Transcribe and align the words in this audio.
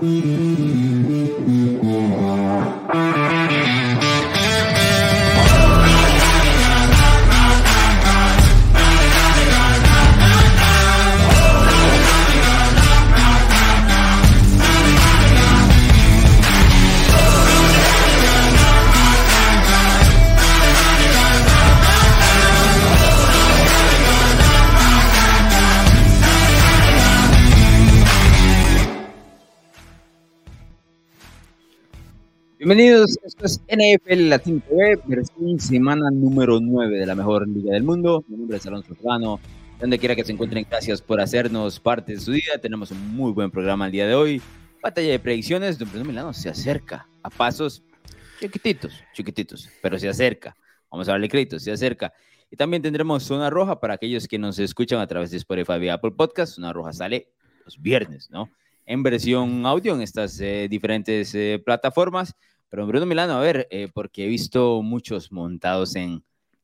Mm-hmm. 0.00 0.47
Bienvenidos, 32.68 33.18
esto 33.24 33.46
es 33.46 33.62
NFL 33.66 34.28
Latino 34.28 34.60
TV, 34.68 35.00
versión 35.06 35.58
semana 35.58 36.10
número 36.10 36.60
9 36.60 36.98
de 36.98 37.06
la 37.06 37.14
mejor 37.14 37.48
liga 37.48 37.72
del 37.72 37.82
mundo. 37.82 38.22
Mi 38.28 38.36
nombre 38.36 38.58
es 38.58 38.66
Alonso 38.66 38.94
Serrano. 38.94 39.40
Donde 39.80 39.98
quiera 39.98 40.14
que 40.14 40.22
se 40.22 40.32
encuentren, 40.32 40.66
gracias 40.68 41.00
por 41.00 41.18
hacernos 41.18 41.80
parte 41.80 42.12
de 42.12 42.20
su 42.20 42.32
día. 42.32 42.60
Tenemos 42.60 42.90
un 42.90 43.16
muy 43.16 43.32
buen 43.32 43.50
programa 43.50 43.86
el 43.86 43.92
día 43.92 44.06
de 44.06 44.14
hoy. 44.14 44.42
Batalla 44.82 45.12
de 45.12 45.18
predicciones, 45.18 45.78
Don 45.78 45.88
Bruno 45.88 46.04
Milano 46.04 46.34
se 46.34 46.50
acerca 46.50 47.08
a 47.22 47.30
pasos 47.30 47.82
chiquititos, 48.38 49.02
chiquititos, 49.14 49.70
pero 49.80 49.98
se 49.98 50.10
acerca. 50.10 50.54
Vamos 50.90 51.08
a 51.08 51.12
darle 51.12 51.30
crédito, 51.30 51.58
se 51.58 51.72
acerca. 51.72 52.12
Y 52.50 52.56
también 52.56 52.82
tendremos 52.82 53.22
Zona 53.22 53.48
Roja 53.48 53.80
para 53.80 53.94
aquellos 53.94 54.28
que 54.28 54.38
nos 54.38 54.58
escuchan 54.58 55.00
a 55.00 55.06
través 55.06 55.30
de 55.30 55.38
Spotify 55.38 55.82
y 55.84 55.88
Apple 55.88 56.10
Podcast. 56.10 56.56
Zona 56.56 56.74
Roja 56.74 56.92
sale 56.92 57.30
los 57.64 57.80
viernes, 57.80 58.28
¿no? 58.30 58.50
En 58.84 59.02
versión 59.02 59.64
audio 59.64 59.94
en 59.94 60.02
estas 60.02 60.38
eh, 60.40 60.66
diferentes 60.68 61.34
eh, 61.34 61.62
plataformas. 61.64 62.36
Pero 62.68 62.86
Bruno 62.86 63.06
Milano, 63.06 63.34
a 63.34 63.40
ver, 63.40 63.66
eh, 63.70 63.88
porque 63.92 64.24
he 64.24 64.28
visto 64.28 64.82
muchos 64.82 65.32
montados 65.32 65.96
en 65.96 66.22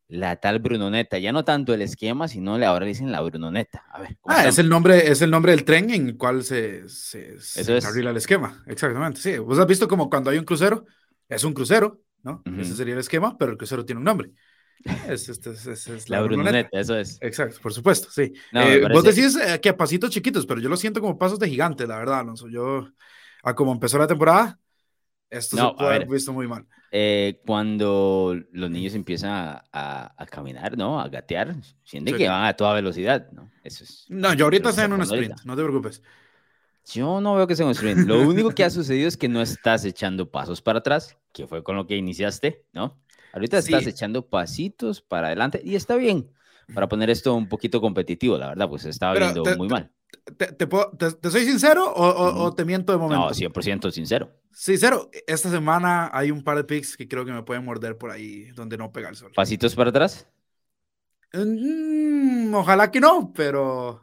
la 0.09 0.37
tal 0.37 0.59
Brunoneta, 0.59 1.19
ya 1.19 1.33
no 1.33 1.45
tanto 1.45 1.73
el 1.73 1.83
esquema, 1.83 2.29
sino 2.29 2.55
ahora 2.65 2.87
dicen 2.87 3.11
la 3.11 3.21
Brunoneta. 3.23 3.85
A 3.91 4.01
ver, 4.01 4.19
ah, 4.27 4.47
es 4.47 4.59
el, 4.59 4.69
nombre, 4.69 5.11
es 5.11 5.23
el 5.23 5.31
nombre 5.31 5.53
del 5.53 5.65
tren 5.65 5.91
en 5.91 6.09
el 6.09 6.17
cual 6.17 6.45
se, 6.45 6.89
se, 6.89 7.39
se 7.41 8.01
el 8.01 8.17
esquema. 8.17 8.63
Exactamente, 8.67 9.21
sí. 9.21 9.39
Vos 9.39 9.59
has 9.59 9.67
visto 9.67 9.89
como 9.89 10.11
cuando 10.11 10.31
hay 10.31 10.39
un 10.39 10.45
crucero, 10.45 10.85
es 11.29 11.43
un 11.43 11.55
crucero, 11.55 12.03
¿no? 12.23 12.43
Ese 12.59 12.75
sería 12.75 12.95
el 12.95 13.01
esquema, 13.01 13.37
pero 13.39 13.53
el 13.53 13.59
crucero 13.59 13.85
tiene 13.85 13.99
un 13.99 14.05
nombre. 14.05 14.31
Es, 15.09 15.29
es, 15.29 16.11
la, 16.11 16.21
Brunoneta, 16.21 16.69
eso 16.79 16.97
es. 16.97 17.19
Exacto, 17.23 17.59
por 17.63 17.73
supuesto, 17.73 18.09
sí. 18.11 18.33
Eh, 18.53 18.87
vos 18.93 19.03
decís 19.03 19.37
eh, 19.37 19.59
que 19.61 19.71
a 19.71 19.77
pasitos 19.77 20.11
chiquitos, 20.11 20.45
pero 20.45 20.61
yo 20.61 20.69
lo 20.69 20.77
siento 20.77 21.01
como 21.01 21.17
pasos 21.17 21.39
de 21.39 21.49
gigante, 21.49 21.87
la 21.87 21.97
verdad, 21.97 22.19
Alonso. 22.21 22.49
Yo, 22.49 22.89
a 23.43 23.55
como 23.55 23.73
empezó 23.73 23.97
la 23.97 24.07
temporada, 24.07 24.59
esto 25.39 25.57
no, 25.57 25.71
se 25.71 25.77
puede 25.77 25.95
haber 25.97 26.09
visto 26.09 26.33
muy 26.33 26.47
mal. 26.47 26.67
Eh, 26.91 27.41
cuando 27.45 28.37
los 28.53 28.71
niños 28.71 28.95
empiezan 28.95 29.31
a, 29.31 30.15
a, 30.17 30.27
caminar, 30.27 30.79
¿no? 30.79 31.01
A 31.01 31.09
gatear, 31.09 31.57
sienten 31.83 32.17
que 32.17 32.29
van 32.29 32.45
a 32.45 32.55
toda 32.55 32.73
velocidad, 32.75 33.31
¿no? 33.33 33.51
Eso 33.65 33.85
es. 33.85 34.07
No, 34.09 34.33
yo 34.35 34.45
ahorita 34.45 34.71
estoy 34.71 34.85
en 34.85 34.93
un 34.93 35.03
sprint, 35.03 35.41
no 35.45 35.57
te 35.57 35.63
preocupes. 35.63 36.03
Yo 36.93 37.21
no 37.21 37.35
veo 37.35 37.47
que 37.47 37.57
sea 37.57 37.67
un 37.67 37.73
sprint. 37.73 38.07
Lo 38.07 38.21
único 38.21 38.51
que 38.51 38.63
ha 38.63 38.71
sucedido 38.71 39.09
es 39.09 39.17
que 39.17 39.29
no 39.29 39.41
estás 39.41 39.85
echando 39.85 40.31
pasos 40.31 40.61
para 40.61 40.81
atrás, 40.81 41.17
que 41.33 41.47
fue 41.47 41.65
con 41.65 41.77
lo 41.77 41.87
que 41.87 41.97
iniciaste, 41.97 42.65
¿no? 42.73 43.01
Ahorita 43.33 43.59
estás 43.59 43.87
echando 43.87 44.29
pasitos 44.29 45.01
para 45.01 45.29
adelante 45.29 45.61
y 45.65 45.75
está 45.75 45.97
bien 45.97 46.31
para 46.73 46.89
poner 46.89 47.11
esto 47.11 47.35
un 47.35 47.49
poquito 47.49 47.81
competitivo, 47.81 48.39
la 48.39 48.49
verdad, 48.49 48.69
pues 48.69 48.85
estaba 48.85 49.15
viendo 49.15 49.45
muy 49.57 49.69
mal. 49.69 49.91
Te, 50.37 50.53
te, 50.53 50.67
te, 50.67 51.31
soy 51.31 51.45
sincero 51.45 51.93
o, 51.93 52.45
o, 52.45 52.55
te 52.55 52.65
miento 52.65 52.93
de 52.93 52.99
momento? 52.99 53.27
No, 53.27 53.31
100% 53.31 53.91
sincero. 53.91 54.31
Sincero, 54.53 55.11
esta 55.27 55.51
semana 55.51 56.11
hay 56.13 56.31
un 56.31 56.43
par 56.43 56.57
de 56.57 56.65
picks 56.65 56.97
que 56.97 57.09
creo 57.09 57.25
que 57.25 57.33
me 57.33 57.43
pueden 57.43 57.65
morder 57.65 57.99
por 57.99 58.11
ahí 58.11 58.51
donde 58.53 58.77
no 58.77 58.93
pega 58.93 59.09
el 59.09 59.17
sol. 59.17 59.33
¿Pasitos 59.35 59.75
para 59.75 59.91
atrás? 59.91 60.27
Mm, 61.33 62.55
ojalá 62.55 62.91
que 62.91 63.01
no, 63.01 63.33
pero. 63.35 64.01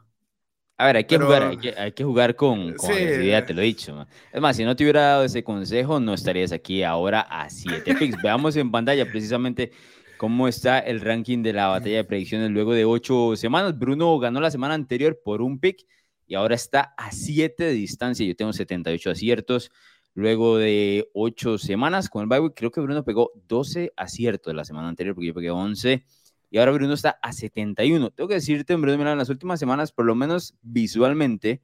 A 0.78 0.86
ver, 0.86 0.96
hay 0.96 1.04
que, 1.04 1.16
jugar, 1.16 1.42
hay 1.76 1.92
que, 1.92 2.02
jugar 2.04 2.34
con, 2.34 2.74
con 2.74 2.88
te 2.90 3.54
lo 3.54 3.62
he 3.62 3.64
dicho. 3.64 4.06
Es 4.32 4.40
más, 4.40 4.56
si 4.56 4.64
no 4.64 4.74
te 4.74 4.82
hubiera 4.82 5.02
dado 5.02 5.24
ese 5.24 5.44
consejo, 5.44 6.00
no 6.00 6.12
estarías 6.12 6.50
aquí 6.50 6.82
ahora 6.82 7.20
a 7.20 7.48
7 7.48 7.94
picks. 7.98 8.20
Veamos 8.20 8.56
en 8.56 8.70
pantalla 8.70 9.08
precisamente 9.08 9.70
cómo 10.18 10.48
está 10.48 10.80
el 10.80 11.00
ranking 11.00 11.42
de 11.42 11.52
la 11.52 11.68
batalla 11.68 11.98
de 11.98 12.04
predicciones 12.04 12.50
luego 12.50 12.74
de 12.74 12.84
8 12.84 13.36
semanas. 13.36 13.78
Bruno 13.78 14.18
ganó 14.18 14.40
la 14.40 14.50
semana 14.50 14.74
anterior 14.74 15.20
por 15.24 15.40
un 15.40 15.60
pick 15.60 15.86
y 16.26 16.34
ahora 16.34 16.54
está 16.54 16.94
a 16.96 17.12
7 17.12 17.64
de 17.64 17.72
distancia. 17.72 18.26
Yo 18.26 18.36
tengo 18.36 18.52
78 18.52 19.10
aciertos. 19.10 19.70
Luego 20.14 20.58
de 20.58 21.08
ocho 21.14 21.56
semanas 21.56 22.10
con 22.10 22.22
el 22.22 22.28
bye 22.28 22.52
creo 22.54 22.70
que 22.70 22.82
Bruno 22.82 23.02
pegó 23.02 23.32
12 23.48 23.92
aciertos 23.96 24.50
de 24.50 24.56
la 24.56 24.64
semana 24.64 24.88
anterior, 24.88 25.14
porque 25.14 25.28
yo 25.28 25.34
pegué 25.34 25.50
11. 25.50 26.04
Y 26.50 26.58
ahora 26.58 26.72
Bruno 26.72 26.92
está 26.92 27.18
a 27.22 27.32
71. 27.32 28.10
Tengo 28.10 28.28
que 28.28 28.34
decirte, 28.34 28.76
Bruno, 28.76 29.10
en 29.10 29.18
las 29.18 29.30
últimas 29.30 29.58
semanas, 29.58 29.90
por 29.90 30.04
lo 30.04 30.14
menos 30.14 30.54
visualmente, 30.60 31.62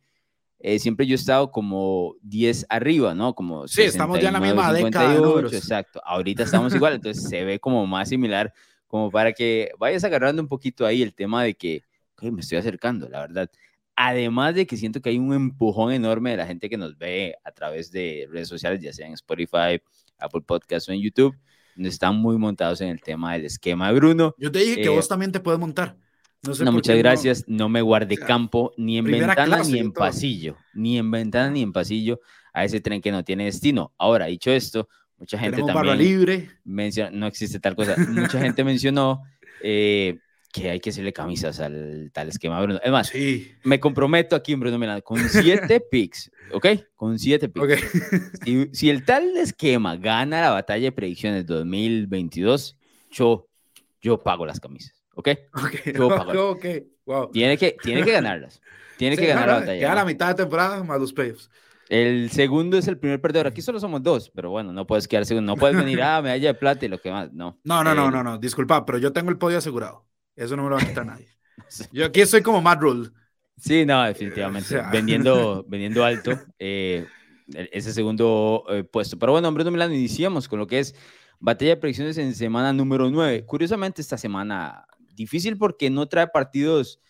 eh, 0.61 0.79
siempre 0.79 1.07
yo 1.07 1.13
he 1.13 1.17
estado 1.17 1.51
como 1.53 2.17
10 2.23 2.67
arriba, 2.71 3.15
¿no? 3.15 3.35
Como 3.35 3.69
sí, 3.69 3.83
estamos 3.83 4.19
ya 4.19 4.29
en 4.29 4.35
la 4.35 4.41
misma 4.41 4.73
década. 4.73 5.15
exacto. 5.53 6.01
Ahorita 6.05 6.43
estamos 6.43 6.75
igual, 6.75 6.95
entonces 6.95 7.29
se 7.29 7.45
ve 7.45 7.61
como 7.61 7.87
más 7.87 8.09
similar, 8.09 8.53
como 8.87 9.11
para 9.11 9.33
que 9.33 9.71
vayas 9.79 10.05
agarrando 10.05 10.41
un 10.41 10.49
poquito 10.49 10.87
ahí 10.87 11.03
el 11.03 11.15
tema 11.15 11.45
de 11.45 11.55
que 11.55 11.83
me 12.23 12.41
estoy 12.41 12.59
acercando, 12.59 13.09
la 13.09 13.21
verdad. 13.21 13.51
Además 14.01 14.55
de 14.55 14.65
que 14.65 14.77
siento 14.77 15.03
que 15.03 15.11
hay 15.11 15.19
un 15.19 15.35
empujón 15.35 15.93
enorme 15.93 16.31
de 16.31 16.37
la 16.37 16.47
gente 16.47 16.71
que 16.71 16.77
nos 16.77 16.97
ve 16.97 17.35
a 17.43 17.51
través 17.51 17.91
de 17.91 18.29
redes 18.31 18.47
sociales, 18.47 18.81
ya 18.81 18.93
sea 18.93 19.09
en 19.09 19.15
Spotify, 19.15 19.83
Apple 20.21 20.43
Podcasts 20.47 20.89
o 20.89 20.93
en 20.93 21.01
YouTube, 21.01 21.37
donde 21.75 21.89
están 21.89 22.15
muy 22.15 22.39
montados 22.39 22.81
en 22.81 22.91
el 22.91 23.03
tema 23.03 23.33
del 23.33 23.47
esquema 23.47 23.89
de 23.89 23.95
Bruno. 23.99 24.37
Yo 24.39 24.53
te 24.53 24.61
dije 24.61 24.77
que 24.77 24.85
eh, 24.85 24.89
vos 24.91 25.09
también 25.09 25.33
te 25.33 25.41
puedes 25.41 25.59
montar. 25.59 25.97
No, 26.43 26.71
muchas 26.71 26.97
gracias. 26.97 27.45
No, 27.49 27.69
me 27.69 27.83
guardé 27.83 28.17
campo 28.17 28.73
ni 28.77 28.99
en 28.99 29.07
ventana 29.07 29.65
ni 29.65 29.81
en 29.81 29.93
pasillo. 29.93 30.57
Ni 30.75 30.97
en 30.97 31.11
ventana 31.11 31.51
ni 31.51 31.63
en 31.63 31.73
pasillo 31.73 32.21
a 32.53 32.65
ese 32.65 32.81
tren 32.81 33.01
que 33.01 33.11
no 33.11 33.25
tiene 33.25 33.47
destino. 33.47 33.93
Ahora, 33.99 34.27
dicho 34.27 34.53
esto, 34.53 34.89
mucha 35.17 35.41
gente 35.41 35.61
también. 35.61 35.99
libre. 35.99 36.51
Menciona, 36.63 37.11
no 37.11 37.27
existe 37.27 37.59
tal 37.59 37.75
cosa. 37.75 37.97
mucha 37.97 38.39
gente 38.39 38.63
mencionó 38.65 39.25
eh, 39.61 40.21
que 40.53 40.71
hay 40.71 40.81
que 40.81 40.91
hacerle 40.91 41.13
camisas 41.13 41.61
al 41.61 42.11
tal 42.13 42.29
esquema 42.29 42.61
Bruno. 42.61 42.81
Es 42.83 42.91
más, 42.91 43.13
me 43.65 43.81
comprometo 43.81 44.35
aquí 44.35 44.53
en 44.53 44.61
Bruno 44.61 44.79
Milano 44.79 45.03
con 45.03 45.19
siete 45.29 45.81
picks, 45.91 46.31
¿ok? 46.53 46.67
Con 46.97 47.19
siete 47.19 47.49
picks. 47.49 47.83
Si, 48.73 48.91
el 48.91 49.05
tal 49.05 49.37
esquema 49.37 49.97
gana 49.97 50.41
la 50.41 50.51
batalla 50.51 50.85
de 50.85 50.93
predicciones 50.93 51.47
2022, 51.47 52.79
yo, 53.11 53.49
yo 54.01 54.19
pago 54.19 54.47
las 54.47 54.61
camisas, 54.61 55.05
¿ok? 55.15 55.29
okay. 55.53 55.93
Yo 55.95 56.09
pago. 56.09 56.51
okay. 56.51 56.87
Wow. 57.05 57.31
Tiene, 57.31 57.57
que, 57.57 57.77
tiene 57.83 58.03
que 58.03 58.13
ganarlas. 58.13 58.61
Tiene 58.99 59.17
que 59.17 59.27
ganar 59.27 59.49
la 59.49 59.55
batalla. 59.61 59.79
Queda 59.79 59.95
la 59.95 60.05
mitad 60.05 60.29
de 60.29 60.35
temporada 60.35 60.83
más 60.83 61.01
los 61.01 61.13
playoffs. 61.13 61.49
El 61.89 62.31
segundo 62.31 62.77
es 62.77 62.87
el 62.87 62.99
primer 62.99 63.21
perdedor. 63.21 63.47
Aquí 63.47 63.63
solo 63.63 63.81
somos 63.81 64.03
dos, 64.03 64.31
pero 64.35 64.51
bueno, 64.51 64.73
no 64.73 64.87
puedes 64.87 65.09
quedar 65.09 65.25
segundo. 65.25 65.53
No 65.53 65.59
puedes 65.59 65.77
venir 65.77 66.03
a 66.03 66.17
ah, 66.19 66.23
medalla 66.23 66.49
de 66.49 66.55
plata 66.55 66.85
y 66.85 66.89
lo 66.89 66.99
que 66.99 67.11
más. 67.11 67.33
No. 67.33 67.59
No, 67.65 67.83
no, 67.83 67.95
no, 67.95 68.11
no, 68.11 68.23
no. 68.23 68.39
Disculpa, 68.39 68.85
pero 68.85 68.99
yo 68.99 69.13
tengo 69.13 69.31
el 69.31 69.39
podio 69.39 69.59
asegurado. 69.59 70.05
Eso 70.39 70.57
no 70.57 70.63
me 70.63 70.71
lo 70.71 70.77
va 70.77 70.83
a 70.83 70.87
quitar 70.87 71.05
nadie. 71.05 71.27
Yo 71.93 72.07
aquí 72.07 72.25
soy 72.25 72.43
como 72.43 72.63
Matt 72.63 72.81
Rule. 72.81 73.11
Sí, 73.57 73.85
no, 73.85 74.05
definitivamente. 74.05 74.81
vendiendo, 74.93 75.65
vendiendo 75.69 76.05
alto 76.05 76.39
eh, 76.61 77.07
ese 77.73 77.93
segundo 77.93 78.65
eh, 78.69 78.85
puesto. 78.85 79.19
Pero 79.19 79.33
bueno, 79.33 79.51
Bruno 79.53 79.73
Milano, 79.73 79.93
iniciamos 79.93 80.47
con 80.47 80.61
lo 80.61 80.67
que 80.69 80.79
es 80.79 80.95
batalla 81.41 81.73
de 81.73 81.77
predicciones 81.77 82.17
en 82.19 82.37
semana 82.37 82.73
número 82.73 83.11
9. 83.11 83.45
Curiosamente, 83.47 84.01
esta 84.01 84.17
semana 84.17 84.87
difícil 85.15 85.59
porque 85.59 85.91
no 85.91 86.07
trae 86.07 86.29
partidos 86.29 87.01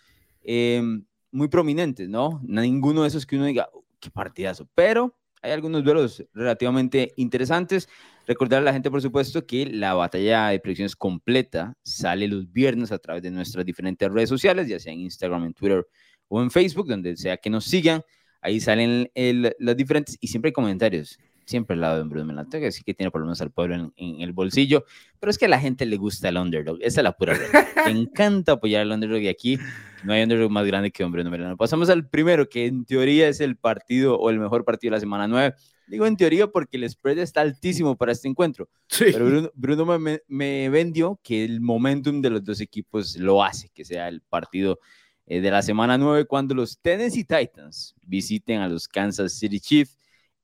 em, 0.43 1.05
muy 1.31 1.49
prominentes, 1.49 2.09
¿no? 2.09 2.41
Ninguno 2.43 3.03
de 3.03 3.09
esos 3.09 3.27
que 3.27 3.37
uno 3.37 3.45
diga, 3.45 3.69
oh, 3.75 3.85
qué 4.01 4.11
partidazo. 4.11 4.67
Pero 4.75 5.15
hay 5.43 5.53
algunos 5.53 5.85
duelos 5.85 6.25
relativamente 6.33 7.13
interesantes. 7.17 7.89
Recordar 8.27 8.61
a 8.61 8.65
la 8.65 8.73
gente, 8.73 8.91
por 8.91 9.01
supuesto, 9.01 9.47
que 9.47 9.67
la 9.67 9.95
batalla 9.95 10.49
de 10.49 10.61
predicciones 10.61 10.97
completa 10.97 11.75
sale 11.83 12.29
los 12.29 12.53
viernes 12.53 12.93
a 12.93 12.99
través 12.99 13.23
de 13.23 13.31
nuestras 13.31 13.65
diferentes 13.65 14.11
redes 14.11 14.29
sociales, 14.29 14.69
ya 14.69 14.79
sea 14.79 14.93
en 14.93 15.01
Instagram, 15.01 15.45
en 15.45 15.55
Twitter 15.55 15.87
o 16.29 16.43
en 16.43 16.51
Facebook, 16.51 16.89
donde 16.89 17.17
sea 17.17 17.37
que 17.37 17.51
nos 17.51 17.65
sigan. 17.65 18.03
Ahí 18.41 18.61
salen 18.61 19.11
las 19.15 19.77
diferentes 19.77 20.17
y 20.21 20.29
siempre 20.29 20.51
hay 20.51 20.53
comentarios. 20.53 21.19
Siempre 21.49 21.75
al 21.75 21.81
lado 21.81 21.97
de 21.97 22.09
Bruno 22.09 22.27
Melante, 22.27 22.61
que 22.61 22.71
sí 22.71 22.83
que 22.85 22.93
tiene 22.93 23.11
por 23.11 23.23
lo 23.23 23.27
menos 23.27 23.41
al 23.41 23.51
pueblo 23.51 23.93
en, 23.97 24.21
el 24.21 24.33
bolsillo, 24.33 24.85
pero 25.19 25.31
es 25.31 25.39
que 25.39 25.47
a 25.47 25.49
la 25.49 25.59
gente 25.59 25.87
le 25.87 25.97
gusta 25.97 26.29
el 26.29 26.37
underdog. 26.37 26.77
Esa 26.83 27.01
es 27.01 27.05
la 27.05 27.13
pura 27.13 27.33
verdad. 27.33 27.67
Me 27.87 27.93
encanta 27.93 28.53
apoyar 28.53 28.83
al 28.83 28.93
underdog 28.93 29.23
y 29.23 29.29
aquí 29.29 29.59
no 30.05 30.13
hay 30.13 30.23
underdog 30.23 30.51
más 30.51 30.67
grande 30.67 30.91
que 30.91 31.03
Bruno 31.05 31.31
Melano. 31.31 31.57
Pasamos 31.57 31.89
al 31.89 32.07
primero, 32.07 32.49
que 32.51 32.67
en 32.67 32.85
teoría 32.85 33.29
es 33.29 33.41
el 33.41 33.57
partido 33.57 34.19
o 34.19 34.29
el 34.29 34.39
mejor 34.39 34.65
partido 34.65 34.91
de 34.91 34.97
la 34.97 35.01
semana 35.01 35.27
9 35.27 35.55
Digo 35.89 36.07
en 36.07 36.17
teoría 36.17 36.47
porque 36.49 36.77
el 36.77 36.89
spread 36.89 37.19
está 37.19 37.41
altísimo 37.41 37.97
para 37.97 38.13
este 38.13 38.29
encuentro. 38.29 38.69
Sí. 38.89 39.07
Pero 39.11 39.51
Bruno, 39.55 39.99
me, 40.29 40.69
vendió 40.69 41.19
que 41.23 41.45
el 41.45 41.61
momentum 41.61 42.21
de 42.21 42.31
los 42.31 42.45
dos 42.45 42.61
equipos 42.61 43.17
lo 43.17 43.43
hace, 43.43 43.71
que 43.71 43.85
sea 43.85 44.09
el 44.09 44.21
partido 44.21 44.79
eh, 45.27 45.41
de 45.41 45.51
la 45.51 45.63
semana 45.63 45.97
9 45.97 46.27
cuando 46.27 46.55
los 46.55 46.79
Tennessee 46.79 47.25
Titans 47.25 47.95
visiten 48.03 48.61
a 48.61 48.69
los 48.69 48.87
Kansas 48.87 49.33
City 49.33 49.61
Chiefs 49.61 49.97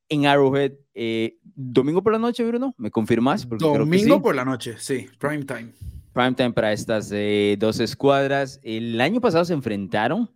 en 0.09 0.27
Arrowhead. 0.27 0.73
Eh, 0.95 1.39
domingo 1.43 2.03
por 2.03 2.13
la 2.13 2.19
noche, 2.19 2.45
Bruno, 2.45 2.75
¿me 2.79 2.91
confirmas? 2.91 3.49
domingo 3.49 4.23
por 4.23 4.35
la 4.35 4.45
noche, 4.45 4.77
sí, 4.79 5.09
prime 5.19 5.45
time. 5.45 5.73
Prime 6.13 6.35
time 6.35 6.53
para 6.53 6.73
estas 6.73 7.11
eh, 7.13 7.57
dos 7.59 7.81
escuadras. 7.81 8.61
El 8.63 9.01
año 9.01 9.21
pasado 9.21 9.45
se 9.45 9.55
enfrentaron. 9.55 10.31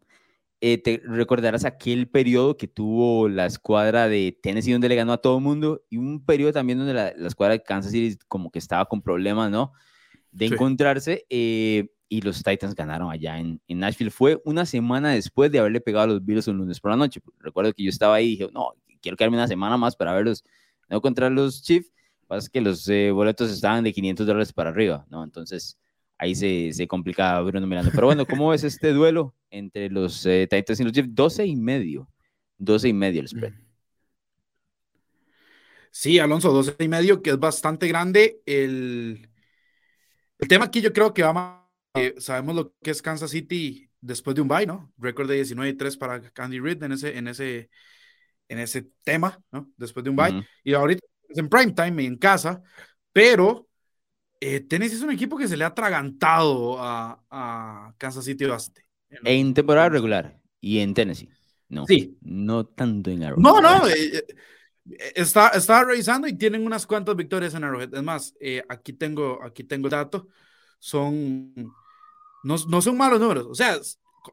Eh, 0.60 0.78
te 0.78 1.00
recordarás 1.04 1.64
aquel 1.64 2.08
periodo 2.08 2.56
que 2.56 2.66
tuvo 2.66 3.28
la 3.28 3.46
escuadra 3.46 4.08
de 4.08 4.36
Tennessee 4.42 4.72
donde 4.72 4.88
le 4.88 4.96
ganó 4.96 5.12
a 5.12 5.18
todo 5.18 5.38
el 5.38 5.44
mundo 5.44 5.84
y 5.88 5.98
un 5.98 6.24
periodo 6.24 6.52
también 6.52 6.78
donde 6.78 6.94
la, 6.94 7.08
escuadra 7.10 7.52
de 7.52 7.62
Kansas 7.62 7.92
City 7.92 8.18
como 8.26 8.50
que 8.50 8.58
estaba 8.58 8.84
con 8.86 9.00
problemas, 9.00 9.52
¿no? 9.52 9.72
De 10.32 10.46
encontrarse 10.46 11.26
y 11.30 12.20
los 12.22 12.42
Titans 12.42 12.74
ganaron 12.74 13.10
allá 13.10 13.38
en, 13.38 13.60
en, 13.68 13.78
Nashville. 13.78 14.10
Fue 14.10 14.40
una 14.44 14.66
semana 14.66 15.10
después 15.10 15.52
de 15.52 15.60
haberle 15.60 15.80
pegado 15.80 16.04
a 16.04 16.06
los 16.08 16.24
Bills 16.24 16.48
un 16.48 16.56
lunes 16.56 16.80
por 16.80 16.90
la 16.90 16.96
noche. 16.96 17.20
Recuerdo 17.38 17.72
que 17.72 17.84
yo 17.84 17.90
estaba 17.90 18.16
ahí 18.16 18.26
y 18.26 18.30
dije, 18.30 18.48
no, 18.52 18.72
quiero 19.00 19.16
quedarme 19.16 19.36
una 19.36 19.48
semana 19.48 19.76
más 19.76 19.96
para 19.96 20.12
verlos, 20.12 20.44
no 20.88 21.00
contra 21.00 21.30
los 21.30 21.62
Chiefs. 21.62 21.92
Pasa 22.26 22.50
que 22.52 22.60
los 22.60 22.86
eh, 22.88 23.10
boletos 23.10 23.50
estaban 23.50 23.84
de 23.84 23.92
500 23.92 24.26
dólares 24.26 24.52
para 24.52 24.70
arriba, 24.70 25.06
¿no? 25.08 25.24
Entonces 25.24 25.78
ahí 26.18 26.34
se, 26.34 26.72
se 26.72 26.86
complicaba 26.86 27.40
Bruno 27.42 27.66
Miranda. 27.66 27.90
Pero 27.94 28.08
bueno, 28.08 28.26
¿cómo 28.26 28.50
ves 28.50 28.64
este 28.64 28.92
duelo 28.92 29.34
entre 29.50 29.88
los 29.88 30.26
eh, 30.26 30.48
y 30.50 30.82
los 30.84 30.92
Chiefs? 30.92 31.14
12 31.14 31.46
y 31.46 31.56
medio. 31.56 32.08
12 32.58 32.88
y 32.88 32.92
medio 32.92 33.20
el 33.20 33.28
spread. 33.28 33.54
Sí, 35.90 36.18
Alonso, 36.18 36.52
12 36.52 36.76
y 36.80 36.88
medio, 36.88 37.22
que 37.22 37.30
es 37.30 37.38
bastante 37.38 37.88
grande. 37.88 38.42
El, 38.44 39.30
el 40.38 40.48
tema 40.48 40.66
aquí 40.66 40.80
yo 40.80 40.92
creo 40.92 41.14
que 41.14 41.22
va 41.22 41.32
más 41.32 41.68
sabemos 42.18 42.54
lo 42.54 42.74
que 42.82 42.90
es 42.90 43.02
Kansas 43.02 43.30
City 43.30 43.90
después 44.00 44.34
de 44.34 44.42
un 44.42 44.48
bye, 44.48 44.66
¿no? 44.66 44.92
Récord 44.98 45.28
de 45.28 45.36
19 45.36 45.70
y 45.70 45.74
3 45.74 45.96
para 45.96 46.20
Candy 46.30 46.60
Reid 46.60 46.82
en 46.82 46.92
ese, 46.92 47.16
en 47.16 47.28
ese, 47.28 47.70
en 48.48 48.58
ese 48.58 48.90
tema, 49.02 49.38
¿no? 49.52 49.70
Después 49.76 50.02
de 50.04 50.10
un 50.10 50.16
bye. 50.16 50.44
Y 50.64 50.74
ahorita 50.74 51.04
es 51.28 51.38
en 51.38 51.48
prime 51.48 51.72
time 51.72 52.04
en 52.04 52.16
casa, 52.16 52.62
pero 53.12 53.68
eh, 54.40 54.60
Tennessee 54.60 54.96
es 54.96 55.02
un 55.02 55.10
equipo 55.10 55.36
que 55.36 55.48
se 55.48 55.56
le 55.56 55.64
ha 55.64 55.68
atragantado 55.68 56.78
a, 56.80 57.22
a 57.30 57.94
Kansas 57.98 58.24
City 58.24 58.46
bastante. 58.46 58.84
En 59.10 59.54
temporada 59.54 59.88
regular 59.88 60.40
y 60.60 60.78
en 60.78 60.94
Tennessee. 60.94 61.28
No. 61.68 61.86
Sí. 61.86 62.16
No 62.22 62.66
tanto 62.66 63.10
en 63.10 63.24
Arrowhead. 63.24 63.42
No, 63.42 63.60
no. 63.60 63.86
Eh, 63.88 64.16
eh, 64.16 64.24
está, 65.14 65.48
estaba 65.48 65.84
revisando 65.84 66.26
y 66.26 66.32
tienen 66.32 66.64
unas 66.64 66.86
cuantas 66.86 67.16
victorias 67.16 67.54
en 67.54 67.64
Arrowhead. 67.64 67.94
Es 67.94 68.02
más, 68.02 68.34
aquí, 68.68 68.92
tengo, 68.94 69.42
aquí 69.42 69.64
tengo 69.64 69.88
el 69.88 69.92
dato. 69.92 70.28
Son 70.78 71.52
no, 72.42 72.56
no 72.68 72.80
son 72.82 72.96
malos 72.96 73.20
números. 73.20 73.46
O 73.50 73.54
sea, 73.54 73.78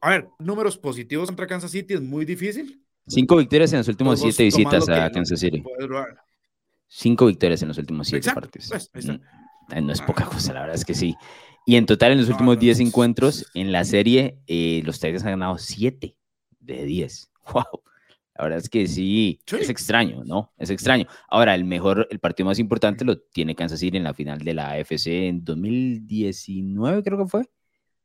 a 0.01 0.09
ver, 0.09 0.29
números 0.39 0.77
positivos 0.77 1.27
contra 1.27 1.47
Kansas 1.47 1.71
City 1.71 1.95
es 1.95 2.01
muy 2.01 2.25
difícil. 2.25 2.84
Cinco 3.07 3.37
victorias 3.37 3.71
en 3.73 3.79
las 3.79 3.87
últimas 3.87 4.19
siete 4.19 4.43
visitas 4.43 4.89
a 4.89 5.11
Kansas 5.11 5.39
City. 5.39 5.63
Cinco 6.87 7.27
victorias 7.27 7.61
en 7.61 7.67
los 7.67 7.77
últimos 7.77 8.07
siete 8.07 8.31
partidos. 8.33 8.89
Pues, 8.91 9.07
mm, 9.07 9.85
no 9.85 9.93
es 9.93 10.01
poca 10.01 10.25
cosa, 10.25 10.53
la 10.53 10.61
verdad 10.61 10.75
es 10.75 10.85
que 10.85 10.93
sí. 10.93 11.15
Y 11.65 11.75
en 11.75 11.85
total, 11.85 12.11
en 12.11 12.19
los 12.19 12.29
últimos 12.29 12.59
diez 12.59 12.79
encuentros 12.79 13.49
en 13.53 13.71
la 13.71 13.83
serie, 13.83 14.39
eh, 14.47 14.81
los 14.85 14.99
Tigers 14.99 15.23
han 15.23 15.31
ganado 15.31 15.57
siete 15.57 16.15
de 16.59 16.85
diez. 16.85 17.31
¡Wow! 17.53 17.83
La 18.37 18.43
verdad 18.43 18.59
es 18.59 18.69
que 18.69 18.85
sí, 18.87 19.39
es 19.47 19.69
extraño, 19.69 20.23
¿no? 20.25 20.51
Es 20.57 20.69
extraño. 20.69 21.07
Ahora, 21.29 21.55
el 21.55 21.63
mejor, 21.63 22.05
el 22.11 22.19
partido 22.19 22.47
más 22.47 22.59
importante 22.59 23.05
lo 23.05 23.17
tiene 23.17 23.55
Kansas 23.55 23.79
City 23.79 23.95
en 23.95 24.03
la 24.03 24.13
final 24.13 24.39
de 24.39 24.53
la 24.53 24.71
AFC 24.71 25.07
en 25.07 25.45
2019, 25.45 27.01
creo 27.01 27.17
que 27.17 27.27
fue 27.27 27.49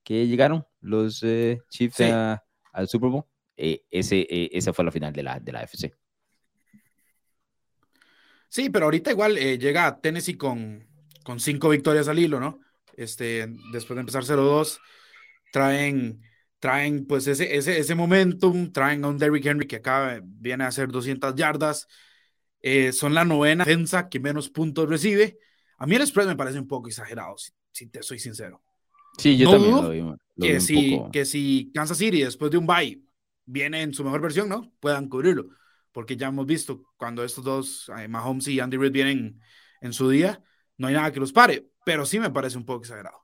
que 0.04 0.26
llegaron 0.26 0.64
los 0.80 1.22
eh, 1.22 1.60
Chiefs 1.68 2.00
al 2.00 2.88
Super 2.88 3.10
Bowl. 3.10 3.24
Eh, 3.62 3.84
ese, 3.90 4.20
eh, 4.20 4.48
esa 4.54 4.72
fue 4.72 4.86
la 4.86 4.90
final 4.90 5.12
de 5.12 5.22
la, 5.22 5.38
de 5.38 5.52
la 5.52 5.62
FC. 5.64 5.92
Sí, 8.48 8.70
pero 8.70 8.86
ahorita 8.86 9.10
igual 9.10 9.36
llega 9.36 10.00
Tennessee 10.00 10.38
con, 10.38 10.88
con 11.22 11.38
cinco 11.38 11.68
victorias 11.68 12.08
al 12.08 12.18
hilo, 12.18 12.40
¿no? 12.40 12.60
Este, 12.96 13.46
después 13.70 13.96
de 13.96 14.00
empezar 14.00 14.24
0-2, 14.24 14.80
traen, 15.52 16.22
traen 16.58 17.06
pues 17.06 17.26
ese, 17.26 17.54
ese, 17.54 17.78
ese 17.78 17.94
momentum, 17.94 18.72
traen 18.72 19.04
a 19.04 19.08
un 19.08 19.18
Derrick 19.18 19.44
Henry 19.44 19.66
que 19.66 19.76
acá 19.76 20.20
viene 20.24 20.64
a 20.64 20.68
hacer 20.68 20.88
200 20.88 21.34
yardas, 21.34 21.86
son 22.92 23.12
la 23.12 23.26
novena 23.26 23.64
defensa 23.64 24.08
que 24.08 24.20
menos 24.20 24.48
puntos 24.48 24.88
recibe. 24.88 25.38
A 25.76 25.86
mí 25.86 25.96
el 25.96 26.06
spread 26.06 26.26
me 26.26 26.36
parece 26.36 26.58
un 26.58 26.66
poco 26.66 26.88
exagerado, 26.88 27.36
si 27.72 27.86
te 27.88 28.02
soy 28.02 28.18
sincero. 28.18 28.62
Sí, 29.18 29.36
yo 29.36 29.50
también 29.50 29.74
lo 29.74 29.90
vi, 29.90 30.02
que, 30.40 30.60
si, 30.60 30.98
que 31.12 31.24
si 31.26 31.70
Kansas 31.74 31.98
City 31.98 32.22
después 32.22 32.50
de 32.50 32.56
un 32.56 32.66
bye 32.66 33.09
viene 33.50 33.82
en 33.82 33.92
su 33.92 34.04
mejor 34.04 34.20
versión, 34.20 34.48
¿no? 34.48 34.72
Puedan 34.80 35.08
cubrirlo. 35.08 35.48
Porque 35.92 36.16
ya 36.16 36.28
hemos 36.28 36.46
visto 36.46 36.84
cuando 36.96 37.24
estos 37.24 37.44
dos, 37.44 37.90
eh, 37.98 38.06
Mahomes 38.06 38.46
y 38.48 38.60
Andy 38.60 38.76
Reid, 38.76 38.92
vienen 38.92 39.40
en 39.80 39.92
su 39.92 40.08
día, 40.08 40.42
no 40.76 40.86
hay 40.86 40.94
nada 40.94 41.12
que 41.12 41.20
los 41.20 41.32
pare. 41.32 41.68
Pero 41.84 42.06
sí 42.06 42.20
me 42.20 42.30
parece 42.30 42.56
un 42.56 42.64
poco 42.64 42.82
exagerado. 42.82 43.18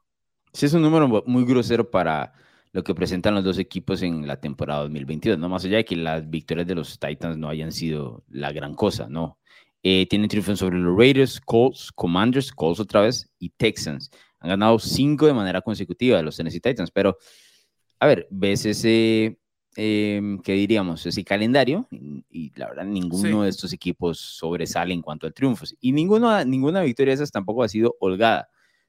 Sí, 0.53 0.67
es 0.67 0.73
un 0.73 0.83
número 0.83 1.23
muy 1.27 1.45
grosero 1.45 1.91
para 1.91 2.33
lo 2.73 2.83
que 2.83 2.95
presentan 2.95 3.35
los 3.35 3.45
dos 3.45 3.59
equipos 3.59 4.03
en 4.03 4.27
la 4.27 4.41
temporada 4.41 4.83
2022, 4.83 5.39
no 5.39 5.49
más 5.49 5.65
allá 5.65 5.79
de 5.79 5.85
que 5.85 5.97
las 5.97 6.29
victorias 6.29 6.67
de 6.67 6.75
los 6.75 6.99
Titans 6.99 7.39
no 7.39 7.49
hayan 7.49 7.73
sido 7.73 8.25
la 8.29 8.53
gran 8.53 8.75
cosa, 8.75 9.09
¿no? 9.09 9.39
Eh, 9.83 10.07
tienen 10.09 10.29
triunfo 10.29 10.57
sobre 10.57 10.79
los 10.79 10.99
Raiders, 10.99 11.41
Colts, 11.41 11.93
Commanders, 11.93 12.53
Colts 12.53 12.81
otra 12.81 13.03
vez 13.03 13.31
y 13.39 13.51
Texans. 13.51 14.11
Han 14.41 14.51
ganado 14.51 14.79
cinco 14.79 15.27
de 15.27 15.33
manera 15.33 15.63
consecutiva 15.63 16.21
los 16.23 16.37
Tennessee 16.37 16.61
Titans, 16.61 16.91
pero 16.91 17.17
a 18.01 18.07
ver, 18.07 18.27
ves 18.31 18.67
ese, 18.67 19.39
eh, 19.77 20.39
¿qué 20.43 20.53
diríamos? 20.53 21.05
Ese 21.07 21.23
calendario 21.25 21.87
y, 21.91 22.53
la 22.57 22.69
verdad 22.69 22.85
ninguno 22.85 23.43
de 23.43 23.51
estos 23.51 23.73
equipos 23.73 24.19
sobresale 24.19 24.95
en 24.95 25.03
cuanto 25.03 25.27
a 25.27 25.31
triunfos 25.31 25.77
y 25.81 25.93
ninguno, 25.93 26.45
ninguna 26.45 26.81
victoria 26.83 27.11
de 27.11 27.17
esas 27.17 27.31
tampoco 27.31 27.63
ha 27.63 27.69
sido 27.69 27.97
holgada, 28.01 28.49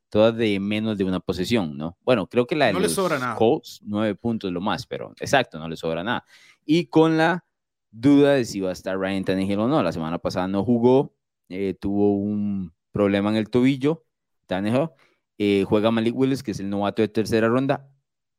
todas 0.10 0.36
de 0.38 0.60
menos 0.60 0.98
de 0.98 1.04
una 1.04 1.20
posesión, 1.20 1.78
¿no? 1.78 1.98
Bueno, 2.04 2.28
creo 2.28 2.48
que 2.48 2.56
la 2.56 2.68
de 2.68 2.74
no 2.74 2.80
los 2.80 2.94
sobra 2.94 3.36
Colts, 3.36 3.82
nueve 3.84 4.16
puntos 4.16 4.52
lo 4.52 4.62
más, 4.62 4.86
pero 4.86 5.14
exacto, 5.20 5.60
no 5.60 5.68
le 5.68 5.76
sobra 5.76 6.04
nada. 6.04 6.26
Y 6.66 6.86
con 6.86 7.18
la 7.18 7.44
duda 7.92 8.34
de 8.34 8.46
si 8.46 8.62
va 8.62 8.70
a 8.70 8.74
estar 8.74 8.98
Ryan 8.98 9.24
Tannehill 9.24 9.60
o 9.60 9.68
no, 9.68 9.84
la 9.84 9.92
semana 9.92 10.20
pasada 10.20 10.48
no 10.48 10.64
jugó, 10.64 11.14
eh, 11.50 11.76
tuvo 11.80 12.16
un 12.16 12.74
problema 12.92 13.30
en 13.30 13.36
el 13.36 13.50
tobillo, 13.50 14.06
Tannehill, 14.46 14.90
eh, 15.38 15.66
juega 15.68 15.92
Malik 15.92 16.16
Willis, 16.16 16.44
que 16.44 16.52
es 16.52 16.60
el 16.60 16.70
novato 16.70 17.02
de 17.02 17.08
tercera 17.10 17.48
ronda. 17.48 17.90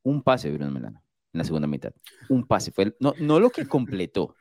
Un 0.03 0.23
pase, 0.23 0.51
Bruno 0.51 0.71
Melano, 0.71 1.03
en 1.33 1.37
la 1.37 1.43
segunda 1.43 1.67
mitad. 1.67 1.91
Un 2.29 2.45
pase. 2.45 2.71
Fue 2.71 2.95
no, 2.99 3.13
no 3.19 3.39
lo 3.39 3.49
que 3.49 3.67
completó, 3.67 4.35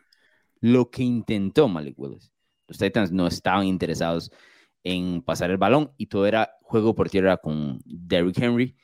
lo 0.61 0.91
que 0.91 1.03
intentó 1.03 1.69
Malik 1.69 1.99
Willis. 1.99 2.33
Los 2.67 2.79
Titans 2.79 3.13
no 3.13 3.27
estaban 3.27 3.67
interesados 3.67 4.31
en 4.85 5.23
pasar 5.23 5.51
el 5.51 5.57
balón 5.57 5.93
y 5.97 6.07
todo 6.07 6.27
era 6.27 6.51
juego 6.63 6.95
por 6.95 7.11
tierra 7.11 7.37
con 7.37 7.81
Derrick 7.85 8.39
Henry. 8.39 8.77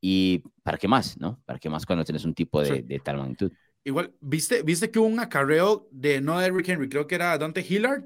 ¿Y 0.00 0.42
para 0.62 0.78
qué 0.78 0.88
más, 0.88 1.18
no? 1.18 1.40
¿Para 1.44 1.58
qué 1.58 1.68
más 1.68 1.86
cuando 1.86 2.04
tienes 2.04 2.24
un 2.24 2.34
tipo 2.34 2.62
de, 2.62 3.00
tal 3.02 3.16
magnitud? 3.18 3.52
Igual, 3.84 4.14
¿viste, 4.20 4.62
¿viste 4.62 4.90
que 4.90 4.98
hubo 4.98 5.06
un 5.06 5.20
acarreo 5.20 5.88
de 5.90 6.20
no 6.20 6.38
Derrick 6.38 6.68
Henry? 6.68 6.88
Creo 6.88 7.06
que 7.06 7.14
era 7.14 7.38
Dante 7.38 7.64
Hillard, 7.66 8.04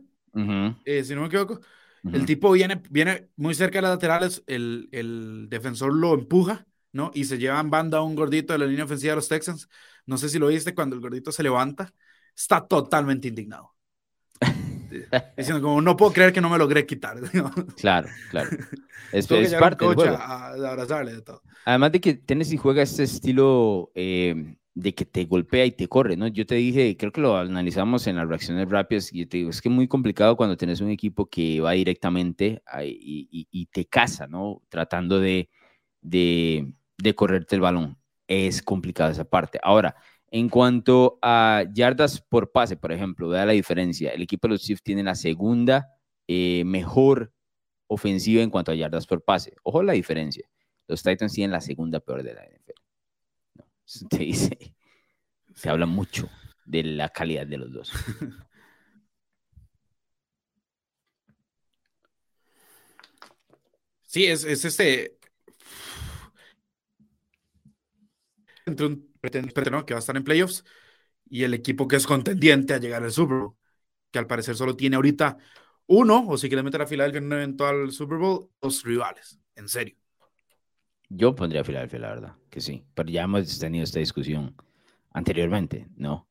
eh, 0.84 1.02
si 1.02 1.14
no 1.14 1.22
me 1.22 1.26
equivoco 1.26 1.60
el 2.04 2.26
tipo 2.26 2.52
viene, 2.52 2.82
viene 2.90 3.28
muy 3.36 3.54
cerca 3.54 3.78
de 3.78 3.82
las 3.82 3.90
laterales, 3.92 4.42
el, 4.46 4.88
el, 4.92 5.48
defensor 5.48 5.94
lo 5.94 6.14
empuja, 6.14 6.66
¿no? 6.92 7.10
Y 7.14 7.24
se 7.24 7.38
lleva 7.38 7.60
en 7.60 7.70
banda 7.70 7.98
a 7.98 8.02
un 8.02 8.14
gordito 8.14 8.52
de 8.52 8.58
la 8.58 8.66
línea 8.66 8.84
ofensiva 8.84 9.12
de 9.12 9.16
los 9.16 9.28
Texans. 9.28 9.68
No 10.06 10.18
sé 10.18 10.28
si 10.28 10.38
lo 10.38 10.48
viste 10.48 10.74
cuando 10.74 10.96
el 10.96 11.02
gordito 11.02 11.32
se 11.32 11.42
levanta, 11.42 11.92
está 12.36 12.66
totalmente 12.66 13.28
indignado. 13.28 13.74
Diciendo 15.36 15.62
como, 15.62 15.80
no 15.80 15.96
puedo 15.96 16.12
creer 16.12 16.32
que 16.32 16.40
no 16.40 16.50
me 16.50 16.58
logré 16.58 16.86
quitar. 16.86 17.18
Claro, 17.76 18.08
claro. 18.30 18.50
Es, 19.12 19.28
es 19.28 19.54
parte 19.54 19.84
del 19.84 19.94
juego. 19.94 20.16
A, 20.16 20.52
abrazarle 20.52 21.14
de 21.14 21.22
todo. 21.22 21.42
Además 21.64 21.90
de 21.90 22.00
que 22.00 22.14
Tennessee 22.14 22.56
juega 22.56 22.82
este 22.82 23.02
estilo 23.02 23.90
eh, 23.96 24.56
de 24.74 24.94
que 24.94 25.04
te 25.04 25.24
golpea 25.24 25.66
y 25.66 25.72
te 25.72 25.88
corre, 25.88 26.16
¿no? 26.16 26.28
Yo 26.28 26.46
te 26.46 26.54
dije, 26.54 26.96
creo 26.96 27.12
que 27.12 27.20
lo 27.20 27.36
analizamos 27.36 28.06
en 28.06 28.16
las 28.16 28.28
reacciones 28.28 28.68
rápidas, 28.68 29.12
y 29.12 29.20
yo 29.20 29.28
te 29.28 29.38
digo, 29.38 29.50
es 29.50 29.60
que 29.60 29.68
es 29.68 29.74
muy 29.74 29.88
complicado 29.88 30.36
cuando 30.36 30.56
tienes 30.56 30.80
un 30.80 30.90
equipo 30.90 31.26
que 31.26 31.60
va 31.60 31.72
directamente 31.72 32.62
y, 32.84 33.66
te 33.72 33.86
caza, 33.86 34.26
¿no? 34.26 34.62
Tratando 34.68 35.18
de, 35.18 35.50
de, 36.00 36.72
de, 37.02 37.14
correrte 37.14 37.54
el 37.54 37.60
balón. 37.60 37.98
Es 38.26 38.62
complicado 38.62 39.10
esa 39.10 39.24
parte. 39.24 39.58
Ahora, 39.62 39.96
en 40.30 40.48
cuanto 40.48 41.18
a 41.22 41.64
yardas 41.72 42.20
por 42.20 42.52
pase, 42.52 42.76
por 42.76 42.92
ejemplo, 42.92 43.28
vea 43.28 43.46
la 43.46 43.52
diferencia. 43.52 44.10
El 44.10 44.22
equipo 44.22 44.46
de 44.46 44.54
los 44.54 44.62
Chiefs 44.62 44.82
tiene 44.82 45.02
la 45.02 45.14
segunda 45.14 45.88
eh, 46.28 46.62
mejor 46.64 47.32
ofensiva 47.88 48.42
en 48.42 48.50
cuanto 48.50 48.70
a 48.72 48.76
yardas 48.76 49.06
por 49.06 49.22
pase. 49.24 49.54
Ojo 49.62 49.82
la 49.82 49.94
diferencia. 49.94 50.48
Los 50.86 51.02
Titans 51.02 51.32
tienen 51.32 51.52
la 51.52 51.60
segunda 51.60 52.00
peor 52.00 52.22
de 52.22 52.34
la 52.34 52.44
NFL. 52.44 52.80
se 55.54 55.68
habla 55.68 55.86
mucho 55.86 56.28
de 56.64 56.84
la 56.84 57.08
calidad 57.08 57.46
de 57.46 57.58
los 57.58 57.72
dos. 57.72 57.92
Sí, 64.10 64.26
es, 64.26 64.42
es 64.42 64.64
este. 64.64 65.19
Entre 68.70 68.86
un 68.86 69.12
pretendiente 69.20 69.62
que 69.86 69.94
va 69.94 69.98
a 69.98 70.00
estar 70.00 70.16
en 70.16 70.24
playoffs 70.24 70.64
y 71.28 71.44
el 71.44 71.54
equipo 71.54 71.88
que 71.88 71.96
es 71.96 72.06
contendiente 72.06 72.74
a 72.74 72.78
llegar 72.78 73.02
al 73.02 73.12
Super 73.12 73.38
Bowl. 73.38 73.56
que 74.10 74.18
al 74.18 74.26
parecer 74.26 74.56
solo 74.56 74.76
tiene 74.76 74.96
ahorita 74.96 75.38
uno, 75.86 76.24
o 76.28 76.36
si 76.38 76.48
quiere 76.48 76.62
meter 76.62 76.82
a 76.82 76.86
Filadelfia 76.86 77.18
en 77.18 77.26
un 77.26 77.32
eventual 77.32 77.90
Super 77.90 78.18
Bowl, 78.18 78.48
dos 78.60 78.84
rivales, 78.84 79.40
en 79.56 79.68
serio. 79.68 79.96
Yo 81.08 81.34
pondría 81.34 81.62
a 81.62 81.64
Filadelfia, 81.64 81.98
la 81.98 82.08
verdad, 82.08 82.36
que 82.48 82.60
sí, 82.60 82.84
pero 82.94 83.10
ya 83.10 83.22
hemos 83.24 83.58
tenido 83.58 83.82
esta 83.82 83.98
discusión 83.98 84.54
anteriormente, 85.12 85.88
¿no? 85.96 86.28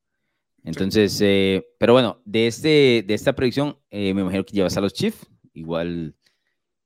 Entonces, 0.64 1.18
eh, 1.20 1.66
pero 1.78 1.92
bueno, 1.92 2.22
de, 2.24 2.46
este, 2.46 3.04
de 3.06 3.14
esta 3.14 3.34
predicción, 3.34 3.78
eh, 3.90 4.14
me 4.14 4.22
imagino 4.22 4.44
que 4.44 4.54
llevas 4.54 4.76
a 4.76 4.80
los 4.80 4.92
Chiefs, 4.94 5.26
igual, 5.52 6.16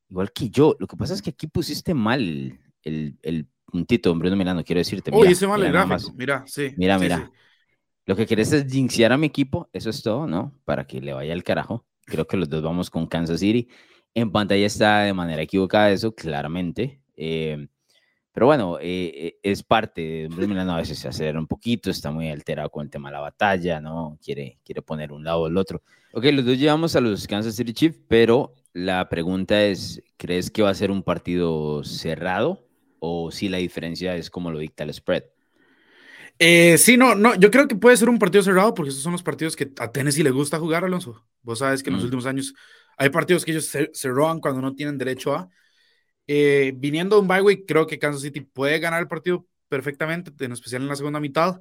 igual 0.09 0.33
que 0.33 0.49
yo. 0.51 0.77
Lo 0.79 0.87
que 0.87 0.97
pasa 0.97 1.15
es 1.15 1.23
que 1.23 1.31
aquí 1.31 1.47
pusiste 1.47 1.95
mal 1.95 2.59
el, 2.83 3.19
el 3.23 3.49
puntito, 3.75 4.13
hombre, 4.13 4.31
no, 4.31 4.37
mira, 4.37 4.55
no 4.55 4.63
quiero 4.63 4.79
decirte. 4.79 5.11
Mira, 5.11 5.29
hice 5.29 5.49
mal 5.49 5.61
el 5.61 5.73
gráfico, 5.73 6.13
mira, 6.17 6.45
sí. 6.47 6.73
Mira, 6.77 6.97
mira. 6.97 7.29
Lo 8.07 8.15
que 8.15 8.25
quieres 8.25 8.53
es 8.53 8.71
jinxear 8.71 9.11
a 9.13 9.19
mi 9.19 9.27
equipo, 9.27 9.69
eso 9.73 9.91
es 9.91 10.01
todo, 10.01 10.29
¿no? 10.29 10.53
Para 10.65 10.87
que 10.87 11.01
le 11.01 11.13
vaya 11.13 11.33
al 11.33 11.43
carajo. 11.43 11.85
Creo 12.05 12.25
que 12.25 12.37
los 12.37 12.49
dos 12.49 12.63
vamos 12.63 12.89
con 12.89 13.09
Kansas 13.09 13.41
City. 13.41 13.67
En 14.15 14.31
pantalla 14.31 14.65
está 14.65 15.01
de 15.01 15.13
manera 15.13 15.43
equivocada 15.43 15.91
eso, 15.91 16.15
claramente. 16.15 17.01
Eh, 17.17 17.67
pero 18.31 18.47
bueno, 18.47 18.79
eh, 18.79 19.13
eh, 19.17 19.39
es 19.43 19.65
parte, 19.65 20.29
de 20.29 20.47
Milano 20.47 20.75
a 20.75 20.79
veces 20.79 20.99
se 20.99 21.09
acelera 21.09 21.39
un 21.39 21.49
poquito, 21.49 21.91
está 21.91 22.13
muy 22.13 22.29
alterado 22.29 22.71
con 22.71 22.85
el 22.85 22.91
tema 22.91 23.09
de 23.09 23.15
la 23.15 23.21
batalla, 23.21 23.81
¿no? 23.81 24.19
Quiere, 24.23 24.59
quiere 24.65 24.83
poner 24.83 25.11
un 25.11 25.25
lado 25.25 25.41
o 25.41 25.47
el 25.49 25.57
otro. 25.57 25.83
Ok, 26.13 26.27
los 26.27 26.45
dos 26.45 26.59
llevamos 26.59 26.95
a 26.95 27.01
los 27.01 27.27
Kansas 27.27 27.57
City 27.57 27.73
Chiefs, 27.73 27.99
pero 28.07 28.55
la 28.73 29.09
pregunta 29.09 29.65
es, 29.65 30.01
¿crees 30.17 30.51
que 30.51 30.63
va 30.63 30.71
a 30.71 30.75
ser 30.75 30.93
un 30.93 31.03
partido 31.03 31.83
cerrado 31.83 32.65
o 33.05 33.31
si 33.31 33.49
la 33.49 33.59
diferencia 33.59 34.17
es 34.17 34.31
como 34.31 34.51
lo 34.51 34.59
dicta 34.59 34.85
el 34.85 34.95
spread? 34.95 35.25
Eh, 36.39 36.79
sí, 36.79 36.97
no, 36.97 37.15
no, 37.15 37.35
yo 37.37 37.51
creo 37.51 37.69
que 37.69 37.77
puede 37.77 37.97
ser 37.97 38.09
un 38.09 38.19
partido 38.19 38.43
cerrado 38.43 38.75
porque 38.75 38.91
esos 38.91 39.03
son 39.03 39.13
los 39.13 39.23
partidos 39.23 39.55
que 39.55 39.71
a 39.79 39.93
Tennessee 39.93 40.25
le 40.25 40.31
gusta 40.31 40.59
jugar, 40.59 40.85
Alonso. 40.85 41.25
Vos 41.43 41.61
sabes 41.61 41.83
que 41.83 41.91
en 41.91 41.97
los 41.97 42.05
últimos 42.05 42.27
años 42.27 42.55
hay 42.97 43.11
partidos 43.11 43.45
que 43.45 43.53
ellos 43.53 43.67
se, 43.67 43.91
se 43.93 44.09
roban 44.09 44.41
cuando 44.41 44.61
no 44.61 44.75
tienen 44.75 44.99
derecho 44.99 45.35
a. 45.35 45.49
Eh, 46.27 46.73
viniendo 46.77 47.17
de 47.17 47.23
un 47.23 47.29
bye 47.29 47.43
week, 47.43 47.65
creo 47.67 47.87
que 47.87 47.99
Kansas 47.99 48.23
City 48.23 48.41
puede 48.41 48.79
ganar 48.79 49.01
el 49.01 49.09
partido 49.09 49.47
perfectamente, 49.69 50.33
en 50.45 50.53
especial 50.53 50.83
en 50.83 50.89
la 50.89 50.97
segunda 50.97 51.21
mitad, 51.21 51.61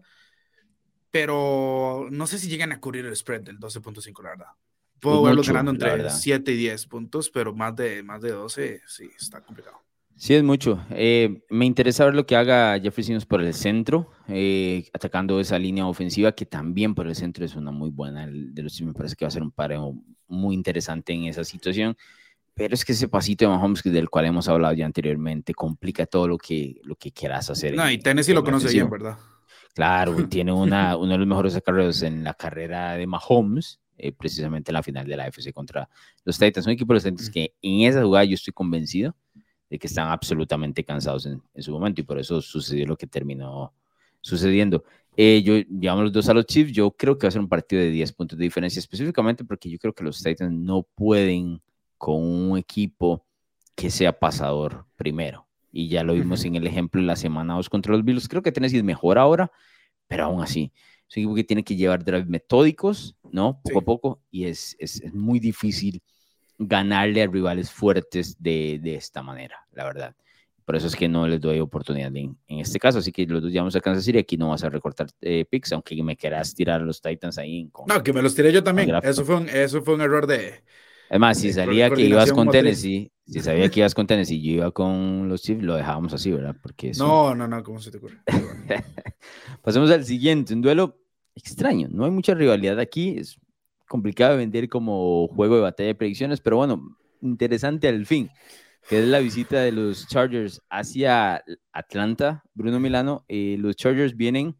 pero 1.11 2.07
no 2.09 2.27
sé 2.27 2.39
si 2.39 2.47
llegan 2.47 2.71
a 2.71 2.79
cubrir 2.79 3.05
el 3.05 3.15
spread 3.15 3.41
del 3.41 3.59
12.5, 3.59 4.23
la 4.23 4.29
verdad. 4.29 4.47
Puedo 4.99 5.23
verlo 5.23 5.43
ganando 5.43 5.71
entre 5.71 6.09
7 6.09 6.53
y 6.53 6.57
10 6.57 6.87
puntos, 6.87 7.29
pero 7.29 7.53
más 7.53 7.75
de, 7.75 8.03
más 8.03 8.21
de 8.21 8.31
12, 8.31 8.81
sí, 8.87 9.09
está 9.19 9.41
complicado. 9.41 9.82
Sí, 10.15 10.35
es 10.35 10.43
mucho. 10.43 10.79
Eh, 10.91 11.43
me 11.49 11.65
interesa 11.65 12.05
ver 12.05 12.15
lo 12.15 12.25
que 12.25 12.35
haga 12.35 12.79
Jeffrey 12.79 13.03
Simmons 13.03 13.25
por 13.25 13.41
el 13.41 13.53
centro, 13.53 14.11
eh, 14.27 14.87
atacando 14.93 15.39
esa 15.39 15.57
línea 15.59 15.85
ofensiva 15.85 16.31
que 16.31 16.45
también 16.45 16.95
por 16.95 17.07
el 17.07 17.15
centro 17.15 17.43
es 17.43 17.55
una 17.55 17.71
muy 17.71 17.89
buena. 17.89 18.27
de 18.27 18.61
los 18.61 18.79
me 18.81 18.93
parece 18.93 19.15
que 19.15 19.25
va 19.25 19.27
a 19.27 19.31
ser 19.31 19.43
un 19.43 19.51
pareo 19.51 19.95
muy 20.27 20.55
interesante 20.55 21.13
en 21.13 21.25
esa 21.25 21.43
situación. 21.43 21.97
Pero 22.53 22.75
es 22.75 22.85
que 22.85 22.91
ese 22.91 23.07
pasito 23.07 23.45
de 23.45 23.49
Mahomes, 23.49 23.81
del 23.83 24.09
cual 24.09 24.25
hemos 24.25 24.47
hablado 24.47 24.75
ya 24.75 24.85
anteriormente, 24.85 25.55
complica 25.55 26.05
todo 26.05 26.27
lo 26.27 26.37
que, 26.37 26.79
lo 26.83 26.95
que 26.95 27.11
quieras 27.11 27.49
hacer. 27.49 27.75
No, 27.75 27.89
y 27.89 27.97
Tennessee 27.97 28.33
lo 28.33 28.43
conoce 28.43 28.71
bien, 28.71 28.89
¿verdad? 28.89 29.17
Claro, 29.73 30.15
tiene 30.29 30.51
una, 30.51 30.95
uno 30.95 31.13
de 31.13 31.17
los 31.17 31.27
mejores 31.27 31.55
acarreos 31.55 32.03
en 32.03 32.23
la 32.23 32.35
carrera 32.35 32.93
de 32.93 33.07
Mahomes, 33.07 33.79
eh, 33.97 34.11
precisamente 34.11 34.69
en 34.69 34.73
la 34.73 34.83
final 34.83 35.07
de 35.07 35.17
la 35.17 35.27
FC 35.27 35.51
contra 35.51 35.89
los 36.23 36.37
Titans. 36.37 36.67
Un 36.67 36.73
equipo 36.73 36.93
de 36.93 36.97
los 36.97 37.03
Titans 37.03 37.29
que 37.31 37.55
en 37.61 37.81
esa 37.81 38.03
jugada 38.03 38.25
yo 38.25 38.35
estoy 38.35 38.53
convencido 38.53 39.15
de 39.69 39.79
que 39.79 39.87
están 39.87 40.09
absolutamente 40.09 40.83
cansados 40.83 41.25
en, 41.25 41.41
su 41.61 41.71
momento 41.71 42.01
y 42.01 42.03
por 42.03 42.19
eso 42.19 42.41
sucedió 42.41 42.85
lo 42.85 42.97
que 42.97 43.07
terminó 43.07 43.73
sucediendo. 44.21 44.83
Eh, 45.15 45.41
yo 45.43 45.57
llevamos 45.57 46.05
los 46.05 46.13
dos 46.13 46.29
a 46.29 46.33
los 46.33 46.45
Chiefs, 46.45 46.71
yo 46.71 46.91
creo 46.91 47.17
que 47.17 47.27
va 47.27 47.29
a 47.29 47.31
ser 47.31 47.41
un 47.41 47.49
partido 47.49 47.81
de 47.81 47.89
10 47.89 48.13
puntos 48.13 48.37
de 48.37 48.43
diferencia, 48.43 48.79
específicamente 48.79 49.43
porque 49.43 49.69
yo 49.69 49.77
creo 49.77 49.93
que 49.93 50.03
los 50.03 50.21
Titans 50.21 50.51
no 50.51 50.83
pueden 50.83 51.61
con 51.97 52.21
un 52.21 52.57
equipo 52.57 53.25
que 53.75 53.89
sea 53.89 54.17
pasador 54.17 54.85
primero. 54.95 55.47
Y 55.71 55.87
ya 55.87 56.03
lo 56.03 56.13
vimos 56.13 56.45
en 56.45 56.55
el 56.55 56.67
ejemplo 56.67 57.01
de 57.01 57.07
la 57.07 57.15
semana 57.15 57.55
2 57.55 57.69
contra 57.69 57.93
los 57.93 58.05
Bills. 58.05 58.27
Creo 58.27 58.43
que 58.43 58.51
Tennessee 58.51 58.83
mejor 58.83 59.17
ahora, 59.17 59.51
pero 60.07 60.25
aún 60.25 60.43
así. 60.43 60.71
Es 61.09 61.17
un 61.17 61.23
equipo 61.23 61.35
que 61.35 61.43
tiene 61.43 61.63
que 61.63 61.75
llevar 61.75 62.03
drives 62.03 62.27
metódicos, 62.27 63.15
¿no? 63.31 63.59
Poco 63.63 63.79
a 63.79 63.81
poco. 63.81 64.21
Y 64.29 64.45
es, 64.45 64.75
es, 64.79 65.01
es, 65.01 65.13
muy 65.13 65.39
difícil 65.39 66.01
ganarle 66.67 67.23
a 67.23 67.27
rivales 67.27 67.71
fuertes 67.71 68.41
de, 68.41 68.79
de, 68.81 68.95
esta 68.95 69.21
manera, 69.21 69.65
la 69.71 69.85
verdad. 69.85 70.15
Por 70.65 70.75
eso 70.75 70.87
es 70.87 70.95
que 70.95 71.09
no 71.09 71.27
les 71.27 71.41
doy 71.41 71.59
oportunidad 71.59 72.15
en, 72.15 72.37
en 72.47 72.59
este 72.59 72.79
caso. 72.79 72.99
Así 72.99 73.11
que 73.11 73.25
los 73.25 73.41
dos 73.41 73.51
llevamos 73.51 73.75
a 73.75 73.81
Kansas 73.81 74.05
City. 74.05 74.17
Aquí 74.17 74.37
no 74.37 74.49
vas 74.49 74.63
a 74.63 74.69
recortar 74.69 75.07
eh, 75.19 75.43
picks, 75.43 75.73
aunque 75.73 76.01
me 76.01 76.15
quieras 76.15 76.55
tirar 76.55 76.81
a 76.81 76.85
los 76.85 77.01
Titans 77.01 77.37
ahí. 77.37 77.59
En, 77.59 77.71
no, 77.85 78.01
que 78.01 78.13
me 78.13 78.21
los 78.21 78.33
tiré 78.33 78.53
yo 78.53 78.63
también. 78.63 78.89
Eso 79.03 79.25
fue, 79.25 79.35
un, 79.35 79.49
eso 79.49 79.81
fue 79.81 79.95
un 79.95 80.01
error 80.01 80.25
de, 80.25 80.63
Además, 81.13 81.37
si 81.37 81.53
salía 81.53 81.91
que 81.91 82.01
ibas 82.01 82.31
con 82.31 82.49
Tennessee, 82.49 83.11
si 83.27 83.39
sabía 83.41 83.69
que 83.69 83.81
ibas 83.81 83.93
con 83.93 84.07
Tennessee 84.07 84.37
y 84.37 84.41
yo 84.41 84.51
iba 84.53 84.71
con 84.71 85.29
los 85.29 85.43
Chiefs, 85.43 85.61
lo 85.61 85.75
dejábamos 85.75 86.11
así, 86.13 86.31
¿verdad? 86.31 86.55
Porque 86.59 86.91
No, 86.97 87.35
no, 87.35 87.47
no, 87.47 87.61
¿cómo 87.61 87.79
se 87.79 87.91
te 87.91 87.97
ocurre? 87.97 88.17
Pasemos 89.61 89.91
al 89.91 90.05
siguiente, 90.05 90.55
un 90.55 90.63
duelo 90.63 90.99
extraño. 91.35 91.87
No 91.91 92.05
hay 92.05 92.09
mucha 92.09 92.33
rivalidad 92.33 92.79
aquí, 92.79 93.15
es 93.17 93.37
complicado 93.93 94.31
de 94.31 94.37
vender 94.39 94.69
como 94.69 95.27
juego 95.27 95.57
de 95.57 95.61
batalla 95.61 95.85
de 95.85 95.93
predicciones, 95.93 96.41
pero 96.41 96.57
bueno, 96.57 96.97
interesante 97.21 97.87
al 97.87 98.07
fin, 98.07 98.27
que 98.89 98.97
es 98.97 99.07
la 99.07 99.19
visita 99.19 99.61
de 99.61 99.71
los 99.71 100.07
Chargers 100.07 100.59
hacia 100.67 101.43
Atlanta, 101.71 102.43
Bruno 102.55 102.79
Milano. 102.79 103.23
Eh, 103.27 103.55
los 103.59 103.75
Chargers 103.75 104.17
vienen 104.17 104.57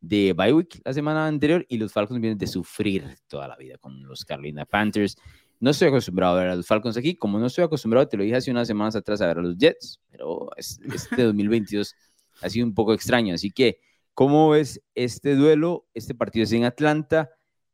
de 0.00 0.32
bye 0.32 0.54
week 0.54 0.80
la 0.86 0.94
semana 0.94 1.26
anterior 1.26 1.66
y 1.68 1.76
los 1.76 1.92
Falcons 1.92 2.18
vienen 2.18 2.38
de 2.38 2.46
sufrir 2.46 3.04
toda 3.28 3.46
la 3.46 3.56
vida 3.56 3.76
con 3.76 4.04
los 4.04 4.24
Carolina 4.24 4.64
Panthers. 4.64 5.18
No 5.60 5.68
estoy 5.68 5.88
acostumbrado 5.88 6.38
a 6.38 6.40
ver 6.40 6.48
a 6.48 6.56
los 6.56 6.66
Falcons 6.66 6.96
aquí, 6.96 7.14
como 7.14 7.38
no 7.38 7.48
estoy 7.48 7.64
acostumbrado, 7.64 8.08
te 8.08 8.16
lo 8.16 8.22
dije 8.22 8.36
hace 8.36 8.50
unas 8.50 8.66
semanas 8.66 8.96
atrás, 8.96 9.20
a 9.20 9.26
ver 9.26 9.36
a 9.36 9.42
los 9.42 9.58
Jets, 9.58 10.00
pero 10.10 10.48
este 10.56 11.24
2022 11.24 11.94
ha 12.40 12.48
sido 12.48 12.64
un 12.64 12.72
poco 12.72 12.94
extraño. 12.94 13.34
Así 13.34 13.50
que, 13.50 13.80
¿cómo 14.14 14.48
ves 14.48 14.80
este 14.94 15.36
duelo? 15.36 15.84
Este 15.92 16.14
partido 16.14 16.44
es 16.44 16.52
en 16.52 16.64
Atlanta. 16.64 17.28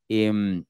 Em, 0.09 0.65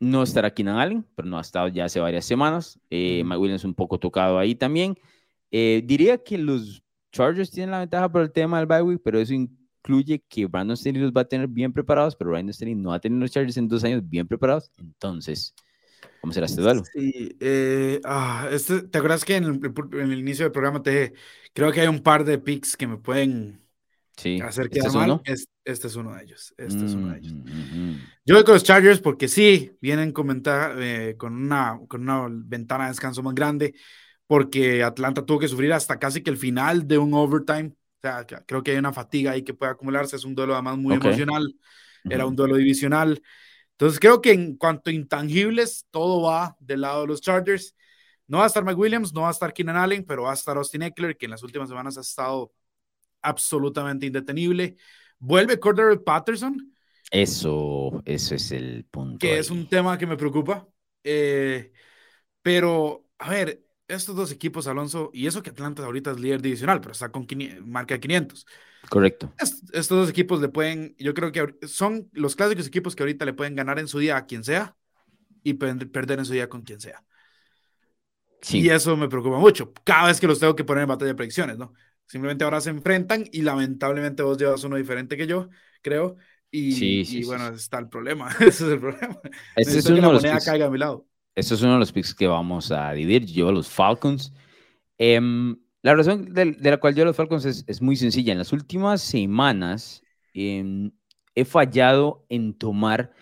no 0.00 0.22
estará 0.22 0.52
Keenan 0.52 0.78
Allen, 0.78 1.06
pero 1.14 1.28
no 1.28 1.38
ha 1.38 1.40
estado 1.40 1.68
ya 1.68 1.86
hace 1.86 2.00
varias 2.00 2.24
semanas. 2.24 2.78
Eh, 2.90 3.22
Mike 3.24 3.38
Williams 3.38 3.64
un 3.64 3.74
poco 3.74 3.98
tocado 3.98 4.38
ahí 4.38 4.54
también. 4.54 4.96
Eh, 5.50 5.82
diría 5.84 6.22
que 6.22 6.38
los 6.38 6.82
Chargers 7.12 7.50
tienen 7.50 7.70
la 7.70 7.80
ventaja 7.80 8.10
por 8.10 8.22
el 8.22 8.32
tema 8.32 8.58
del 8.58 8.66
bye 8.66 8.82
week, 8.82 9.00
pero 9.02 9.18
eso 9.18 9.34
incluye 9.34 10.22
que 10.28 10.46
Brandon 10.46 10.76
Staley 10.76 11.00
los 11.00 11.12
va 11.12 11.22
a 11.22 11.28
tener 11.28 11.48
bien 11.48 11.72
preparados, 11.72 12.14
pero 12.16 12.30
Brandon 12.30 12.52
Staley 12.52 12.74
no 12.74 12.90
va 12.90 12.96
a 12.96 13.00
tener 13.00 13.18
los 13.18 13.30
Chargers 13.30 13.56
en 13.56 13.68
dos 13.68 13.82
años 13.84 14.02
bien 14.08 14.28
preparados. 14.28 14.70
Entonces, 14.78 15.54
¿Cómo 16.20 16.32
será 16.32 16.46
este 16.46 16.60
duelo? 16.60 16.82
Sí, 16.92 17.36
eh, 17.40 18.00
ah, 18.04 18.48
este, 18.50 18.82
¿te 18.82 18.98
acuerdas 18.98 19.24
que 19.24 19.36
en 19.36 19.44
el, 19.44 20.18
inicio 20.18 20.44
del 20.44 20.52
programa 20.52 20.82
te 20.82 20.90
dije, 20.90 21.12
creo 21.52 21.72
que 21.72 21.80
hay 21.80 21.88
un 21.88 22.02
par 22.02 22.24
de 22.24 22.38
picks 22.38 22.76
que 22.76 22.86
me 22.86 22.96
pueden 22.96 23.62
sí. 24.18 24.40
hacer 24.40 24.66
¿Este 24.66 24.80
quedar 24.80 24.92
mal? 24.92 25.22
este 25.24 25.86
es 25.86 25.96
uno 25.96 26.14
de 26.14 26.22
ellos. 26.22 26.54
Este 26.56 26.84
es 26.84 26.92
uno 26.92 27.12
de 27.12 27.18
ellos. 27.18 27.32
Mm, 27.32 27.94
Yo 28.26 28.34
voy 28.34 28.44
con 28.44 28.54
los 28.54 28.64
Chargers 28.64 29.00
porque 29.00 29.28
sí, 29.28 29.72
vienen 29.80 30.12
con, 30.12 30.42
eh, 30.44 31.14
con, 31.16 31.34
una, 31.34 31.78
con 31.88 32.02
una 32.02 32.26
ventana 32.30 32.84
de 32.84 32.90
descanso 32.90 33.22
más 33.22 33.34
grande, 33.34 33.74
porque 34.26 34.82
Atlanta 34.82 35.24
tuvo 35.24 35.38
que 35.38 35.48
sufrir 35.48 35.72
hasta 35.72 35.98
casi 35.98 36.22
que 36.22 36.30
el 36.30 36.36
final 36.36 36.86
de 36.86 36.98
un 36.98 37.14
overtime. 37.14 37.68
O 37.68 38.00
sea, 38.00 38.26
creo 38.26 38.62
que 38.62 38.72
hay 38.72 38.76
una 38.78 38.92
fatiga 38.92 39.32
ahí 39.32 39.42
que 39.42 39.54
puede 39.54 39.72
acumularse. 39.72 40.16
Es 40.16 40.24
un 40.24 40.34
duelo 40.34 40.54
además 40.54 40.76
muy 40.76 40.94
emocional. 40.94 41.54
Era 42.04 42.26
un 42.26 42.36
duelo 42.36 42.56
divisional. 42.56 43.22
Entonces 43.72 44.00
creo 44.00 44.20
que 44.20 44.32
en 44.32 44.56
cuanto 44.56 44.90
a 44.90 44.92
intangibles, 44.92 45.86
todo 45.90 46.22
va 46.22 46.56
del 46.58 46.80
lado 46.80 47.02
de 47.02 47.06
los 47.08 47.20
Chargers. 47.20 47.74
No 48.26 48.38
va 48.38 48.44
a 48.44 48.46
estar 48.48 48.64
Mike 48.64 48.76
Williams, 48.76 49.12
no 49.14 49.22
va 49.22 49.28
a 49.28 49.30
estar 49.30 49.52
Keenan 49.52 49.76
Allen, 49.76 50.04
pero 50.04 50.24
va 50.24 50.32
a 50.32 50.34
estar 50.34 50.56
Austin 50.56 50.82
Eckler, 50.82 51.16
que 51.16 51.26
en 51.26 51.30
las 51.30 51.42
últimas 51.42 51.68
semanas 51.68 51.96
ha 51.96 52.02
estado 52.02 52.52
absolutamente 53.22 54.06
indetenible. 54.06 54.76
Vuelve 55.18 55.58
Cordero 55.58 56.02
Patterson. 56.02 56.74
Eso, 57.10 58.02
eso 58.04 58.34
es 58.34 58.52
el 58.52 58.84
punto. 58.84 59.18
Que 59.18 59.38
es 59.38 59.50
un 59.50 59.68
tema 59.68 59.96
que 59.98 60.06
me 60.06 60.16
preocupa. 60.16 60.68
Eh, 61.02 61.72
pero, 62.42 63.06
a 63.18 63.30
ver, 63.30 63.64
estos 63.88 64.14
dos 64.14 64.30
equipos, 64.30 64.66
Alonso, 64.66 65.10
y 65.12 65.26
eso 65.26 65.42
que 65.42 65.50
Atlanta 65.50 65.84
ahorita 65.84 66.10
es 66.10 66.20
líder 66.20 66.42
divisional, 66.42 66.80
pero 66.80 66.92
está 66.92 67.10
con 67.10 67.26
marca 67.64 67.94
de 67.94 68.00
500. 68.00 68.46
Correcto. 68.88 69.32
estos 69.38 69.88
dos 69.88 70.10
equipos 70.10 70.40
le 70.40 70.48
pueden, 70.48 70.94
yo 70.98 71.12
creo 71.14 71.32
que 71.32 71.66
son 71.66 72.08
los 72.12 72.36
clásicos 72.36 72.66
equipos 72.66 72.94
que 72.94 73.02
ahorita 73.02 73.24
le 73.24 73.32
pueden 73.32 73.54
ganar 73.54 73.78
en 73.78 73.88
su 73.88 73.98
día 73.98 74.16
a 74.16 74.26
quien 74.26 74.44
sea 74.44 74.76
y 75.42 75.54
perder 75.54 76.20
en 76.20 76.24
su 76.24 76.32
día 76.32 76.48
con 76.48 76.62
quien 76.62 76.80
sea. 76.80 77.02
Sí. 78.40 78.60
Y 78.60 78.70
eso 78.70 78.96
me 78.96 79.08
preocupa 79.08 79.38
mucho. 79.38 79.72
Cada 79.84 80.08
vez 80.08 80.20
que 80.20 80.26
los 80.26 80.38
tengo 80.38 80.54
que 80.54 80.64
poner 80.64 80.82
en 80.82 80.88
batalla 80.88 81.08
de 81.08 81.16
predicciones, 81.16 81.58
¿no? 81.58 81.72
Simplemente 82.08 82.42
ahora 82.44 82.60
se 82.60 82.70
enfrentan 82.70 83.24
y 83.30 83.42
lamentablemente 83.42 84.22
vos 84.22 84.38
llevas 84.38 84.64
uno 84.64 84.76
diferente 84.76 85.16
que 85.16 85.26
yo, 85.26 85.50
creo. 85.82 86.16
Y, 86.50 86.72
sí, 86.72 87.04
sí, 87.04 87.20
y 87.20 87.24
bueno, 87.24 87.48
está 87.48 87.78
el 87.80 87.88
problema. 87.88 88.30
Ese 88.40 88.48
es 88.48 88.60
el 88.72 88.80
problema. 88.80 89.20
Este 89.54 89.78
es 89.78 89.86
uno 89.86 89.96
que 89.96 90.02
la 90.02 90.12
moneda 90.12 90.38
caiga 90.44 90.66
a 90.66 90.70
mi 90.70 90.78
lado. 90.78 91.06
Este 91.34 91.54
es 91.54 91.62
uno 91.62 91.74
de 91.74 91.78
los 91.78 91.92
picks 91.92 92.14
que 92.14 92.26
vamos 92.26 92.72
a 92.72 92.90
dividir. 92.92 93.26
Yo 93.26 93.52
los 93.52 93.68
Falcons. 93.68 94.32
Eh, 94.96 95.20
la 95.82 95.94
razón 95.94 96.32
de, 96.32 96.56
la 96.60 96.78
cual 96.78 96.94
yo 96.94 97.04
los 97.04 97.16
Falcons 97.16 97.44
es, 97.44 97.82
muy 97.82 97.96
sencilla. 97.96 98.32
En 98.32 98.38
las 98.38 98.52
últimas 98.52 99.00
semanas 99.00 100.02
em, 100.34 100.90
he 101.34 101.44
fallado 101.44 102.26
en 102.28 102.54
tomar 102.54 103.12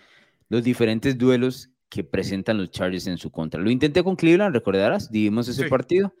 los 0.49 0.63
diferentes 0.63 1.17
duelos 1.17 1.69
que 1.89 2.03
presentan 2.03 2.57
los 2.57 2.71
Chargers 2.71 3.07
en 3.07 3.17
su 3.17 3.31
contra. 3.31 3.61
Lo 3.61 3.69
intenté 3.69 4.03
con 4.03 4.15
Cleveland, 4.15 4.55
recordarás, 4.55 5.11
Divimos 5.11 5.47
ese 5.47 5.67
partido. 5.69 6.13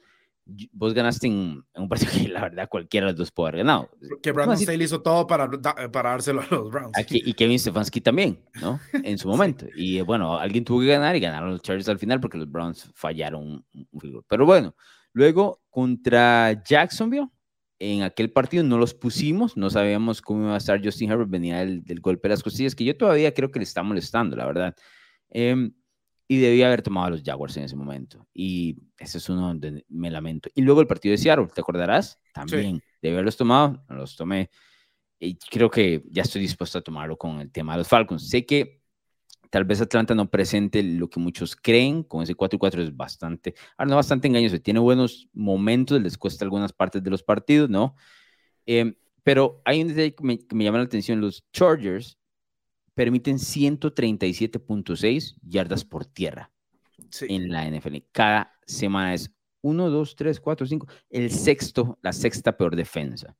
Vos 0.71 0.93
ganaste 0.93 1.27
en, 1.27 1.63
un 1.75 1.89
partido 1.89 2.11
que 2.13 2.27
la 2.27 2.41
verdad 2.41 2.69
cualquiera 2.69 3.07
de 3.07 3.13
los 3.13 3.19
dos 3.19 3.31
puede 3.31 3.49
haber 3.49 3.59
ganado. 3.59 3.89
Que 4.21 4.31
Brandon 4.31 4.57
Staley 4.57 4.85
hizo 4.85 5.01
todo 5.01 5.27
para, 5.27 5.49
para 5.91 6.11
dárselo 6.11 6.41
a 6.41 6.47
los 6.49 6.69
Browns. 6.69 6.97
Aquí, 6.97 7.21
y 7.25 7.33
Kevin 7.33 7.59
Stefanski 7.59 8.01
también, 8.01 8.39
¿no? 8.61 8.79
En 9.03 9.17
su 9.17 9.27
momento. 9.27 9.65
Y 9.75 10.01
bueno, 10.01 10.37
alguien 10.37 10.63
tuvo 10.63 10.81
que 10.81 10.87
ganar 10.87 11.15
y 11.15 11.19
ganaron 11.19 11.51
los 11.51 11.61
Chargers 11.61 11.89
al 11.89 11.99
final 11.99 12.19
porque 12.19 12.37
los 12.37 12.49
Browns 12.49 12.91
fallaron 12.95 13.43
un, 13.73 13.87
un 13.91 14.25
Pero 14.27 14.45
bueno, 14.45 14.75
luego 15.13 15.61
contra 15.69 16.63
Jacksonville, 16.63 17.29
en 17.79 18.03
aquel 18.03 18.31
partido 18.31 18.63
no 18.63 18.77
los 18.77 18.93
pusimos, 18.93 19.55
no 19.55 19.69
sabíamos 19.69 20.21
cómo 20.21 20.45
iba 20.45 20.55
a 20.55 20.57
estar 20.57 20.83
Justin 20.83 21.11
Herbert, 21.11 21.29
venía 21.29 21.59
del, 21.59 21.99
golpe 22.01 22.27
de 22.27 22.33
las 22.33 22.43
costillas, 22.43 22.75
que 22.75 22.83
yo 22.83 22.97
todavía 22.97 23.33
creo 23.33 23.51
que 23.51 23.59
le 23.59 23.63
está 23.63 23.83
molestando, 23.83 24.35
la 24.35 24.45
verdad. 24.45 24.75
Em, 25.29 25.73
y 26.27 26.37
debía 26.39 26.67
haber 26.67 26.81
tomado 26.81 27.07
a 27.07 27.09
los 27.11 27.23
Jaguars 27.23 27.55
en 27.57 27.63
ese 27.63 27.75
momento. 27.75 28.27
Y 28.33 28.77
ese 28.97 29.17
es 29.17 29.29
uno 29.29 29.47
donde 29.47 29.85
me 29.89 30.11
lamento. 30.11 30.49
Y 30.53 30.61
luego 30.61 30.81
el 30.81 30.87
partido 30.87 31.11
de 31.11 31.17
Seattle, 31.17 31.47
¿te 31.53 31.61
acordarás? 31.61 32.19
También 32.33 32.81
debía 33.01 33.17
haberlos 33.17 33.37
tomado, 33.37 33.83
no 33.87 33.95
los 33.95 34.15
tomé. 34.15 34.49
Y 35.19 35.35
creo 35.35 35.69
que 35.69 36.03
ya 36.11 36.23
estoy 36.23 36.41
dispuesto 36.41 36.77
a 36.77 36.81
tomarlo 36.81 37.17
con 37.17 37.39
el 37.39 37.51
tema 37.51 37.73
de 37.73 37.79
los 37.79 37.87
Falcons. 37.87 38.29
Sé 38.29 38.45
que 38.45 38.81
tal 39.49 39.65
vez 39.65 39.81
Atlanta 39.81 40.13
no 40.13 40.29
presente 40.29 40.83
lo 40.83 41.09
que 41.09 41.19
muchos 41.19 41.55
creen, 41.55 42.03
con 42.03 42.21
ese 42.23 42.35
4-4 42.35 42.81
es 42.81 42.95
bastante, 42.95 43.55
ahora 43.77 43.89
no 43.89 43.95
bastante 43.95 44.27
engañoso, 44.27 44.59
tiene 44.59 44.79
buenos 44.79 45.29
momentos, 45.33 46.01
les 46.01 46.17
cuesta 46.17 46.45
algunas 46.45 46.73
partes 46.73 47.03
de 47.03 47.09
los 47.09 47.23
partidos, 47.23 47.69
¿no? 47.69 47.95
Em, 48.65 48.95
pero 49.23 49.61
hay 49.65 49.81
un 49.81 49.89
detalle 49.89 50.15
que 50.15 50.23
me, 50.55 50.63
llama 50.63 50.79
la 50.79 50.83
atención, 50.85 51.21
los 51.21 51.45
Chargers 51.51 52.16
permiten 52.97 53.37
137.6 53.37 55.35
yardas 55.43 55.85
por 55.85 56.05
tierra 56.05 56.51
en 57.21 57.51
la 57.51 57.69
NFL. 57.69 57.97
Cada 58.11 58.51
semana 58.65 59.13
es 59.13 59.31
1, 59.61 59.89
2, 59.91 60.15
3, 60.15 60.39
4, 60.39 60.65
5, 60.65 60.87
el 61.11 61.29
sexto, 61.29 61.99
la 62.01 62.11
sexta 62.11 62.57
peor 62.57 62.75
defensa 62.75 63.37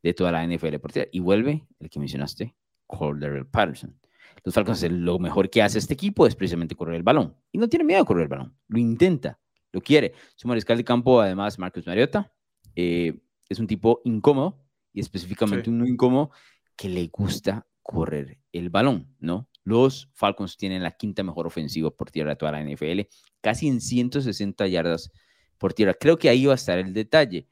de 0.00 0.14
toda 0.14 0.30
la 0.30 0.46
NFL 0.46 0.76
por 0.76 0.92
tierra. 0.92 1.08
Y 1.10 1.18
vuelve 1.18 1.66
el 1.80 1.90
que 1.90 1.98
mencionaste, 1.98 2.54
Cordero 2.86 3.50
Patterson 3.50 3.98
los 4.44 4.54
Falcons, 4.54 4.82
lo 4.90 5.18
mejor 5.18 5.48
que 5.50 5.62
hace 5.62 5.78
este 5.78 5.94
equipo 5.94 6.26
es 6.26 6.36
precisamente 6.36 6.76
correr 6.76 6.96
el 6.96 7.02
balón. 7.02 7.34
Y 7.50 7.58
no 7.58 7.68
tiene 7.68 7.84
miedo 7.84 8.00
de 8.00 8.06
correr 8.06 8.22
el 8.24 8.28
balón. 8.28 8.56
Lo 8.68 8.78
intenta, 8.78 9.40
lo 9.72 9.80
quiere. 9.80 10.12
Su 10.36 10.46
mariscal 10.46 10.76
de 10.76 10.84
campo, 10.84 11.20
además, 11.20 11.58
Marcus 11.58 11.86
Mariota, 11.86 12.32
eh, 12.76 13.18
es 13.48 13.58
un 13.58 13.66
tipo 13.66 14.02
incómodo 14.04 14.62
y 14.92 15.00
específicamente 15.00 15.70
un 15.70 15.86
incómodo 15.86 16.30
que 16.76 16.88
le 16.88 17.08
gusta 17.08 17.66
correr 17.84 18.38
el 18.50 18.70
balón, 18.70 19.14
¿no? 19.20 19.48
Los 19.62 20.10
Falcons 20.14 20.56
tienen 20.56 20.82
la 20.82 20.90
quinta 20.90 21.22
mejor 21.22 21.46
ofensiva 21.46 21.90
por 21.90 22.10
tierra 22.10 22.30
de 22.30 22.36
toda 22.36 22.52
la 22.52 22.62
NFL, 22.62 23.02
casi 23.40 23.68
en 23.68 23.80
160 23.80 24.66
yardas 24.66 25.12
por 25.58 25.72
tierra. 25.72 25.94
Creo 25.94 26.18
que 26.18 26.28
ahí 26.28 26.46
va 26.46 26.52
a 26.52 26.56
estar 26.56 26.78
el 26.78 26.92
detalle. 26.92 27.46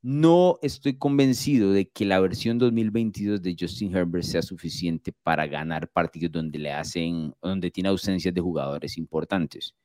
No 0.00 0.58
estoy 0.62 0.98
convencido 0.98 1.72
de 1.72 1.88
que 1.88 2.04
la 2.04 2.18
versión 2.20 2.58
2022 2.58 3.42
de 3.42 3.56
Justin 3.58 3.94
Herbert 3.94 4.24
sea 4.24 4.42
suficiente 4.42 5.12
para 5.22 5.46
ganar 5.46 5.88
partidos 5.88 6.32
donde 6.32 6.58
le 6.58 6.72
hacen, 6.72 7.34
donde 7.40 7.70
tiene 7.70 7.88
ausencias 7.88 8.32
de 8.34 8.40
jugadores 8.40 8.98
importantes. 8.98 9.76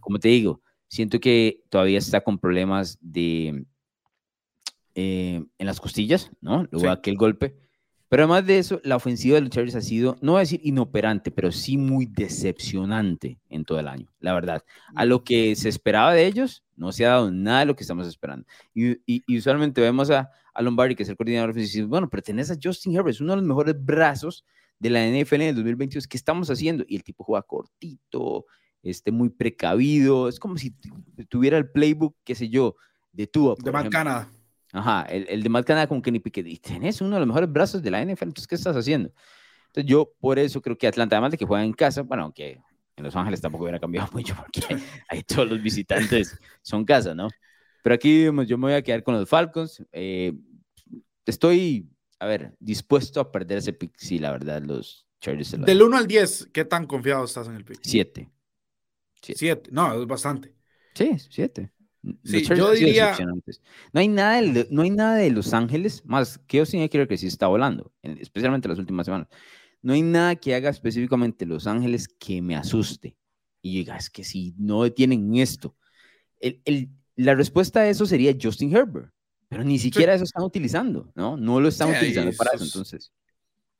Como 0.00 0.18
te 0.18 0.28
digo, 0.28 0.62
siento 0.88 1.20
que 1.20 1.62
todavía 1.68 1.98
está 1.98 2.22
con 2.22 2.38
problemas 2.38 2.98
de 3.00 3.66
eh, 4.94 5.44
en 5.58 5.66
las 5.66 5.80
costillas, 5.80 6.30
¿no? 6.40 6.66
Luego 6.70 6.90
aquel 6.90 7.16
golpe. 7.16 7.67
Pero 8.08 8.22
además 8.22 8.46
de 8.46 8.58
eso, 8.58 8.80
la 8.84 8.96
ofensiva 8.96 9.34
de 9.34 9.42
los 9.42 9.50
Chargers 9.50 9.74
ha 9.74 9.80
sido, 9.82 10.16
no 10.22 10.32
voy 10.32 10.38
a 10.38 10.40
decir 10.40 10.60
inoperante, 10.62 11.30
pero 11.30 11.52
sí 11.52 11.76
muy 11.76 12.06
decepcionante 12.06 13.38
en 13.50 13.64
todo 13.64 13.78
el 13.78 13.88
año, 13.88 14.10
la 14.20 14.32
verdad. 14.32 14.64
A 14.94 15.04
lo 15.04 15.24
que 15.24 15.54
se 15.56 15.68
esperaba 15.68 16.14
de 16.14 16.26
ellos, 16.26 16.64
no 16.76 16.90
se 16.92 17.04
ha 17.04 17.10
dado 17.10 17.30
nada 17.30 17.60
de 17.60 17.66
lo 17.66 17.76
que 17.76 17.82
estamos 17.82 18.06
esperando. 18.06 18.46
Y, 18.74 18.98
y, 19.04 19.36
usualmente 19.36 19.82
vemos 19.82 20.10
a, 20.10 20.30
a, 20.54 20.62
Lombardi, 20.62 20.94
que 20.94 21.02
es 21.02 21.08
el 21.08 21.16
coordinador 21.16 21.50
ofensivo, 21.50 21.88
bueno, 21.88 22.08
pertenece 22.08 22.54
a 22.54 22.58
Justin 22.62 22.96
Herbert, 22.96 23.14
es 23.14 23.20
uno 23.20 23.32
de 23.32 23.36
los 23.36 23.46
mejores 23.46 23.74
brazos 23.78 24.44
de 24.78 24.90
la 24.90 25.06
NFL 25.06 25.34
en 25.34 25.42
el 25.42 25.54
2022. 25.56 26.06
¿Qué 26.06 26.16
estamos 26.16 26.50
haciendo? 26.50 26.84
Y 26.88 26.96
el 26.96 27.04
tipo 27.04 27.24
juega 27.24 27.42
cortito, 27.42 28.46
este, 28.82 29.12
muy 29.12 29.28
precavido, 29.28 30.28
es 30.28 30.38
como 30.38 30.56
si 30.56 30.74
tuviera 31.28 31.58
el 31.58 31.70
playbook, 31.70 32.16
qué 32.24 32.34
sé 32.34 32.48
yo, 32.48 32.76
de 33.12 33.26
Tua. 33.26 33.54
De 33.62 33.70
Canadá. 33.90 34.30
Ajá, 34.72 35.02
el, 35.02 35.26
el 35.28 35.42
de 35.42 35.48
Matt 35.48 35.66
Canada 35.66 35.86
como 35.86 36.02
que 36.02 36.12
ni 36.12 36.20
pique. 36.20 36.42
Y 36.46 36.56
tenés 36.58 37.00
uno 37.00 37.16
de 37.16 37.20
los 37.20 37.26
mejores 37.26 37.50
brazos 37.50 37.82
de 37.82 37.90
la 37.90 38.02
NFL, 38.02 38.24
entonces, 38.24 38.46
¿qué 38.46 38.54
estás 38.54 38.76
haciendo? 38.76 39.10
Entonces, 39.68 39.90
yo 39.90 40.12
por 40.20 40.38
eso 40.38 40.60
creo 40.60 40.76
que 40.76 40.86
Atlanta, 40.86 41.16
además 41.16 41.32
de 41.32 41.38
que 41.38 41.46
juega 41.46 41.64
en 41.64 41.72
casa, 41.72 42.02
bueno, 42.02 42.24
aunque 42.24 42.60
en 42.96 43.04
Los 43.04 43.16
Ángeles 43.16 43.40
tampoco 43.40 43.64
hubiera 43.64 43.78
cambiado 43.78 44.08
mucho 44.12 44.34
porque 44.36 44.62
ahí 45.08 45.22
todos 45.22 45.48
los 45.48 45.62
visitantes 45.62 46.38
son 46.62 46.84
casa, 46.84 47.14
¿no? 47.14 47.28
Pero 47.82 47.94
aquí 47.94 48.24
yo 48.24 48.58
me 48.58 48.66
voy 48.66 48.72
a 48.72 48.82
quedar 48.82 49.02
con 49.02 49.14
los 49.14 49.28
Falcons. 49.28 49.82
Eh, 49.92 50.32
estoy, 51.24 51.88
a 52.18 52.26
ver, 52.26 52.54
dispuesto 52.58 53.20
a 53.20 53.30
perder 53.30 53.58
ese 53.58 53.72
pick, 53.72 53.92
sí, 53.96 54.18
la 54.18 54.32
verdad, 54.32 54.62
los 54.62 55.06
Chargers. 55.20 55.56
Del 55.60 55.82
1 55.82 55.96
al 55.96 56.06
10, 56.06 56.50
¿qué 56.52 56.64
tan 56.64 56.86
confiado 56.86 57.24
estás 57.24 57.48
en 57.48 57.54
el 57.54 57.64
pick? 57.64 57.80
7. 57.82 58.30
7, 59.20 59.70
no, 59.72 60.00
es 60.00 60.06
bastante. 60.06 60.54
Sí, 60.94 61.16
7. 61.18 61.72
Sí, 62.24 62.42
yo 62.42 62.72
diría... 62.72 63.16
No 63.92 64.00
hay, 64.00 64.08
nada 64.08 64.40
de, 64.40 64.68
no 64.70 64.82
hay 64.82 64.90
nada 64.90 65.16
de 65.16 65.30
Los 65.30 65.52
Ángeles, 65.52 66.04
más 66.04 66.38
que 66.46 66.58
yo 66.58 66.66
sí 66.66 66.88
quiero 66.88 67.08
que 67.08 67.18
sí 67.18 67.26
está 67.26 67.46
volando, 67.46 67.92
especialmente 68.02 68.68
las 68.68 68.78
últimas 68.78 69.06
semanas. 69.06 69.28
No 69.82 69.92
hay 69.92 70.02
nada 70.02 70.36
que 70.36 70.54
haga 70.54 70.70
específicamente 70.70 71.46
Los 71.46 71.66
Ángeles 71.66 72.08
que 72.08 72.42
me 72.42 72.56
asuste. 72.56 73.16
Y 73.62 73.78
diga, 73.78 73.96
es 73.96 74.10
que 74.10 74.24
si 74.24 74.54
no 74.58 74.84
detienen 74.84 75.34
esto. 75.36 75.76
El, 76.40 76.60
el, 76.64 76.88
la 77.16 77.34
respuesta 77.34 77.80
a 77.80 77.88
eso 77.88 78.06
sería 78.06 78.36
Justin 78.40 78.74
Herbert, 78.74 79.12
pero 79.48 79.64
ni 79.64 79.78
siquiera 79.78 80.14
eso 80.14 80.24
están 80.24 80.44
utilizando, 80.44 81.10
¿no? 81.14 81.36
No 81.36 81.60
lo 81.60 81.68
están 81.68 81.90
utilizando 81.90 82.32
para 82.36 82.52
eso, 82.54 82.64
entonces. 82.64 83.12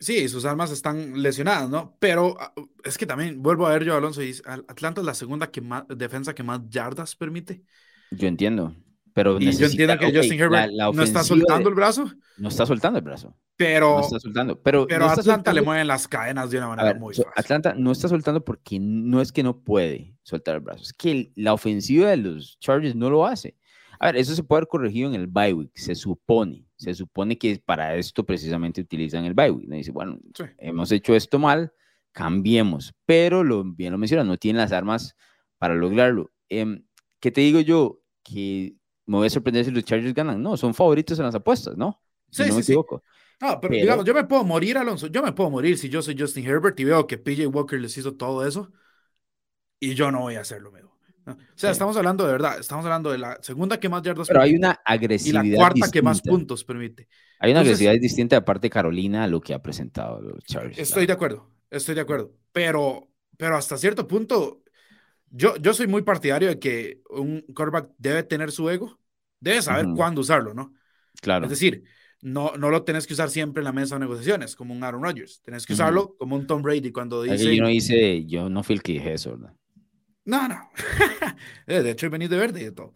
Sí, 0.01 0.29
sus 0.29 0.45
armas 0.45 0.71
están 0.71 1.23
lesionadas, 1.23 1.69
¿no? 1.69 1.97
Pero 1.99 2.37
ah, 2.39 2.55
es 2.85 2.97
que 2.97 3.07
también, 3.07 3.43
vuelvo 3.43 3.67
a 3.67 3.71
ver 3.71 3.85
yo, 3.85 3.97
Alonso, 3.97 4.23
y 4.23 4.35
Atlanta 4.45 5.01
es 5.01 5.07
la 5.07 5.15
segunda 5.15 5.51
que 5.51 5.61
más, 5.61 5.85
defensa 5.89 6.35
que 6.35 6.43
más 6.43 6.61
yardas 6.69 7.17
permite. 7.17 7.63
Yo 8.11 8.29
entiendo. 8.29 8.75
Pero 9.19 9.41
y 9.41 9.51
yo 9.51 9.67
entiendo 9.67 9.99
que 9.99 10.17
Justin 10.17 10.39
Herbert 10.39 10.73
no 10.95 11.03
está 11.03 11.25
soltando 11.25 11.69
el 11.69 11.75
brazo. 11.75 12.09
No 12.37 12.49
está 12.49 12.65
soltando 12.65 13.01
el 13.01 13.05
brazo. 13.05 13.35
Pero, 13.57 13.99
no 13.99 14.01
está 14.03 14.21
soltando. 14.21 14.63
Pero, 14.63 14.87
pero 14.87 15.07
Atlanta 15.07 15.53
le 15.53 15.63
mueven 15.63 15.89
las 15.89 16.07
cadenas 16.07 16.51
de 16.51 16.59
una 16.59 16.69
manera 16.69 16.95
muy 16.95 17.15
fácil. 17.15 17.33
Atlanta 17.35 17.75
no 17.77 17.91
está 17.91 18.07
soltando 18.07 18.45
porque 18.45 18.79
no 18.79 19.21
es 19.21 19.33
que 19.33 19.43
no 19.43 19.59
puede 19.59 20.15
soltar 20.23 20.55
el 20.55 20.61
brazo. 20.61 20.85
Es 20.85 20.93
que 20.93 21.33
la 21.35 21.53
ofensiva 21.53 22.11
de 22.11 22.19
los 22.19 22.61
Chargers 22.61 22.95
no 22.95 23.11
lo 23.11 23.27
hace. 23.27 23.57
A 23.99 24.07
ver, 24.07 24.17
eso 24.19 24.35
se 24.37 24.45
puede 24.45 24.59
haber 24.59 24.69
corregido 24.69 25.09
en 25.13 25.21
el 25.21 25.27
bye 25.27 25.53
week, 25.53 25.73
se 25.75 25.97
supone. 25.97 26.65
Se 26.77 26.95
supone 26.95 27.37
que 27.37 27.61
para 27.65 27.97
esto 27.97 28.25
precisamente 28.25 28.81
utilizan 28.81 29.25
el 29.25 29.35
bye 29.35 29.51
week. 29.51 29.69
Dice, 29.69 29.91
bueno, 29.91 30.21
hemos 30.59 30.93
hecho 30.93 31.17
esto 31.17 31.41
mal, 31.41 31.73
cambiemos. 32.13 32.95
Pero 33.05 33.43
lo, 33.43 33.65
bien 33.65 33.91
lo 33.91 33.99
menciona, 33.99 34.23
no 34.23 34.37
tienen 34.37 34.63
las 34.63 34.71
armas 34.71 35.17
para 35.59 35.75
lograrlo. 35.75 36.31
Eh, 36.49 36.81
¿Qué 37.19 37.33
te 37.33 37.41
digo 37.41 37.59
yo? 37.59 37.98
Que 38.29 38.75
me 39.07 39.17
voy 39.17 39.27
a 39.27 39.31
sorprender 39.31 39.65
si 39.65 39.71
los 39.71 39.85
Chargers 39.85 40.15
ganan. 40.15 40.43
No, 40.43 40.57
son 40.57 40.75
favoritos 40.75 41.19
en 41.19 41.25
las 41.25 41.35
apuestas, 41.35 41.77
¿no? 41.77 42.03
Sí, 42.31 42.43
no 42.43 42.49
sí, 42.49 42.55
me 42.55 42.61
equivoco. 42.61 43.03
No, 43.41 43.61
pero, 43.61 43.75
digamos, 43.75 44.05
yo 44.05 44.13
me 44.15 44.25
puedo 44.25 44.45
morir, 44.45 44.77
Alonso. 44.77 45.07
Yo 45.07 45.23
me 45.23 45.33
puedo 45.33 45.49
morir 45.49 45.79
si 45.79 45.89
yo 45.89 46.03
soy 46.03 46.17
Justin 46.19 46.47
Herbert 46.47 46.79
y 46.81 46.85
veo 46.85 47.07
que 47.07 47.19
PJ 47.19 47.47
Walker 47.47 47.81
les 47.81 47.97
hizo 47.97 48.15
todo 48.17 48.47
eso 48.47 48.73
y 49.81 49.95
yo 49.95 50.11
no 50.11 50.21
voy 50.21 50.35
a 50.35 50.41
hacerlo, 50.41 50.73
lo 50.73 50.89
O 51.33 51.37
sea, 51.55 51.71
estamos 51.71 51.97
hablando 51.97 52.27
de 52.27 52.33
verdad, 52.33 52.59
estamos 52.59 52.85
hablando 52.85 53.13
de 53.13 53.19
la 53.19 53.39
segunda 53.43 53.79
que 53.79 53.89
más 53.89 54.03
yardas 54.03 54.29
Pero 54.29 54.43
hay 54.43 54.57
una 54.57 54.81
agresividad. 54.85 55.45
Y 55.45 55.51
la 55.51 55.57
cuarta 55.57 55.91
que 55.91 56.03
más 56.03 56.21
puntos 56.21 56.65
permite. 56.65 57.09
Hay 57.39 57.53
una 57.53 57.61
agresividad 57.61 57.95
distinta 58.01 58.37
de 58.37 58.43
parte 58.43 58.67
de 58.67 58.71
Carolina 58.71 59.25
a 59.25 59.29
lo 59.29 59.41
que 59.41 59.55
ha 59.55 59.63
presentado 59.63 60.21
los 60.21 60.43
Chargers. 60.45 60.79
Estoy 60.79 61.07
de 61.07 61.13
acuerdo, 61.13 61.49
estoy 61.71 61.95
de 61.95 62.01
acuerdo. 62.01 62.33
Pero, 62.51 63.09
pero 63.37 63.57
hasta 63.57 63.77
cierto 63.77 64.09
punto, 64.09 64.63
yo, 65.31 65.57
yo 65.57 65.75
soy 65.75 65.87
muy 65.87 66.03
partidario 66.03 66.49
de 66.49 66.59
que 66.59 67.01
un 67.11 67.43
quarterback 67.55 67.91
debe 67.99 68.23
tener 68.23 68.51
su 68.51 68.69
ego, 68.71 68.99
debe 69.41 69.63
saber 69.63 69.87
cuándo 69.95 70.21
usarlo, 70.21 70.55
¿no? 70.55 70.73
Claro. 71.21 71.45
Es 71.45 71.51
decir, 71.51 71.85
no, 72.21 72.53
no 72.57 72.71
lo 72.71 72.83
tenés 72.83 73.07
que 73.07 73.15
usar 73.15 73.31
siempre 73.31 73.61
en 73.61 73.65
la 73.65 73.73
mesa 73.73 73.97
de 73.97 74.01
negociaciones, 74.01 74.57
como 74.57 74.75
un 74.75 74.83
Aaron 74.83 75.03
Rodgers. 75.03 75.41
Tenés 75.43 75.67
que 75.67 75.73
usarlo 75.73 76.17
como 76.19 76.37
un 76.37 76.47
Tom 76.47 76.63
Brady 76.63 76.91
cuando 76.91 77.23
dice. 77.23 77.55
Yo 77.55 77.63
no 77.63 77.71
hice, 77.71 78.25
yo 78.27 78.49
no 78.49 78.63
fui 78.63 78.77
el 78.77 78.83
que 78.83 78.93
dije 78.93 79.13
eso, 79.13 79.37
¿verdad? 79.37 79.55
No, 80.25 80.49
no. 80.49 80.71
Eh, 81.67 81.83
de 81.83 81.91
hecho, 81.91 82.07
he 82.07 82.09
venido 82.09 82.35
de 82.35 82.41
verde 82.41 82.65
y 82.65 82.73
todo. 82.73 82.95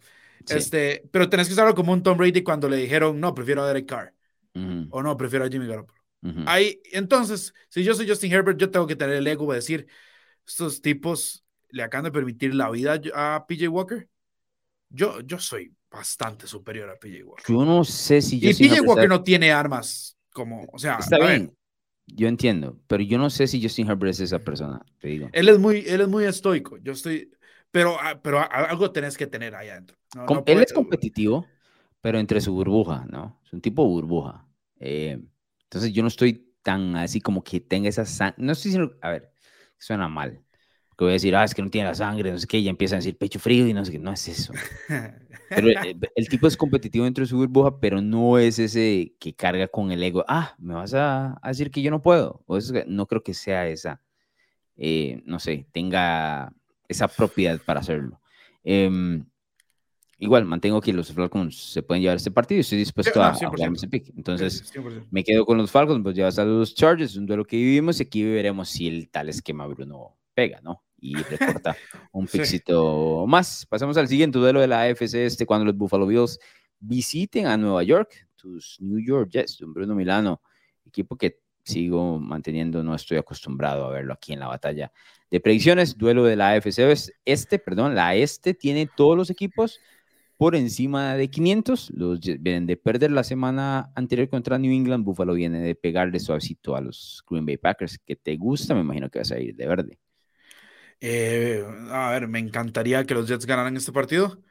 Este, 0.49 1.07
pero 1.11 1.29
tenés 1.29 1.47
que 1.47 1.53
usarlo 1.53 1.73
como 1.73 1.93
un 1.93 2.03
Tom 2.03 2.17
Brady 2.17 2.43
cuando 2.43 2.67
le 2.67 2.77
dijeron, 2.77 3.19
no, 3.19 3.33
prefiero 3.33 3.63
a 3.63 3.67
Derek 3.67 3.85
Carr. 3.85 4.13
O 4.89 5.01
no, 5.01 5.15
prefiero 5.15 5.45
a 5.45 5.49
Jimmy 5.49 5.67
Garoppolo. 5.67 5.99
Ahí, 6.45 6.81
entonces, 6.91 7.53
si 7.69 7.83
yo 7.83 7.93
soy 7.93 8.07
Justin 8.07 8.31
Herbert, 8.31 8.59
yo 8.59 8.69
tengo 8.69 8.87
que 8.87 8.95
tener 8.95 9.15
el 9.15 9.27
ego 9.27 9.49
de 9.51 9.57
decir, 9.57 9.87
estos 10.45 10.81
tipos 10.81 11.42
le 11.73 11.83
acaban 11.83 12.05
de 12.05 12.11
permitir 12.11 12.53
la 12.53 12.69
vida 12.69 13.01
a 13.15 13.45
PJ 13.47 13.67
Walker, 13.67 14.07
yo, 14.89 15.21
yo 15.21 15.39
soy 15.39 15.73
bastante 15.89 16.45
superior 16.45 16.89
a 16.89 16.99
PJ 16.99 17.23
Walker. 17.23 17.45
Yo 17.47 17.65
no 17.65 17.83
sé 17.83 18.21
si 18.21 18.37
Y 18.37 18.53
PJ 18.53 18.81
Walker 18.81 19.09
no 19.09 19.23
tiene 19.23 19.51
armas 19.51 20.15
como, 20.31 20.67
o 20.71 20.77
sea, 20.77 20.97
está 20.99 21.17
bien. 21.17 21.55
yo 22.05 22.27
entiendo, 22.27 22.79
pero 22.87 23.01
yo 23.03 23.17
no 23.17 23.31
sé 23.31 23.47
si 23.47 23.61
Justin 23.61 23.89
Herbert 23.89 24.11
es 24.11 24.19
esa 24.19 24.39
persona, 24.39 24.85
te 24.99 25.07
digo. 25.07 25.29
Él 25.33 25.49
es 25.49 25.57
muy, 25.57 25.83
él 25.87 26.01
es 26.01 26.07
muy 26.07 26.25
estoico. 26.25 26.77
Yo 26.77 26.93
estoy, 26.93 27.31
pero, 27.71 27.97
ah, 27.99 28.19
pero 28.21 28.39
algo 28.39 28.91
tenés 28.91 29.17
que 29.17 29.25
tener 29.25 29.55
ahí 29.55 29.69
adentro. 29.69 29.97
él 30.45 30.61
es 30.61 30.73
competitivo, 30.73 31.47
pero 32.01 32.19
entre 32.19 32.39
su 32.39 32.53
burbuja, 32.53 33.05
¿no? 33.09 33.41
Es 33.43 33.51
un 33.51 33.61
tipo 33.61 33.83
burbuja. 33.87 34.45
Eh, 34.79 35.19
entonces 35.63 35.91
yo 35.91 36.03
no 36.03 36.07
estoy 36.07 36.53
tan 36.61 36.95
así 36.97 37.19
como 37.19 37.43
que 37.43 37.59
tenga 37.59 37.89
esa... 37.89 38.03
No 38.37 38.51
estoy 38.51 38.69
diciendo... 38.69 38.95
A 39.01 39.09
ver, 39.09 39.33
suena 39.79 40.07
mal. 40.07 40.43
Que 40.97 41.05
voy 41.05 41.11
a 41.11 41.13
decir, 41.13 41.35
ah, 41.35 41.43
es 41.43 41.55
que 41.55 41.61
no 41.61 41.69
tiene 41.69 41.87
la 41.87 41.95
sangre, 41.95 42.31
no 42.31 42.37
sé 42.37 42.47
qué, 42.47 42.59
y 42.59 42.69
empiezan 42.69 42.97
a 42.97 42.99
decir 42.99 43.17
pecho 43.17 43.39
frío 43.39 43.67
y 43.67 43.73
no 43.73 43.83
sé 43.83 43.93
qué. 43.93 43.99
No 43.99 44.11
es 44.11 44.27
eso. 44.27 44.53
Pero 45.49 45.67
el, 46.15 46.29
tipo 46.29 46.47
es 46.47 46.57
competitivo 46.57 47.05
dentro 47.05 47.23
de 47.23 47.27
su 47.27 47.37
burbuja, 47.37 47.79
pero 47.79 48.01
no 48.01 48.37
es 48.37 48.59
ese 48.59 49.13
que 49.19 49.33
carga 49.33 49.67
con 49.67 49.91
el 49.91 50.03
ego. 50.03 50.23
Ah, 50.27 50.55
me 50.59 50.73
vas 50.73 50.93
a, 50.93 51.39
decir 51.45 51.71
que 51.71 51.81
yo 51.81 51.91
no 51.91 52.01
puedo. 52.01 52.43
O 52.45 52.57
no 52.87 53.07
creo 53.07 53.23
que 53.23 53.33
sea 53.33 53.67
esa, 53.67 54.01
eh, 54.75 55.21
no 55.25 55.39
sé, 55.39 55.67
tenga 55.71 56.53
esa 56.87 57.07
propiedad 57.07 57.59
para 57.65 57.79
hacerlo. 57.79 58.19
Em, 58.63 59.25
igual, 60.17 60.45
mantengo 60.45 60.81
que 60.81 60.93
los 60.93 61.11
Falcons 61.11 61.73
se 61.73 61.83
pueden 61.83 62.01
llevar 62.01 62.17
este 62.17 62.31
partido 62.31 62.57
y 62.57 62.61
estoy 62.61 62.77
dispuesto 62.77 63.21
a, 63.21 63.33
jugar 63.33 63.71
ese 63.73 63.87
pick. 63.87 64.11
Entonces, 64.15 64.71
me 65.11 65.23
quedo 65.23 65.45
con 65.45 65.57
los 65.57 65.71
Falcons, 65.71 66.01
pues 66.03 66.15
llevas 66.15 66.39
a 66.39 66.45
los 66.45 66.75
Chargers, 66.75 67.15
un 67.15 67.25
duelo 67.25 67.45
que 67.45 67.57
vivimos 67.57 67.99
y 67.99 68.03
aquí 68.03 68.23
veremos 68.23 68.69
si 68.69 68.87
el 68.87 69.09
tal 69.09 69.29
esquema 69.29 69.67
Bruno 69.67 70.15
pega, 70.33 70.59
¿no? 70.61 70.83
Y 70.99 71.13
recorta 71.63 71.75
un 72.11 72.27
piccito 72.27 73.25
más. 73.27 73.65
Pasamos 73.65 73.97
al 73.97 74.07
siguiente 74.07 74.39
duelo 74.39 74.61
de 74.61 74.67
la 74.67 74.83
AFC 74.83 75.15
este, 75.15 75.45
cuando 75.45 75.65
los 75.65 75.75
Buffalo 75.75 76.07
Bills 76.07 76.39
visiten 76.79 77.47
a 77.47 77.57
Nueva 77.57 77.83
York, 77.83 78.27
tus 78.35 78.77
New 78.79 78.99
York 78.99 79.29
Jets, 79.31 79.61
un 79.61 79.73
Bruno 79.73 79.95
Milano, 79.95 80.41
equipo 80.85 81.15
que 81.17 81.39
sigo 81.63 82.19
manteniendo, 82.19 82.83
no 82.83 82.93
estoy 82.93 83.17
acostumbrado 83.17 83.85
a 83.85 83.91
verlo 83.91 84.13
aquí 84.13 84.33
en 84.33 84.39
la 84.39 84.47
batalla 84.47 84.91
de 85.31 85.39
predicciones, 85.39 85.97
duelo 85.97 86.23
de 86.25 86.35
la 86.35 86.51
AFC 86.51 86.79
este, 87.25 87.57
perdón, 87.57 87.95
la 87.95 88.15
este 88.15 88.53
tiene 88.53 88.87
todos 88.95 89.17
los 89.17 89.29
equipos 89.29 89.79
por 90.37 90.55
encima 90.55 91.15
de 91.15 91.29
500, 91.29 91.91
los 91.91 92.19
vienen 92.19 92.65
de 92.65 92.75
perder 92.75 93.11
la 93.11 93.23
semana 93.23 93.91
anterior 93.95 94.27
contra 94.29 94.57
New 94.57 94.71
England, 94.71 95.05
Buffalo 95.05 95.33
viene 95.33 95.61
de 95.61 95.73
pegarle 95.73 96.19
suavecito 96.19 96.75
a 96.75 96.81
los 96.81 97.23
Green 97.29 97.45
Bay 97.45 97.57
Packers, 97.57 97.97
que 97.97 98.15
te 98.15 98.35
gusta, 98.35 98.75
me 98.75 98.81
imagino 98.81 99.09
que 99.09 99.19
vas 99.19 99.31
a 99.31 99.39
ir 99.39 99.55
de 99.55 99.67
verde. 99.67 99.99
Eh, 101.05 101.61
a 101.89 102.11
ver, 102.11 102.29
me 102.29 102.39
encantaría 102.39 103.03
que 103.03 103.13
los 103.13 103.27
Jets 103.27 103.45
ganaran 103.45 103.75
este 103.75 103.91
partido, 103.91 104.41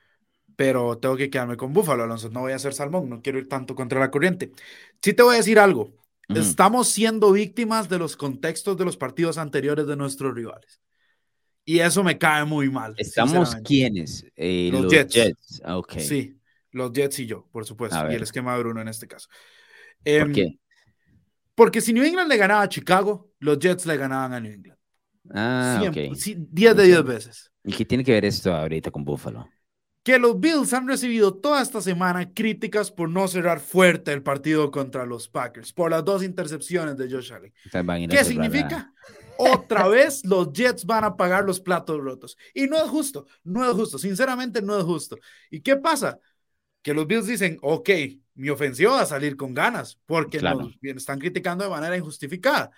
pero 0.54 0.98
tengo 0.98 1.16
que 1.16 1.30
quedarme 1.30 1.56
con 1.56 1.72
Buffalo, 1.72 2.02
Alonso. 2.02 2.28
No 2.28 2.40
voy 2.40 2.52
a 2.52 2.58
ser 2.58 2.74
salmón, 2.74 3.08
no 3.08 3.22
quiero 3.22 3.38
ir 3.38 3.48
tanto 3.48 3.74
contra 3.74 3.98
la 3.98 4.10
corriente. 4.10 4.52
Sí 5.00 5.14
te 5.14 5.22
voy 5.22 5.34
a 5.34 5.38
decir 5.38 5.58
algo. 5.58 5.96
Estamos 6.28 6.88
siendo 6.88 7.32
víctimas 7.32 7.88
de 7.88 7.98
los 7.98 8.18
contextos 8.18 8.76
de 8.76 8.84
los 8.84 8.98
partidos 8.98 9.38
anteriores 9.38 9.86
de 9.86 9.96
nuestros 9.96 10.34
rivales. 10.34 10.82
Y 11.64 11.78
eso 11.78 12.04
me 12.04 12.18
cae 12.18 12.44
muy 12.44 12.68
mal. 12.68 12.94
¿Estamos 12.98 13.56
quiénes? 13.64 14.26
Eh, 14.36 14.68
los, 14.72 14.92
Jets. 14.92 15.62
Ah, 15.64 15.80
sí, 15.96 16.36
los 16.70 16.92
Jets 16.92 17.18
y 17.20 17.26
yo, 17.26 17.48
por 17.50 17.64
supuesto. 17.64 18.10
Y 18.10 18.14
el 18.14 18.22
esquema 18.22 18.52
de 18.54 18.58
Bruno 18.60 18.82
en 18.82 18.88
este 18.88 19.08
caso. 19.08 19.28
¿Por 20.04 20.12
em, 20.12 20.32
qué? 20.34 20.58
Porque 21.54 21.80
si 21.80 21.94
New 21.94 22.04
England 22.04 22.28
le 22.28 22.36
ganaba 22.36 22.60
a 22.60 22.68
Chicago, 22.68 23.32
los 23.38 23.58
Jets 23.58 23.86
le 23.86 23.96
ganaban 23.96 24.34
a 24.34 24.40
New 24.40 24.52
England. 24.52 24.82
Ah, 25.30 25.78
Siempre, 25.80 26.08
ok. 26.08 26.16
10 26.50 26.76
de 26.76 26.85
10 26.85 27.04
veces. 27.04 27.52
¿Y 27.64 27.72
qué 27.72 27.85
tiene 27.85 28.04
que 28.04 28.12
ver 28.12 28.24
esto 28.24 28.52
ahorita 28.52 28.90
con 28.90 29.04
Buffalo? 29.04 29.48
Que 30.02 30.18
los 30.18 30.40
Bills 30.40 30.72
han 30.72 30.88
recibido 30.88 31.35
toda 31.35 31.62
esta 31.62 31.80
semana 31.80 32.32
críticas 32.32 32.90
por 32.90 33.08
no 33.08 33.28
cerrar 33.28 33.61
fuerte 33.61 34.12
el 34.12 34.22
partido 34.22 34.72
contra 34.72 35.06
los 35.06 35.28
Packers, 35.28 35.72
por 35.72 35.92
las 35.92 36.04
dos 36.04 36.24
intercepciones 36.24 36.96
de 36.96 37.08
Josh 37.08 37.32
Allen. 37.32 37.52
¿Qué 38.08 38.24
significa? 38.24 38.92
Otra 39.38 39.87
vez 39.88 40.24
los 40.24 40.52
Jets 40.52 40.85
van 40.85 41.04
a 41.04 41.16
pagar 41.16 41.44
los 41.44 41.61
platos 41.61 42.00
rotos. 42.02 42.37
Y 42.52 42.66
no 42.66 42.78
es 42.78 42.90
justo, 42.90 43.26
no 43.44 43.64
es 43.64 43.72
justo, 43.76 43.96
sinceramente 43.96 44.61
no 44.61 44.76
es 44.76 44.85
justo. 44.85 45.16
¿Y 45.50 45.61
qué 45.61 45.76
pasa? 45.76 46.18
Que 46.82 46.94
los 46.94 47.06
Bills 47.06 47.28
dicen, 47.28 47.58
ok, 47.62 47.90
mi 48.35 48.48
ofensiva 48.50 48.94
va 48.94 49.02
a 49.02 49.06
salir 49.06 49.37
con 49.37 49.54
ganas, 49.54 50.00
porque 50.04 50.40
nos 50.40 50.74
están 50.82 51.20
criticando 51.20 51.62
de 51.62 51.70
manera 51.70 51.96
injustificada 51.96 52.72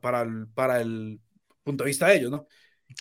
para, 0.00 0.22
el, 0.22 0.46
para 0.54 0.80
el 0.80 1.20
punto 1.68 1.84
de 1.84 1.88
vista 1.88 2.06
de 2.06 2.16
ellos, 2.16 2.30
¿no? 2.30 2.46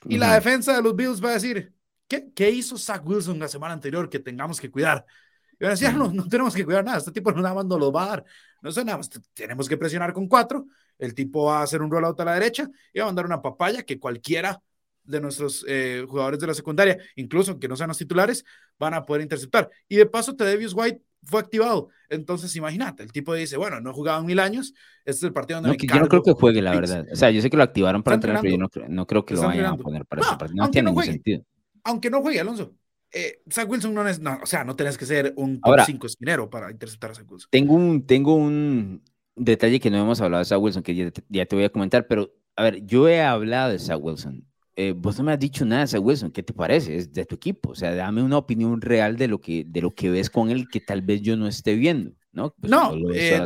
Y 0.06 0.18
la 0.18 0.36
defensa 0.36 0.76
de 0.76 0.82
los 0.82 0.96
Bills 0.96 1.24
va 1.24 1.30
a 1.30 1.34
decir, 1.34 1.74
¿qué, 2.08 2.30
¿qué 2.36 2.50
hizo 2.52 2.78
Zach 2.78 3.06
Wilson 3.06 3.40
la 3.40 3.48
semana 3.48 3.74
anterior 3.74 4.10
que 4.10 4.20
tengamos 4.20 4.60
que 4.60 4.70
cuidar? 4.70 5.06
Y 5.54 5.64
van 5.64 5.72
a 5.72 5.76
decir, 5.76 5.94
no, 5.94 6.12
no 6.12 6.28
tenemos 6.28 6.54
que 6.54 6.66
cuidar 6.66 6.84
nada, 6.84 6.98
este 6.98 7.12
tipo 7.12 7.32
no 7.32 7.42
nada 7.42 7.56
más 7.56 7.66
nos 7.66 7.80
lo 7.80 7.92
va 7.92 8.04
a 8.04 8.08
dar. 8.08 8.26
No 8.62 8.72
sé, 8.72 8.84
nada 8.84 8.98
más 8.98 9.10
tenemos 9.34 9.68
que 9.68 9.78
presionar 9.78 10.14
con 10.14 10.28
cuatro, 10.28 10.68
el 10.98 11.14
tipo 11.14 11.46
va 11.46 11.60
a 11.60 11.64
hacer 11.64 11.82
un 11.82 11.90
rollout 11.90 12.20
a 12.20 12.26
la 12.26 12.34
derecha 12.34 12.70
y 12.94 13.00
va 13.00 13.06
a 13.06 13.08
mandar 13.08 13.26
una 13.26 13.42
papaya 13.42 13.84
que 13.84 14.00
cualquiera 14.00 14.62
de 15.04 15.22
nuestros 15.22 15.66
eh, 15.68 16.06
jugadores 16.08 16.40
de 16.40 16.48
la 16.48 16.54
secundaria, 16.54 16.98
incluso 17.16 17.58
que 17.58 17.68
no 17.68 17.78
sean 17.78 17.88
los 17.88 17.98
titulares, 17.98 18.44
van 18.78 18.94
a 18.94 19.06
poder 19.06 19.22
interceptar. 19.22 19.70
Y 19.88 19.96
de 19.96 20.06
paso, 20.06 20.36
Tedevius 20.36 20.74
White 20.74 21.02
fue 21.24 21.40
activado. 21.40 21.90
Entonces, 22.10 22.56
imagínate, 22.56 23.04
el 23.04 23.12
tipo 23.12 23.34
dice, 23.34 23.58
bueno, 23.58 23.82
no 23.82 23.92
he 23.92 23.94
jugado 23.94 24.22
en 24.22 24.26
mil 24.26 24.40
años, 24.40 24.74
este 25.06 25.20
es 25.20 25.24
el 25.24 25.34
partido 25.34 25.62
donde 25.62 25.78
no, 25.78 25.94
Yo 25.94 26.00
no 26.00 26.08
creo 26.08 26.24
que 26.24 26.34
juegue, 26.34 26.62
la 26.62 26.72
verdad. 26.72 27.06
O 27.12 27.16
sea, 27.16 27.32
yo 27.32 27.42
sé 27.42 27.50
que 27.50 27.58
lo 27.58 27.64
activaron 27.64 28.04
para 28.04 28.16
entrenar, 28.16 28.42
pero 28.42 28.58
yo 28.58 28.86
no, 28.88 29.08
creo 29.08 29.26
que 29.26 29.34
lo 29.34 29.42
vayan 29.42 29.66
a 29.66 29.78
poner 29.78 30.06
para 30.06 30.22
ese 30.22 30.36
partido. 30.38 30.64
No 30.64 30.72
tiene 30.72 30.90
ningún 30.90 31.04
sentido. 31.04 31.44
Aunque 31.84 32.10
no 32.10 32.22
juegue, 32.22 32.40
Alonso. 32.40 32.74
Eh, 33.12 33.42
Zach 33.50 33.70
Wilson 33.70 33.94
no 33.94 34.08
es, 34.08 34.20
no, 34.20 34.40
o 34.42 34.46
sea, 34.46 34.64
no 34.64 34.76
tenés 34.76 34.98
que 34.98 35.06
ser 35.06 35.34
un 35.38 35.62
top 35.62 35.80
5 35.86 36.08
esquinero 36.08 36.50
para 36.50 36.72
interceptar 36.72 37.12
a 37.12 37.16
Zach 37.16 37.30
Wilson. 37.30 37.50
Tengo 37.50 37.74
un, 37.74 38.06
tengo 38.06 38.36
un 38.36 39.02
detalle 39.36 39.80
que 39.80 39.90
no 39.90 39.98
hemos 39.98 40.20
hablado 40.20 40.40
de 40.40 40.46
Zach 40.46 40.60
Wilson, 40.60 40.84
que 40.84 41.12
ya, 41.30 41.46
te 41.46 41.56
voy 41.56 41.66
a 41.66 41.70
comentar, 41.70 42.08
pero 42.08 42.34
a 42.56 42.64
ver, 42.64 42.86
yo 42.86 43.08
he 43.08 43.22
hablado 43.22 43.72
de 43.72 43.80
Zach 43.80 44.00
Wilson. 44.02 44.47
Eh, 44.80 44.94
vos 44.96 45.18
no 45.18 45.24
me 45.24 45.34
has 45.34 45.40
dicho 45.40 45.66
nada 45.66 45.86
de 45.86 45.98
Wilson, 45.98 46.30
¿qué 46.30 46.44
te 46.44 46.54
parece? 46.54 46.98
Es 46.98 47.12
de 47.12 47.26
tu 47.26 47.34
equipo, 47.34 47.72
o 47.72 47.76
sea, 47.76 47.96
dame 47.96 48.22
una 48.22 48.38
opinión 48.38 48.80
real 48.80 49.18
de 49.18 49.28
lo 49.28 49.42
que, 49.42 49.64
de 49.66 49.82
lo 49.82 49.96
que 49.96 50.12
ves 50.12 50.30
con 50.30 50.52
él 50.52 50.68
que 50.72 50.80
tal 50.80 51.02
vez 51.02 51.24
yo 51.24 51.36
no 51.36 51.48
esté 51.48 51.74
viendo, 51.74 52.12
¿no? 52.32 52.54
Pues, 52.60 52.70
no, 52.70 52.94
eh, 53.12 53.44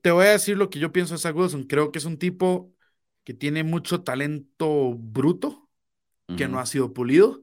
te, 0.00 0.10
voy 0.10 0.24
a 0.24 0.30
decir 0.30 0.56
lo 0.56 0.70
que 0.70 0.78
yo 0.78 0.90
pienso 0.90 1.12
de 1.12 1.18
Zach 1.18 1.36
Wilson. 1.36 1.64
Creo 1.64 1.92
que 1.92 1.98
es 1.98 2.06
un 2.06 2.16
tipo 2.16 2.72
que 3.24 3.34
tiene 3.34 3.62
mucho 3.62 4.02
talento 4.04 4.94
bruto, 4.96 5.68
que 6.34 6.48
no 6.48 6.58
ha 6.58 6.64
sido 6.64 6.94
pulido 6.94 7.42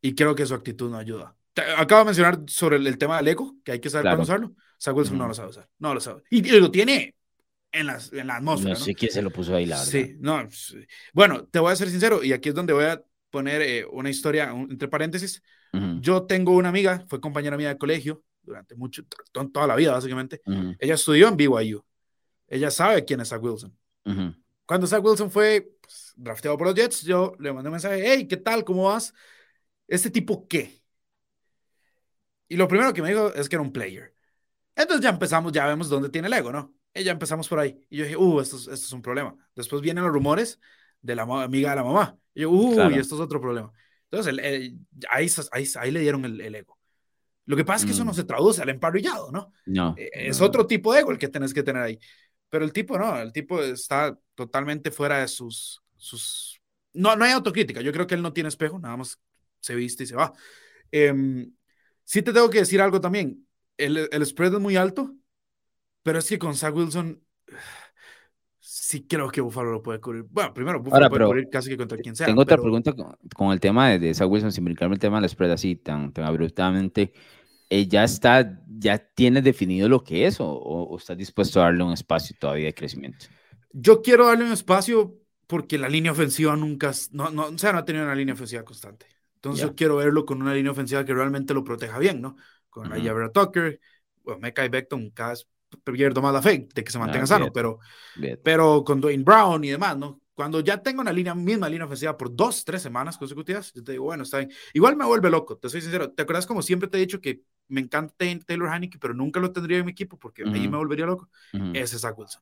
y 0.00 0.14
creo 0.14 0.34
que 0.34 0.46
su 0.46 0.54
actitud 0.54 0.90
no 0.90 0.96
ayuda. 0.96 1.36
acabo 1.76 1.98
de 1.98 2.04
mencionar 2.06 2.40
sobre 2.46 2.76
el, 2.76 2.96
tema 2.96 3.18
del 3.18 3.28
ego, 3.28 3.56
que 3.62 3.72
hay 3.72 3.80
que 3.80 3.90
saber 3.90 4.10
cómo 4.10 4.22
usarlo. 4.22 4.54
Zach 4.80 4.96
Wilson 4.96 5.18
no 5.18 5.28
lo 5.28 5.34
sabe 5.34 5.50
usar, 5.50 5.68
no 5.78 5.92
lo 5.92 6.00
sabe. 6.00 6.22
Y, 6.30 6.40
lo 6.58 6.70
tiene 6.70 7.14
en, 7.72 7.86
las, 7.86 8.12
en 8.12 8.26
la 8.26 8.36
atmósfera. 8.36 8.74
No 8.74 8.80
sé 8.80 8.94
quién 8.94 9.10
se 9.10 9.22
lo 9.22 9.30
puso 9.30 9.54
ahí, 9.54 9.66
la. 9.66 9.76
Sí, 9.76 10.16
no. 10.18 10.46
Bueno, 11.12 11.44
te 11.46 11.58
voy 11.58 11.72
a 11.72 11.76
ser 11.76 11.88
sincero, 11.88 12.22
y 12.22 12.32
aquí 12.32 12.48
es 12.48 12.54
donde 12.54 12.72
voy 12.72 12.84
a 12.84 13.02
poner 13.30 13.62
eh, 13.62 13.86
una 13.90 14.10
historia 14.10 14.50
entre 14.50 14.88
paréntesis. 14.88 15.42
Yo 16.00 16.24
tengo 16.24 16.52
una 16.52 16.70
amiga, 16.70 17.04
fue 17.08 17.20
compañera 17.20 17.56
mía 17.56 17.68
de 17.68 17.78
colegio 17.78 18.24
durante 18.42 18.74
mucho, 18.74 19.04
toda 19.52 19.66
la 19.66 19.76
vida, 19.76 19.92
básicamente. 19.92 20.40
Ella 20.78 20.94
estudió 20.94 21.28
en 21.28 21.36
BYU. 21.36 21.84
Ella 22.46 22.70
sabe 22.70 23.04
quién 23.04 23.20
es 23.20 23.28
Zach 23.28 23.42
Wilson. 23.42 23.76
Cuando 24.64 24.86
Zach 24.86 25.04
Wilson 25.04 25.30
fue 25.30 25.76
pues, 25.80 26.14
drafteado 26.16 26.56
por 26.56 26.66
los 26.66 26.74
Jets, 26.74 27.02
yo 27.02 27.34
le 27.38 27.52
mandé 27.52 27.68
un 27.68 27.72
mensaje, 27.72 28.02
hey, 28.04 28.26
¿qué 28.26 28.38
tal? 28.38 28.64
¿Cómo 28.64 28.84
vas? 28.84 29.14
¿este 29.88 30.10
tipo 30.10 30.46
qué? 30.46 30.82
Y 32.46 32.56
lo 32.56 32.68
primero 32.68 32.92
que 32.92 33.02
me 33.02 33.08
dijo 33.08 33.32
es 33.34 33.48
que 33.48 33.56
era 33.56 33.62
un 33.62 33.72
player. 33.72 34.14
Entonces 34.76 35.02
ya 35.02 35.10
empezamos, 35.10 35.52
ya 35.52 35.66
vemos 35.66 35.88
dónde 35.88 36.08
tiene 36.08 36.28
el 36.28 36.34
ego, 36.34 36.52
¿no? 36.52 36.74
Y 36.98 37.04
ya 37.04 37.12
empezamos 37.12 37.48
por 37.48 37.58
ahí. 37.58 37.78
Y 37.88 37.98
yo 37.98 38.04
dije, 38.04 38.16
uh, 38.16 38.40
esto, 38.40 38.56
esto 38.56 38.72
es 38.72 38.92
un 38.92 39.02
problema. 39.02 39.36
Después 39.54 39.82
vienen 39.82 40.04
los 40.04 40.12
rumores 40.12 40.60
de 41.00 41.14
la 41.14 41.22
amiga 41.22 41.70
de 41.70 41.76
la 41.76 41.84
mamá. 41.84 42.18
Y 42.34 42.42
yo, 42.42 42.50
uh, 42.50 42.90
y 42.90 42.98
esto 42.98 43.14
es 43.14 43.20
otro 43.20 43.40
problema. 43.40 43.72
Entonces, 44.10 44.34
ahí, 45.10 45.30
ahí, 45.52 45.90
le 45.90 46.00
dieron 46.00 46.24
el, 46.24 46.54
ego. 46.54 46.78
Lo 47.44 47.56
que 47.56 47.64
pasa 47.64 47.80
es 47.80 47.86
que 47.86 47.92
eso 47.92 48.04
no 48.04 48.12
mm. 48.12 48.14
se 48.14 48.24
traduce 48.24 48.62
al 48.62 48.68
emparrillado, 48.68 49.30
¿no? 49.30 49.52
No. 49.66 49.94
Eh, 49.98 50.10
es 50.12 50.40
otro 50.40 50.66
tipo 50.66 50.92
de 50.92 51.00
ego 51.00 51.12
el 51.12 51.18
que 51.18 51.28
tenés 51.28 51.52
que 51.52 51.62
tener 51.62 51.82
ahí. 51.82 51.98
Pero 52.48 52.64
el 52.64 52.72
tipo 52.72 52.98
no, 52.98 53.18
el 53.18 53.32
tipo 53.32 53.62
está 53.62 54.18
totalmente 54.34 54.90
fuera 54.90 55.18
de 55.18 55.28
sus... 55.28 55.82
sus... 55.96 56.60
No, 56.94 57.16
no 57.16 57.24
hay 57.24 57.32
autocrítica. 57.32 57.80
Yo 57.80 57.92
creo 57.92 58.06
que 58.06 58.14
él 58.14 58.22
no 58.22 58.32
tiene 58.32 58.48
espejo, 58.48 58.78
nada 58.78 58.96
más 58.96 59.18
se 59.60 59.74
viste 59.74 60.04
y 60.04 60.06
se 60.06 60.16
va. 60.16 60.32
Eh, 60.90 61.46
sí 62.04 62.22
te 62.22 62.32
tengo 62.32 62.48
que 62.48 62.60
decir 62.60 62.80
algo 62.80 63.00
también. 63.00 63.46
El, 63.76 64.08
el, 64.10 64.26
spread 64.26 64.54
es 64.54 64.60
muy 64.60 64.76
alto, 64.76 65.14
pero 66.02 66.18
es 66.18 66.28
que 66.28 66.38
con 66.38 66.54
Zach 66.54 66.74
Wilson 66.74 67.22
sí 68.60 69.06
creo 69.06 69.30
que 69.30 69.40
Buffalo 69.40 69.72
lo 69.72 69.82
puede 69.82 70.00
cubrir. 70.00 70.24
Bueno, 70.30 70.52
primero, 70.54 70.80
Buffalo 70.80 71.08
puede 71.08 71.24
cubrir 71.26 71.48
casi 71.50 71.70
que 71.70 71.76
contra 71.76 71.98
quien 71.98 72.16
sea. 72.16 72.26
Tengo 72.26 72.42
otra 72.42 72.56
pregunta 72.56 72.92
con, 73.34 73.52
el 73.52 73.60
tema 73.60 73.90
de, 73.90 73.98
de 73.98 74.14
Zach 74.14 74.28
Wilson, 74.28 74.52
sin 74.52 74.64
brincarme 74.64 74.94
el 74.94 75.00
tema 75.00 75.20
del 75.20 75.28
spread 75.28 75.52
así 75.52 75.76
tan, 75.76 76.12
tan 76.12 76.24
abruptamente. 76.24 77.12
Eh, 77.70 77.86
¿Ya 77.86 78.04
está, 78.04 78.62
ya 78.66 78.98
tiene 78.98 79.42
definido 79.42 79.88
lo 79.88 80.02
que 80.02 80.26
es 80.26 80.40
o, 80.40 80.48
o, 80.48 80.96
está 80.96 81.14
dispuesto 81.14 81.60
a 81.60 81.64
darle 81.64 81.84
un 81.84 81.92
espacio 81.92 82.34
todavía 82.40 82.66
de 82.66 82.74
crecimiento? 82.74 83.26
Yo 83.72 84.00
quiero 84.00 84.26
darle 84.26 84.46
un 84.46 84.52
espacio 84.52 85.18
porque 85.46 85.76
la 85.76 85.88
línea 85.88 86.12
ofensiva 86.12 86.56
nunca, 86.56 86.92
no, 87.12 87.30
no, 87.30 87.46
o 87.46 87.58
sea, 87.58 87.72
no 87.72 87.78
ha 87.78 87.84
tenido 87.84 88.04
una 88.04 88.14
línea 88.14 88.34
ofensiva 88.34 88.64
constante. 88.64 89.06
Entonces 89.34 89.62
yo 89.62 89.74
quiero 89.74 89.96
verlo 89.96 90.24
con 90.24 90.40
una 90.42 90.54
línea 90.54 90.72
ofensiva 90.72 91.04
que 91.04 91.14
realmente 91.14 91.54
lo 91.54 91.62
proteja 91.62 91.98
bien, 91.98 92.20
¿no? 92.20 92.36
Con 92.68 92.90
uh 92.90 93.32
Tucker, 93.32 93.80
bueno, 94.24 94.40
Mecca 94.40 94.64
y 94.64 94.68
Beckton, 94.68 95.10
cada 95.10 95.34
pierdo 95.82 96.22
más 96.22 96.32
la 96.32 96.42
fe 96.42 96.68
de 96.74 96.84
que 96.84 96.90
se 96.90 96.98
mantenga 96.98 97.26
sano, 97.26 97.52
pero, 97.52 97.78
pero 98.42 98.84
con 98.84 99.00
Dwayne 99.00 99.24
Brown 99.24 99.64
y 99.64 99.70
demás, 99.70 99.96
¿no? 99.96 100.20
Cuando 100.34 100.60
ya 100.60 100.80
tengo 100.80 101.00
una 101.00 101.12
línea, 101.12 101.34
misma 101.34 101.68
línea 101.68 101.84
ofensiva 101.84 102.16
por 102.16 102.34
dos, 102.34 102.64
tres 102.64 102.80
semanas 102.80 103.18
consecutivas, 103.18 103.72
yo 103.74 103.82
te 103.82 103.92
digo, 103.92 104.04
bueno, 104.04 104.22
está 104.22 104.38
bien. 104.38 104.52
Igual 104.72 104.96
me 104.96 105.04
vuelve 105.04 105.30
loco, 105.30 105.56
te 105.56 105.68
soy 105.68 105.80
sincero. 105.80 106.12
¿Te 106.12 106.22
acuerdas 106.22 106.46
como 106.46 106.62
siempre 106.62 106.88
te 106.88 106.96
he 106.96 107.00
dicho 107.00 107.20
que 107.20 107.42
me 107.66 107.80
encanta 107.80 108.14
Taylor 108.16 108.72
Heineke, 108.72 108.98
pero 109.00 109.14
nunca 109.14 109.40
lo 109.40 109.50
tendría 109.50 109.78
en 109.78 109.84
mi 109.84 109.90
equipo 109.90 110.16
porque 110.16 110.44
ahí 110.44 110.68
me 110.68 110.76
volvería 110.76 111.06
loco? 111.06 111.28
Ese 111.74 111.96
es 111.96 112.02
Zach 112.02 112.16
Wilson. 112.16 112.40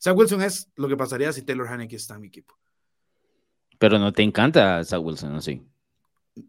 Zach 0.00 0.16
Wilson 0.16 0.42
es 0.42 0.70
lo 0.76 0.86
que 0.86 0.96
pasaría 0.96 1.32
si 1.32 1.42
Taylor 1.42 1.66
Heineke 1.66 1.96
está 1.96 2.14
en 2.14 2.20
mi 2.20 2.28
equipo. 2.28 2.56
Pero 3.78 3.98
no 3.98 4.12
te 4.12 4.22
encanta 4.22 4.84
Zach 4.84 5.02
Wilson, 5.02 5.32
¿no? 5.32 5.42
Sí. 5.42 5.62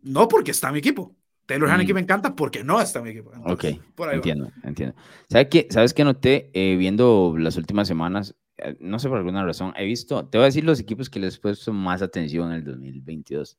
No 0.04 0.28
porque 0.28 0.52
está 0.52 0.67
en 0.67 0.74
mi 0.74 0.80
equipo. 0.80 1.15
Taylor 1.47 1.69
Haneke 1.69 1.93
mm. 1.93 1.95
me 1.95 2.01
encanta 2.01 2.36
porque 2.36 2.63
no 2.63 2.79
está 2.79 2.99
en 2.99 3.05
mi 3.05 3.12
equipo. 3.12 3.31
ok, 3.45 3.65
entiendo, 4.12 4.51
entiendo. 4.63 4.95
¿Sabes 5.29 5.47
qué, 5.49 5.67
¿Sabes 5.71 5.93
qué 5.93 6.03
noté 6.03 6.51
eh, 6.53 6.75
viendo 6.75 7.36
las 7.39 7.57
últimas 7.57 7.88
semanas? 7.88 8.36
Eh, 8.57 8.75
no 8.81 8.99
sé 8.99 9.07
por 9.07 9.17
alguna 9.17 9.43
razón, 9.45 9.73
he 9.77 9.86
visto, 9.86 10.27
te 10.27 10.38
voy 10.38 10.43
a 10.43 10.47
decir 10.47 10.65
los 10.65 10.79
equipos 10.79 11.10
que 11.10 11.19
les 11.19 11.38
he 11.38 11.39
puesto 11.39 11.71
más 11.71 12.01
atención 12.01 12.51
en 12.51 12.57
el 12.57 12.63
2022. 12.65 13.57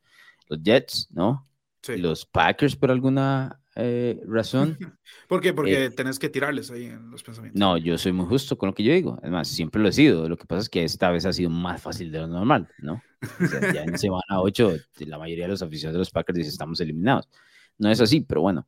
Los 0.49 0.63
Jets, 0.63 1.09
¿no? 1.11 1.49
Sí. 1.83 1.97
Los 1.97 2.27
Packers 2.27 2.77
por 2.77 2.91
alguna 2.91 3.59
eh, 3.75 4.21
razón. 4.27 4.77
¿Por 5.29 5.41
qué? 5.41 5.55
Porque 5.55 5.89
tenés 5.91 6.19
que 6.19 6.29
tirarles 6.29 6.71
ahí 6.71 6.87
en 6.87 7.11
los 7.11 7.23
pensamientos. 7.23 7.59
No, 7.59 7.79
yo 7.79 7.97
soy 7.97 8.13
muy 8.13 8.27
justo 8.27 8.59
con 8.59 8.67
lo 8.67 8.75
que 8.75 8.83
yo 8.83 8.93
digo. 8.93 9.19
Además, 9.23 9.49
siempre 9.49 9.81
lo 9.81 9.89
he 9.89 9.93
sido. 9.93 10.29
Lo 10.29 10.37
que 10.37 10.47
pasa 10.47 10.63
es 10.63 10.69
que 10.69 10.85
esta 10.85 11.11
vez 11.11 11.25
ha 11.25 11.33
sido 11.33 11.49
más 11.49 11.81
fácil 11.81 12.13
de 12.13 12.19
lo 12.19 12.27
normal, 12.27 12.69
¿no? 12.79 13.01
ya 13.73 13.85
en 13.85 13.97
semana 13.99 14.41
8, 14.41 14.77
la 15.07 15.19
mayoría 15.19 15.45
de 15.45 15.53
los 15.53 15.63
aficionados 15.63 15.95
de 15.95 15.99
los 16.01 16.11
Packers 16.11 16.37
dicen 16.37 16.53
estamos 16.53 16.81
eliminados. 16.81 17.29
No 17.79 17.91
es 17.91 18.01
así, 18.01 18.21
pero 18.21 18.43
bueno. 18.43 18.67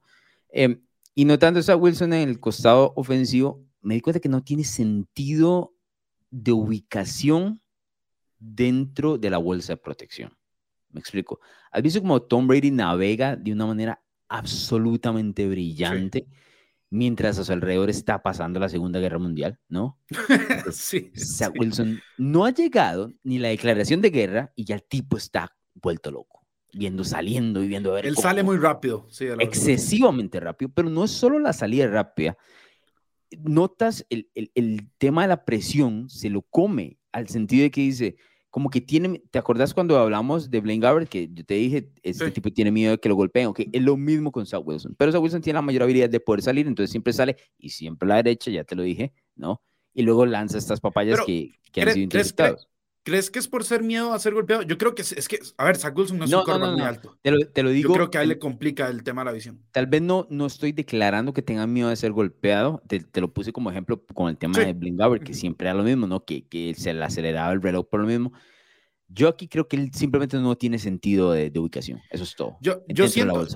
Em, 0.48 0.80
y 1.14 1.24
notando 1.24 1.60
esa 1.60 1.76
Wilson 1.76 2.12
en 2.12 2.28
el 2.28 2.40
costado 2.40 2.92
ofensivo, 2.96 3.64
me 3.82 3.94
di 3.94 4.00
cuenta 4.00 4.20
que 4.20 4.28
no 4.28 4.42
tiene 4.42 4.64
sentido 4.64 5.74
de 6.30 6.52
ubicación 6.52 7.60
dentro 8.38 9.18
de 9.18 9.30
la 9.30 9.38
bolsa 9.38 9.74
de 9.74 9.76
protección. 9.78 10.36
Me 10.90 11.00
explico. 11.00 11.40
¿Has 11.70 11.82
visto 11.82 12.00
cómo 12.00 12.22
Tom 12.22 12.46
Brady 12.46 12.70
navega 12.70 13.36
de 13.36 13.52
una 13.52 13.66
manera 13.66 14.02
absolutamente 14.28 15.48
brillante 15.48 16.26
mientras 16.88 17.38
a 17.38 17.44
su 17.44 17.52
alrededor 17.52 17.90
está 17.90 18.22
pasando 18.22 18.58
la 18.58 18.68
Segunda 18.68 18.98
Guerra 18.98 19.18
Mundial, 19.18 19.58
¿no? 19.68 19.98
sí. 20.72 21.12
Wilson 21.58 22.00
no 22.18 22.44
ha 22.44 22.50
llegado 22.50 23.12
ni 23.22 23.38
la 23.38 23.48
declaración 23.48 24.00
de 24.00 24.10
guerra 24.10 24.52
y 24.56 24.64
ya 24.64 24.76
el 24.76 24.82
tipo 24.82 25.16
está 25.16 25.56
vuelto 25.74 26.10
loco 26.10 26.39
viendo 26.72 27.04
saliendo 27.04 27.62
y 27.62 27.68
viendo 27.68 27.92
a 27.92 27.94
ver. 27.96 28.06
Él 28.06 28.16
sale 28.16 28.42
muy 28.42 28.56
rápido, 28.56 29.06
sí. 29.10 29.26
Excesivamente 29.38 30.40
rápido, 30.40 30.70
pero 30.74 30.88
no 30.88 31.04
es 31.04 31.10
solo 31.10 31.38
la 31.38 31.52
salida 31.52 31.86
rápida. 31.86 32.36
Notas 33.42 34.04
el, 34.10 34.28
el, 34.34 34.50
el, 34.54 34.88
tema 34.98 35.22
de 35.22 35.28
la 35.28 35.44
presión, 35.44 36.08
se 36.08 36.30
lo 36.30 36.42
come, 36.42 36.98
al 37.12 37.28
sentido 37.28 37.62
de 37.62 37.70
que 37.70 37.80
dice, 37.80 38.16
como 38.50 38.68
que 38.68 38.80
tiene, 38.80 39.22
¿te 39.30 39.38
acordás 39.38 39.72
cuando 39.72 39.96
hablamos 39.98 40.50
de 40.50 40.60
Blaine 40.60 40.82
Gabbert? 40.82 41.08
Que 41.08 41.28
yo 41.32 41.44
te 41.44 41.54
dije, 41.54 41.92
este 42.02 42.30
tipo 42.32 42.50
tiene 42.50 42.72
miedo 42.72 42.92
de 42.92 42.98
que 42.98 43.08
lo 43.08 43.14
golpeen, 43.14 43.46
ok, 43.46 43.60
es 43.72 43.82
lo 43.82 43.96
mismo 43.96 44.32
con 44.32 44.46
Zach 44.46 44.62
Wilson, 44.64 44.96
pero 44.98 45.12
Zach 45.12 45.22
Wilson 45.22 45.40
tiene 45.40 45.58
la 45.58 45.62
mayor 45.62 45.84
habilidad 45.84 46.10
de 46.10 46.18
poder 46.18 46.42
salir, 46.42 46.66
entonces 46.66 46.90
siempre 46.90 47.12
sale 47.12 47.36
y 47.56 47.70
siempre 47.70 48.06
a 48.06 48.08
la 48.08 48.16
derecha, 48.16 48.50
ya 48.50 48.64
te 48.64 48.74
lo 48.74 48.82
dije, 48.82 49.12
¿no? 49.36 49.62
Y 49.94 50.02
luego 50.02 50.26
lanza 50.26 50.58
estas 50.58 50.80
papayas 50.80 51.20
que, 51.24 51.52
que 51.72 51.82
han 51.82 51.92
sido 51.92 52.04
interceptados. 52.04 52.69
¿Crees 53.02 53.30
que 53.30 53.38
es 53.38 53.48
por 53.48 53.64
ser 53.64 53.82
miedo 53.82 54.12
a 54.12 54.18
ser 54.18 54.34
golpeado? 54.34 54.62
Yo 54.62 54.76
creo 54.76 54.94
que 54.94 55.00
es, 55.02 55.28
que, 55.28 55.38
a 55.56 55.64
ver, 55.64 55.76
Zach 55.76 55.96
Wilson 55.96 56.18
no 56.18 56.26
es 56.26 56.32
un 56.32 56.60
no, 56.60 56.72
muy 56.72 56.82
alto. 56.82 57.18
Te 57.22 57.30
lo, 57.30 57.48
te 57.48 57.62
lo, 57.62 57.70
digo. 57.70 57.88
Yo 57.88 57.94
creo 57.94 58.10
que 58.10 58.18
a 58.18 58.22
él 58.22 58.28
le 58.28 58.38
complica 58.38 58.88
el 58.88 59.02
tema 59.02 59.22
de 59.22 59.26
la 59.26 59.32
visión. 59.32 59.62
Tal 59.72 59.86
vez 59.86 60.02
no, 60.02 60.26
no 60.28 60.46
estoy 60.46 60.72
declarando 60.72 61.32
que 61.32 61.40
tenga 61.40 61.66
miedo 61.66 61.88
de 61.88 61.96
ser 61.96 62.12
golpeado. 62.12 62.82
Te, 62.86 63.00
te 63.00 63.20
lo 63.22 63.32
puse 63.32 63.52
como 63.52 63.70
ejemplo 63.70 64.04
con 64.14 64.28
el 64.28 64.36
tema 64.36 64.58
de 64.58 64.74
Blingaber, 64.74 65.20
que 65.20 65.32
siempre 65.32 65.68
era 65.68 65.74
lo 65.74 65.82
mismo, 65.82 66.06
¿no? 66.06 66.24
Que, 66.24 66.46
que 66.46 66.74
se 66.74 66.92
le 66.92 67.02
aceleraba 67.02 67.52
el 67.52 67.62
reloj 67.62 67.88
por 67.88 68.00
lo 68.00 68.06
mismo. 68.06 68.32
Yo 69.08 69.28
aquí 69.28 69.48
creo 69.48 69.66
que 69.66 69.76
él 69.76 69.90
simplemente 69.92 70.36
no 70.36 70.56
tiene 70.56 70.78
sentido 70.78 71.32
de, 71.32 71.50
ubicación. 71.58 72.00
Eso 72.10 72.24
es 72.24 72.34
todo. 72.36 72.58
Yo, 72.60 72.84
yo 72.86 73.08
siento, 73.08 73.46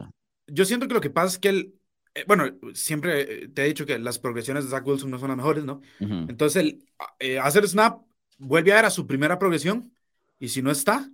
yo 0.46 0.64
siento 0.64 0.88
que 0.88 0.94
lo 0.94 1.00
que 1.00 1.10
pasa 1.10 1.34
es 1.34 1.38
que 1.38 1.48
él, 1.48 1.74
eh, 2.14 2.24
bueno, 2.26 2.44
siempre 2.74 3.48
te 3.48 3.62
he 3.62 3.66
dicho 3.66 3.86
que 3.86 3.98
las 3.98 4.18
progresiones 4.18 4.64
de 4.64 4.70
Zach 4.70 4.86
Wilson 4.86 5.10
no 5.10 5.18
son 5.18 5.28
las 5.28 5.36
mejores, 5.36 5.64
¿no? 5.64 5.80
Entonces, 6.00 6.62
él, 6.62 6.84
eh, 7.20 7.38
hacer 7.38 7.68
snap, 7.68 8.02
vuelve 8.38 8.72
a 8.72 8.76
dar 8.76 8.84
a 8.86 8.90
su 8.90 9.06
primera 9.06 9.38
progresión 9.38 9.92
y 10.38 10.48
si 10.48 10.62
no 10.62 10.70
está, 10.70 11.10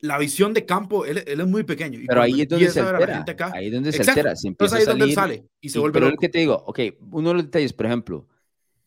la 0.00 0.18
visión 0.18 0.54
de 0.54 0.64
campo, 0.64 1.04
él, 1.04 1.18
es 1.26 1.46
muy 1.46 1.64
pequeño. 1.64 2.00
pero 2.06 2.22
ahí 2.22 2.42
es 2.42 2.48
donde 2.48 2.70
se 2.70 2.80
altera. 2.80 3.50
ahí 3.52 3.66
es 3.66 3.72
donde 3.72 3.92
se 3.92 4.02
altera. 4.02 4.32
Entonces 4.44 4.76
ahí 4.76 4.82
es 4.82 4.88
donde 4.88 5.04
él 5.06 5.14
sale 5.14 5.44
y 5.60 5.68
se 5.68 5.78
vuelve 5.78 5.94
Pero 5.94 6.10
lo 6.10 6.16
que 6.16 6.28
te 6.28 6.38
digo, 6.38 6.62
ok, 6.66 6.80
uno 7.10 7.30
de 7.30 7.34
los 7.34 7.44
detalles, 7.44 7.72
por 7.72 7.86
ejemplo, 7.86 8.26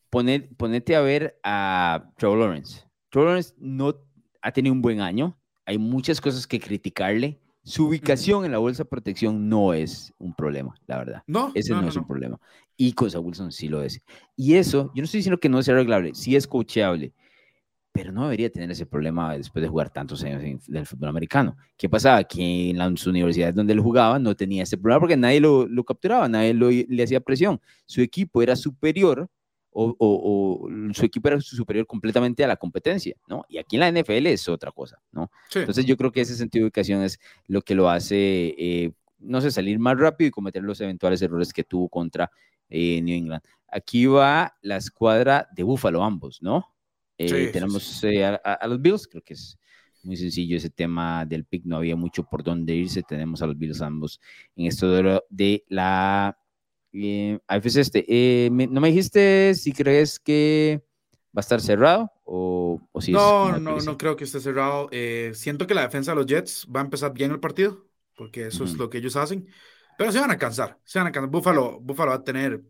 ponete 0.09 0.95
a 0.95 1.01
ver 1.01 1.39
a 1.43 2.11
Trevor 2.17 2.39
Lawrence. 2.39 2.83
Trevor 3.09 3.29
Lawrence 3.29 3.53
no 3.57 3.95
ha 4.41 4.51
tenido 4.51 4.73
un 4.73 4.81
buen 4.81 5.01
año. 5.01 5.37
Hay 5.65 5.77
muchas 5.77 6.19
cosas 6.19 6.47
que 6.47 6.59
criticarle. 6.59 7.39
Su 7.63 7.87
ubicación 7.87 8.43
en 8.43 8.51
la 8.51 8.57
bolsa 8.57 8.83
de 8.83 8.89
protección 8.89 9.47
no 9.47 9.73
es 9.73 10.11
un 10.17 10.33
problema, 10.33 10.73
la 10.87 10.97
verdad. 10.97 11.23
No, 11.27 11.51
ese 11.53 11.73
no, 11.73 11.87
es 11.87 11.95
un 11.95 12.07
problema. 12.07 12.39
Y 12.75 12.93
Cosa 12.93 13.19
Wilson 13.19 13.51
sí 13.51 13.67
lo 13.67 13.83
es. 13.83 14.01
Y 14.35 14.55
eso, 14.55 14.91
yo 14.95 15.01
no 15.01 15.03
estoy 15.03 15.19
diciendo 15.19 15.39
que 15.39 15.47
no 15.47 15.61
sea 15.61 15.75
arreglable, 15.75 16.15
sí 16.15 16.35
es 16.35 16.47
coachable 16.47 17.13
pero 17.91 18.11
no 18.11 18.23
debería 18.23 18.49
tener 18.49 18.71
ese 18.71 18.85
problema 18.85 19.35
después 19.37 19.61
de 19.61 19.67
jugar 19.67 19.89
tantos 19.89 20.23
años 20.23 20.41
en, 20.43 20.59
el 20.75 20.85
fútbol 20.85 21.09
americano. 21.09 21.57
¿Qué 21.77 21.89
pasaba? 21.89 22.23
Que 22.23 22.69
en 22.69 22.77
las 22.77 23.05
universidades 23.05 23.53
donde 23.53 23.73
él 23.73 23.79
jugaba 23.79 24.17
no 24.17 24.35
tenía 24.35 24.63
ese 24.63 24.77
problema 24.77 25.01
porque 25.01 25.17
nadie 25.17 25.39
lo, 25.39 25.67
lo 25.67 25.83
capturaba, 25.83 26.27
nadie 26.29 26.53
le 26.53 27.03
hacía 27.03 27.19
presión. 27.19 27.59
Su 27.85 28.01
equipo 28.01 28.41
era 28.41 28.55
superior 28.55 29.29
o, 29.73 29.95
o, 29.99 30.69
su 30.93 31.05
equipo 31.05 31.29
era 31.29 31.39
superior 31.39 31.85
completamente 31.87 32.43
a 32.43 32.47
la 32.47 32.57
competencia, 32.57 33.15
¿no? 33.27 33.45
Y 33.47 33.57
aquí 33.57 33.77
en 33.77 33.81
la 33.81 33.91
NFL 33.91 34.27
es 34.27 34.47
otra 34.49 34.71
cosa, 34.71 34.99
¿no? 35.11 35.31
Entonces 35.53 35.85
yo 35.85 35.95
creo 35.95 36.11
que 36.11 36.21
ese 36.21 36.35
sentido 36.35 36.63
de 36.63 36.67
educación 36.67 37.01
es 37.03 37.19
lo 37.47 37.61
que 37.61 37.75
lo 37.75 37.89
hace, 37.89 38.53
eh, 38.57 38.91
no 39.19 39.39
sé, 39.39 39.49
salir 39.51 39.79
más 39.79 39.97
rápido 39.97 40.27
y 40.27 40.31
cometer 40.31 40.61
los 40.63 40.81
eventuales 40.81 41.21
errores 41.21 41.53
que 41.53 41.63
tuvo 41.63 41.87
contra 41.87 42.29
eh, 42.69 43.01
New 43.01 43.15
England. 43.15 43.43
Aquí 43.67 44.05
va 44.05 44.57
la 44.61 44.77
escuadra 44.77 45.47
de 45.55 45.63
Buffalo 45.63 46.03
ambos, 46.03 46.41
¿no? 46.41 46.65
Eh, 47.17 47.49
tenemos 47.51 48.03
eh, 48.03 48.25
a, 48.25 48.67
los 48.67 48.81
Bills, 48.81 49.07
creo 49.07 49.21
que 49.21 49.33
es 49.33 49.57
muy 50.03 50.17
sencillo 50.17 50.57
ese 50.57 50.69
tema 50.69 51.25
del 51.25 51.45
pick, 51.45 51.63
no 51.65 51.77
había 51.77 51.95
mucho 51.95 52.23
por 52.23 52.43
dónde 52.43 52.73
irse, 52.73 53.03
tenemos 53.03 53.41
a 53.41 53.47
los 53.47 53.57
Bills 53.57 53.81
ambos 53.81 54.19
en 54.55 54.65
esto 54.65 54.91
de, 55.29 55.63
la 55.67 56.37
eh, 56.93 57.39
AFC 57.47 57.77
este. 57.77 58.49
¿No 58.51 58.81
me 58.81 58.89
dijiste 58.89 59.53
si 59.55 59.71
crees 59.71 60.19
que 60.19 60.81
va 61.27 61.39
a 61.39 61.41
estar 61.41 61.61
cerrado 61.61 62.11
o, 62.23 62.81
o 62.91 63.01
si 63.01 63.11
No, 63.11 63.59
no, 63.59 63.79
no 63.79 63.97
creo 63.97 64.15
que 64.15 64.23
esté 64.23 64.39
cerrado. 64.39 64.89
siento 65.33 65.67
que 65.67 65.75
la 65.75 65.83
defensa 65.83 66.11
de 66.11 66.15
los 66.15 66.25
Jets 66.25 66.67
va 66.73 66.81
a 66.81 66.83
empezar 66.83 67.13
bien 67.13 67.31
el 67.31 67.39
partido, 67.39 67.85
porque 68.15 68.47
eso 68.47 68.63
es 68.63 68.73
lo 68.77 68.89
que 68.89 68.97
ellos 68.97 69.15
hacen, 69.15 69.47
pero 69.97 70.11
se 70.11 70.19
van 70.19 70.31
a 70.31 70.37
cansar, 70.37 70.79
se 70.83 70.97
van 70.97 71.07
a 71.07 71.11
cansar. 71.11 71.29
Buffalo, 71.29 71.79
Buffalo 71.79 72.11
va 72.11 72.17
a 72.17 72.23
tener 72.23 72.63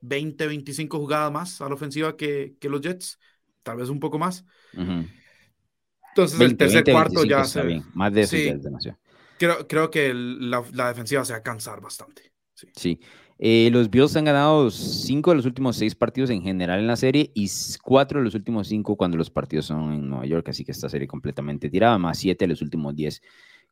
20, 0.00 0.46
25 0.46 0.98
jugadas 0.98 1.32
más 1.32 1.60
a 1.60 1.68
la 1.68 1.74
ofensiva 1.74 2.16
que, 2.16 2.56
que 2.60 2.68
los 2.68 2.80
Jets 2.80 3.18
tal 3.62 3.78
vez 3.78 3.88
un 3.88 4.00
poco 4.00 4.18
más. 4.18 4.44
Entonces, 4.72 6.40
el 6.40 6.56
tercer 6.56 6.84
cuarto 6.84 7.24
ya 7.24 7.44
se. 7.44 7.62
Bien. 7.62 7.84
Más 7.94 8.12
de 8.12 8.22
eso 8.22 8.36
es 8.36 8.62
demasiado. 8.62 8.98
Creo, 9.38 9.66
creo 9.66 9.90
que 9.90 10.14
la, 10.14 10.64
la, 10.72 10.88
defensiva 10.88 11.24
se 11.24 11.32
va 11.32 11.40
a 11.40 11.42
cansar 11.42 11.80
bastante. 11.80 12.32
Sí. 12.54 12.68
sí. 12.74 13.00
Eh, 13.38 13.68
los 13.70 13.90
Bills 13.90 14.16
han 14.16 14.24
ganado 14.24 14.70
cinco 14.70 15.30
de 15.30 15.36
los 15.36 15.44
últimos 15.44 15.76
seis 15.76 15.94
partidos 15.94 16.30
en 16.30 16.40
general 16.42 16.80
en 16.80 16.86
la 16.86 16.96
serie 16.96 17.30
y 17.34 17.50
cuatro 17.82 18.18
de 18.18 18.24
los 18.24 18.34
últimos 18.34 18.68
cinco 18.68 18.96
cuando 18.96 19.18
los 19.18 19.28
partidos 19.28 19.66
son 19.66 19.92
en 19.92 20.08
Nueva 20.08 20.24
York, 20.24 20.48
así 20.48 20.64
que 20.64 20.72
esta 20.72 20.88
serie 20.88 21.06
completamente 21.06 21.68
tirada, 21.68 21.98
más 21.98 22.18
siete 22.18 22.46
de 22.46 22.48
los 22.48 22.62
últimos 22.62 22.96
diez 22.96 23.20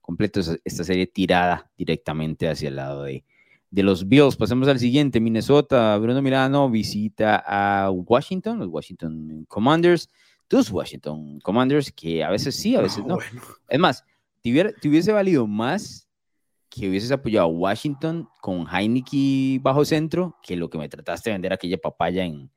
completos, 0.02 0.58
esta 0.64 0.84
serie 0.84 1.06
tirada 1.06 1.70
directamente 1.78 2.46
hacia 2.46 2.68
el 2.68 2.76
lado 2.76 3.04
de, 3.04 3.24
de 3.74 3.82
los 3.82 4.08
Bills. 4.08 4.36
Pasemos 4.36 4.68
al 4.68 4.78
siguiente, 4.78 5.18
Minnesota. 5.18 5.98
Bruno 5.98 6.22
Milano 6.22 6.70
visita 6.70 7.42
a 7.44 7.90
Washington, 7.90 8.60
los 8.60 8.68
Washington 8.68 9.44
Commanders. 9.48 10.08
Tus 10.46 10.70
Washington 10.70 11.40
Commanders, 11.40 11.90
que 11.90 12.22
a 12.22 12.30
veces 12.30 12.54
sí, 12.54 12.76
a 12.76 12.82
veces 12.82 13.04
no. 13.04 13.18
Es 13.68 13.78
más, 13.80 14.04
te, 14.42 14.50
hubiese 14.88 15.10
valido 15.10 15.48
más 15.48 16.08
que 16.70 16.88
hubieses 16.88 17.10
apoyado 17.10 17.46
a 17.46 17.50
Washington 17.50 18.28
con 18.40 18.64
Heineke 18.68 19.58
bajo 19.60 19.84
centro 19.84 20.36
que 20.42 20.54
lo 20.54 20.70
que 20.70 20.78
me 20.78 20.88
trataste 20.88 21.30
de 21.30 21.34
vender 21.34 21.52
aquella 21.52 21.78
papaya 21.78 22.24
en, 22.24 22.50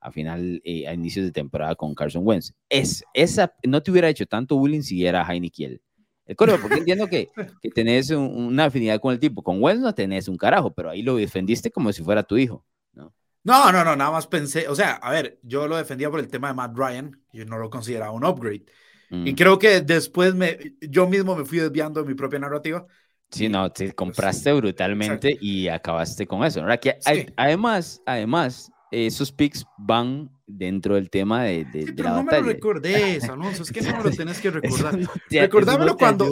a 0.00 0.10
final, 0.10 0.60
eh, 0.64 0.88
a 0.88 0.94
inicios 0.94 1.24
de 1.24 1.32
temporada 1.32 1.76
con 1.76 1.94
Carson 1.94 2.26
Wentz. 2.26 2.52
Es, 2.68 3.04
esa, 3.14 3.54
no 3.64 3.80
te 3.80 3.92
hubiera 3.92 4.08
hecho 4.08 4.26
tanto 4.26 4.56
bullying 4.56 4.82
si 4.82 5.06
era 5.06 5.24
Heineke 5.24 5.64
el, 5.66 5.82
el 6.26 6.36
porque 6.36 6.78
entiendo 6.78 7.06
que, 7.06 7.30
que 7.60 7.70
tenés 7.70 8.10
una 8.10 8.66
afinidad 8.66 9.00
con 9.00 9.12
el 9.12 9.20
tipo. 9.20 9.42
Con 9.42 9.62
Wells 9.62 9.80
no 9.80 9.94
tenés 9.94 10.28
un 10.28 10.36
carajo, 10.36 10.72
pero 10.72 10.90
ahí 10.90 11.02
lo 11.02 11.16
defendiste 11.16 11.70
como 11.70 11.92
si 11.92 12.02
fuera 12.02 12.22
tu 12.22 12.36
hijo, 12.36 12.64
¿no? 12.92 13.12
No, 13.42 13.70
no, 13.70 13.84
no, 13.84 13.94
nada 13.94 14.10
más 14.10 14.26
pensé, 14.26 14.68
o 14.68 14.74
sea, 14.74 14.92
a 14.92 15.10
ver, 15.10 15.38
yo 15.42 15.68
lo 15.68 15.76
defendía 15.76 16.10
por 16.10 16.20
el 16.20 16.28
tema 16.28 16.48
de 16.48 16.54
Matt 16.54 16.74
Ryan, 16.74 17.20
yo 17.32 17.44
no 17.44 17.58
lo 17.58 17.68
consideraba 17.68 18.12
un 18.12 18.24
upgrade. 18.24 18.64
Y 19.10 19.32
mm. 19.32 19.34
creo 19.36 19.58
que 19.58 19.82
después 19.82 20.34
me, 20.34 20.58
yo 20.80 21.06
mismo 21.06 21.36
me 21.36 21.44
fui 21.44 21.58
desviando 21.58 22.02
de 22.02 22.08
mi 22.08 22.14
propia 22.14 22.38
narrativa. 22.38 22.86
Sí, 23.30 23.48
no, 23.48 23.70
te 23.70 23.92
compraste 23.92 24.52
brutalmente 24.52 25.36
y 25.40 25.68
acabaste 25.68 26.26
con 26.26 26.44
eso. 26.44 26.64
Que, 26.80 26.98
además, 27.36 28.00
además, 28.06 28.70
esos 28.94 29.32
picks 29.32 29.64
van 29.78 30.30
dentro 30.46 30.94
del 30.94 31.10
tema 31.10 31.44
de, 31.44 31.64
de, 31.64 31.92
pero 31.96 32.10
no 32.10 32.24
me 32.24 32.40
lo 32.40 32.42
recordés, 32.42 33.24
Alonso, 33.24 33.62
es 33.62 33.72
que 33.72 33.80
no 33.80 33.96
me 33.96 34.04
lo 34.04 34.10
tenés 34.16 34.40
que 34.40 34.50
recordar. 34.50 34.98
Recordámelo 35.30 35.96
cuando... 35.96 36.28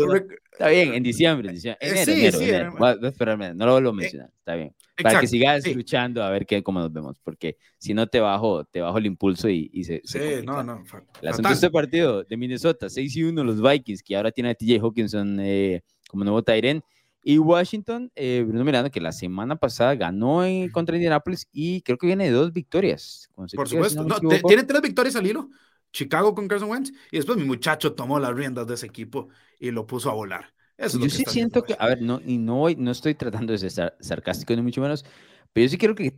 Está 0.52 0.68
bien, 0.68 0.94
en 0.94 1.02
diciembre, 1.02 1.48
en 1.48 1.54
diciembre. 1.54 1.78
Eh, 1.80 2.04
sí, 2.04 2.30
sí, 2.30 2.52
no 2.52 3.66
lo 3.66 3.72
vuelvo 3.72 3.90
a 3.90 3.92
eh, 3.92 3.96
mencionar, 3.96 4.30
está 4.38 4.54
bien. 4.54 4.74
Para 5.02 5.20
que 5.20 5.26
sigas 5.26 5.66
luchando 5.74 6.22
a 6.22 6.30
ver 6.30 6.46
qué, 6.46 6.62
cómo 6.62 6.78
nos 6.80 6.92
vemos, 6.92 7.18
porque 7.24 7.56
si 7.78 7.94
no 7.94 8.06
te 8.06 8.20
bajo, 8.20 8.64
te 8.64 8.80
bajo 8.80 8.98
el 8.98 9.06
impulso 9.06 9.48
y, 9.48 9.70
y 9.72 9.84
se, 9.84 10.02
Sí, 10.04 10.18
no, 10.44 10.62
no. 10.62 10.84
El 11.20 11.28
asunto 11.28 11.48
de 11.48 11.54
este 11.54 11.70
partido 11.70 12.22
de 12.22 12.36
Minnesota, 12.36 12.88
6 12.88 13.16
y 13.16 13.22
1 13.24 13.42
los 13.42 13.62
Vikings, 13.62 14.02
que 14.02 14.16
ahora 14.16 14.30
tiene 14.30 14.50
a 14.50 14.54
TJ 14.54 14.78
Hawkinson 14.80 15.38
eh, 15.40 15.82
como 16.08 16.24
nuevo 16.24 16.42
Tyren. 16.42 16.82
Y 17.22 17.38
Washington, 17.38 18.10
eh, 18.16 18.44
Bruno 18.46 18.64
Miranda, 18.64 18.90
que 18.90 19.00
la 19.00 19.12
semana 19.12 19.56
pasada 19.56 19.94
ganó 19.94 20.44
en, 20.44 20.68
contra 20.70 20.96
Indianapolis 20.96 21.46
y 21.52 21.80
creo 21.82 21.96
que 21.96 22.08
viene 22.08 22.24
de 22.24 22.30
dos 22.32 22.52
victorias. 22.52 23.28
Por 23.34 23.68
supuesto, 23.68 24.04
tiene 24.46 24.64
tres 24.64 24.82
victorias 24.82 25.14
al 25.16 25.26
hilo. 25.26 25.48
Chicago 25.92 26.34
con 26.34 26.48
Carson 26.48 26.70
Wentz 26.70 26.90
y 27.10 27.16
después 27.16 27.38
mi 27.38 27.44
muchacho 27.44 27.92
tomó 27.92 28.18
las 28.18 28.34
riendas 28.34 28.66
de 28.66 28.74
ese 28.74 28.86
equipo 28.86 29.28
y 29.60 29.70
lo 29.70 29.86
puso 29.86 30.10
a 30.10 30.14
volar. 30.14 30.52
Eso 30.76 30.98
yo 30.98 31.08
sí 31.08 31.22
siento 31.28 31.62
que, 31.62 31.76
a 31.78 31.86
ver, 31.86 32.02
no, 32.02 32.20
y 32.24 32.38
no, 32.38 32.66
no 32.76 32.90
estoy 32.90 33.14
tratando 33.14 33.52
de 33.52 33.58
ser 33.58 33.94
sarcástico 34.00 34.56
ni 34.56 34.62
mucho 34.62 34.80
menos, 34.80 35.04
pero 35.52 35.66
yo 35.66 35.70
sí 35.70 35.78
creo 35.78 35.94
que 35.94 36.12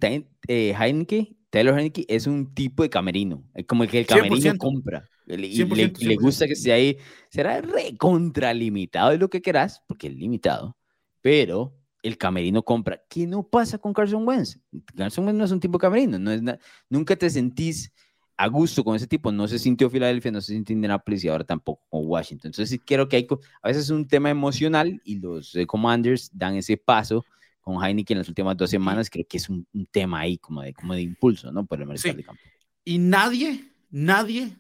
eh, 0.48 0.74
Heineke, 0.78 1.36
Taylor 1.50 1.78
Heineke 1.78 2.06
es 2.08 2.26
un 2.26 2.54
tipo 2.54 2.82
de 2.82 2.88
camerino, 2.88 3.44
como 3.66 3.82
el 3.82 3.90
que 3.90 4.00
el 4.00 4.06
camerino 4.06 4.56
compra. 4.56 5.08
Y 5.26 5.64
le, 5.64 5.92
le, 5.98 6.16
gusta 6.16 6.46
que 6.46 6.52
esté 6.52 6.72
ahí, 6.72 6.98
será 7.30 7.60
recontralimitado 7.60 9.10
de 9.10 9.18
lo 9.18 9.28
que 9.28 9.40
quieras, 9.40 9.82
porque 9.86 10.06
es 10.06 10.14
limitado, 10.14 10.76
pero 11.24 11.74
el 12.02 12.18
camerino 12.18 12.62
compra. 12.62 13.02
¿Qué 13.08 13.26
no 13.26 13.48
pasa 13.48 13.78
con 13.78 13.94
Carson 13.94 14.28
Wentz? 14.28 14.60
Carson 14.94 15.24
Wentz 15.24 15.38
no 15.38 15.44
es 15.46 15.52
un 15.52 15.58
tipo 15.58 15.78
camerino, 15.78 16.18
no 16.18 16.30
es 16.30 16.42
nunca 16.90 17.16
te 17.16 17.30
sentís 17.30 17.90
a 18.36 18.46
gusto 18.46 18.84
con 18.84 18.94
ese 18.94 19.06
tipo. 19.06 19.32
No 19.32 19.48
se 19.48 19.58
sintió 19.58 19.88
Filadelfia, 19.88 20.30
no 20.30 20.42
se 20.42 20.52
sintió 20.52 20.74
Indianapolis 20.74 21.24
y 21.24 21.28
ahora 21.28 21.44
tampoco 21.44 21.82
con 21.88 22.02
Washington. 22.04 22.50
Entonces 22.50 22.68
sí 22.68 22.78
quiero 22.78 23.08
que 23.08 23.16
hay, 23.16 23.26
a 23.62 23.68
veces 23.68 23.84
es 23.84 23.90
un 23.90 24.06
tema 24.06 24.28
emocional 24.28 25.00
y 25.02 25.18
los 25.18 25.56
eh, 25.56 25.66
Commanders 25.66 26.30
dan 26.30 26.56
ese 26.56 26.76
paso 26.76 27.24
con 27.62 27.82
Heineken 27.82 28.16
en 28.16 28.18
las 28.18 28.28
últimas 28.28 28.54
dos 28.58 28.68
semanas. 28.68 29.08
Creo 29.08 29.24
que 29.26 29.38
es 29.38 29.48
un, 29.48 29.66
tema 29.90 30.20
ahí 30.20 30.36
como 30.36 30.60
de, 30.60 30.74
como 30.74 30.92
de 30.92 31.00
impulso, 31.00 31.50
¿no? 31.50 31.64
Por 31.64 31.80
el 31.80 31.86
mercado 31.86 32.16
de 32.16 32.22
campo. 32.22 32.42
Y 32.84 32.98
nadie, 32.98 33.64
nadie 33.88 34.58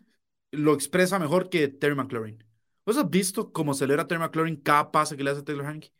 lo 0.50 0.72
expresa 0.72 1.18
mejor 1.18 1.50
que 1.50 1.68
Terry 1.68 1.94
McLaurin. 1.94 2.42
¿Vos 2.86 2.96
has 2.96 3.10
visto 3.10 3.52
cómo 3.52 3.74
celebra 3.74 4.08
Terry 4.08 4.22
McLaurin 4.22 4.56
cada 4.56 4.90
pase 4.90 5.14
que 5.14 5.24
le 5.24 5.30
hace 5.30 5.42
Taylor 5.42 5.66
Heineken? 5.66 5.92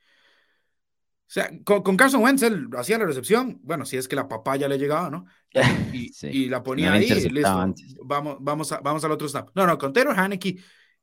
O 1.27 1.33
sea, 1.35 1.51
con, 1.65 1.97
Carson 1.97 2.23
Wentz 2.23 2.43
él 2.43 2.69
hacía 2.77 2.99
la 2.99 3.07
recepción, 3.07 3.59
bueno, 3.63 3.85
si 3.87 3.97
es 3.97 4.07
que 4.07 4.15
la 4.15 4.29
papá 4.29 4.57
ya 4.57 4.69
le 4.69 4.79
llegaba, 4.79 5.11
¿no? 5.11 5.27
Y, 6.23 6.49
la 6.49 6.63
ponía 6.63 6.93
ahí, 6.93 7.09
listo, 7.09 7.75
vamos, 8.05 8.37
vamos, 8.41 8.73
a, 8.73 8.81
vamos 8.81 9.05
al 9.05 9.13
otro 9.13 9.29
snap. 9.29 9.51
No, 9.55 9.67
no, 9.67 9.79
con 9.79 9.93
Taylor 9.93 10.19
Haneke 10.19 10.57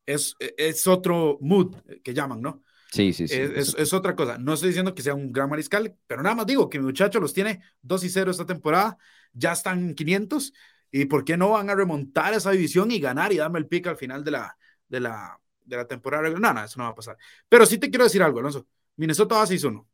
es, 0.06 0.36
es 0.40 0.88
otro 0.88 1.38
mood 1.42 1.76
que 2.04 2.14
llaman, 2.14 2.42
¿no? 2.42 2.64
Sí, 2.92 3.14
sí, 3.14 3.28
sí. 3.28 3.36
Es, 3.36 3.74
es, 3.78 3.94
otra 3.94 4.16
cosa. 4.16 4.38
No 4.38 4.54
estoy 4.54 4.70
diciendo 4.70 4.94
que 4.94 5.02
sea 5.02 5.14
un 5.16 5.32
gran 5.32 5.50
mariscal, 5.50 5.96
pero 6.08 6.22
nada 6.22 6.36
más 6.36 6.46
digo 6.46 6.70
que 6.70 6.78
mi 6.78 6.86
muchacho 6.86 7.20
los 7.20 7.34
tiene 7.34 7.62
2 7.82 8.04
y 8.04 8.10
0 8.10 8.32
esta 8.32 8.46
temporada, 8.46 8.98
ya 9.34 9.54
están 9.54 9.80
en 9.80 9.96
500, 9.96 10.54
y 10.92 11.06
por 11.06 11.24
qué 11.24 11.38
no 11.38 11.52
van 11.52 11.70
a 11.70 11.76
remontar 11.76 12.34
esa 12.34 12.52
división 12.52 12.92
y 12.92 13.00
ganar 13.00 13.32
y 13.32 13.38
darme 13.38 13.60
el 13.60 13.68
pick 13.68 13.88
al 13.88 13.98
final 13.98 14.24
de 14.24 14.32
la, 14.32 14.58
de 14.90 15.00
la, 15.00 15.40
de 15.64 15.78
la 15.78 15.88
temporada. 15.88 16.30
No, 16.30 16.54
no, 16.54 16.64
eso 16.64 16.78
no 16.78 16.84
va 16.84 16.92
a 16.92 16.96
pasar. 16.96 17.18
Pero 17.48 17.66
sí 17.66 17.78
te 17.78 17.90
quiero 17.90 18.04
decir 18.04 18.22
algo, 18.22 18.40
Alonso. 18.40 18.68
Minnesota 18.98 19.36
va 19.36 19.46
6-1 19.46 19.86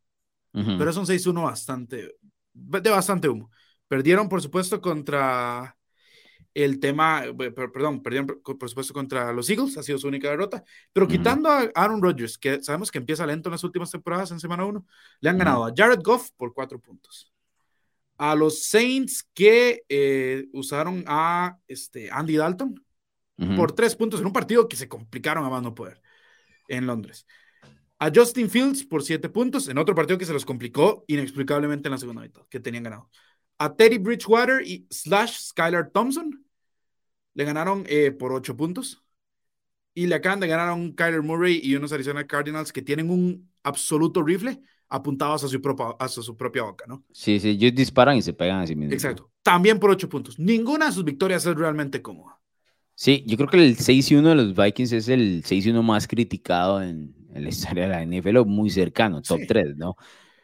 pero 0.51 0.89
es 0.89 0.97
un 0.97 1.05
6-1 1.05 1.43
bastante, 1.43 2.15
de 2.53 2.89
bastante 2.89 3.29
humo. 3.29 3.51
Perdieron, 3.88 4.27
por 4.27 4.41
supuesto, 4.41 4.81
contra 4.81 5.77
el 6.53 6.79
tema, 6.79 7.23
perdón, 7.38 8.01
perdieron, 8.01 8.41
por 8.41 8.67
supuesto, 8.67 8.91
contra 8.91 9.31
los 9.31 9.47
Eagles, 9.49 9.77
ha 9.77 9.83
sido 9.83 9.99
su 9.99 10.07
única 10.07 10.29
derrota, 10.29 10.63
pero 10.91 11.07
quitando 11.07 11.49
a 11.49 11.69
Aaron 11.75 12.01
Rodgers, 12.01 12.38
que 12.38 12.63
sabemos 12.63 12.89
que 12.89 12.97
empieza 12.97 13.27
lento 13.27 13.49
en 13.49 13.51
las 13.51 13.63
últimas 13.63 13.91
temporadas, 13.91 14.31
en 14.31 14.39
semana 14.39 14.65
1, 14.65 14.83
le 15.19 15.29
han 15.29 15.38
ganado 15.38 15.65
a 15.65 15.73
Jared 15.75 15.99
Goff 16.03 16.31
por 16.36 16.53
4 16.55 16.79
puntos. 16.79 17.31
A 18.17 18.33
los 18.33 18.63
Saints 18.63 19.29
que 19.36 19.83
eh, 19.88 20.47
usaron 20.51 21.03
a 21.05 21.60
este, 21.67 22.10
Andy 22.12 22.38
Dalton 22.38 22.83
por 23.55 23.73
3 23.73 23.95
puntos 23.95 24.19
en 24.19 24.25
un 24.25 24.33
partido 24.33 24.67
que 24.67 24.75
se 24.75 24.89
complicaron 24.89 25.45
a 25.45 25.49
más 25.49 25.62
no 25.62 25.75
poder 25.75 26.01
en 26.67 26.88
Londres 26.88 27.27
a 27.99 28.12
Justin 28.13 28.49
Fields 28.49 28.83
por 28.86 29.03
siete 29.03 29.29
puntos 29.29 29.67
en 29.67 29.77
otro 29.77 29.95
partido 29.95 30.17
que 30.17 30.25
se 30.25 30.33
los 30.33 30.45
complicó 30.45 31.03
inexplicablemente 31.07 31.88
en 31.88 31.91
la 31.91 31.97
segunda 31.97 32.21
mitad, 32.21 32.43
que 32.49 32.60
tenían 32.60 32.83
ganado. 32.83 33.10
A 33.57 33.75
Teddy 33.75 33.97
Bridgewater 33.97 34.62
y 34.65 34.86
slash 34.89 35.39
Skylar 35.49 35.89
Thompson 35.91 36.45
le 37.33 37.43
ganaron 37.43 37.86
eh, 37.88 38.12
por 38.12 38.33
ocho 38.33 38.55
puntos. 38.55 39.03
Y 39.93 40.05
le 40.05 40.13
acaban 40.13 40.39
de 40.39 40.47
ganar 40.47 40.69
a 40.69 40.73
un 40.75 40.91
Kyler 40.91 41.23
Murray 41.23 41.60
y 41.63 41.75
unos 41.75 41.91
Arizona 41.91 42.27
Cardinals 42.27 42.71
que 42.71 42.83
tienen 42.83 43.10
un 43.10 43.49
absoluto 43.63 44.21
rifle 44.21 44.62
apuntados 44.89 45.43
a 45.43 45.47
su, 45.47 45.60
propia, 45.60 45.88
a 45.99 46.07
su 46.07 46.38
propia 46.38 46.63
boca, 46.63 46.86
¿no? 46.88 47.03
Sí, 47.12 47.39
sí, 47.39 47.49
ellos 47.49 47.73
disparan 47.73 48.15
y 48.15 48.21
se 48.21 48.33
pegan 48.33 48.62
a 48.62 48.67
sí 48.67 48.75
mismos. 48.75 48.93
Exacto. 48.93 49.31
También 49.41 49.79
por 49.79 49.89
ocho 49.89 50.07
puntos. 50.07 50.38
Ninguna 50.38 50.86
de 50.86 50.91
sus 50.91 51.03
victorias 51.03 51.45
es 51.47 51.55
realmente 51.55 52.01
cómoda. 52.01 52.39
Sí, 52.93 53.23
yo 53.25 53.38
creo 53.38 53.49
que 53.49 53.57
el 53.57 53.75
6 53.75 54.12
y 54.12 54.15
1 54.15 54.29
de 54.29 54.36
los 54.36 54.55
Vikings 54.55 54.91
es 54.91 55.07
el 55.10 55.43
6 55.43 55.65
y 55.65 55.69
1 55.71 55.83
más 55.83 56.07
criticado 56.07 56.81
en, 56.81 57.16
en 57.38 57.43
la 57.43 57.50
historia 57.50 57.88
de 57.88 57.89
la 57.89 58.04
NFL, 58.04 58.45
muy 58.45 58.69
cercano, 58.69 59.21
top 59.21 59.41
3, 59.47 59.78
¿no? 59.78 59.95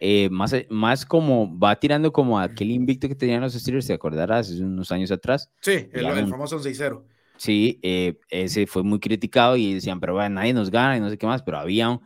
Eh, 0.06 0.30
más, 0.30 0.54
más 0.70 1.06
como 1.06 1.58
va 1.58 1.80
tirando 1.80 2.12
como 2.12 2.38
aquel 2.38 2.72
invicto 2.72 3.08
que 3.08 3.16
tenían 3.16 3.42
los 3.42 3.54
Steelers, 3.54 3.88
¿te 3.88 3.94
acordarás? 3.94 4.50
Hace 4.50 4.62
unos 4.62 4.92
años 4.92 5.12
atrás. 5.12 5.50
Sí, 5.62 5.88
el, 5.94 6.28
famoso 6.28 6.60
6-0. 6.60 7.04
Sí, 7.38 7.80
eh, 7.82 8.20
ese 8.30 8.68
fue 8.68 8.84
muy 8.84 9.00
criticado 9.00 9.56
y 9.56 9.76
decían, 9.76 10.02
pero 10.02 10.14
bueno, 10.16 10.36
nadie 10.36 10.54
nos 10.54 10.70
gana 10.70 10.98
y 10.98 11.00
no 11.00 11.10
sé 11.10 11.18
qué 11.18 11.26
más, 11.26 11.42
pero 11.42 11.58
había 11.58 12.00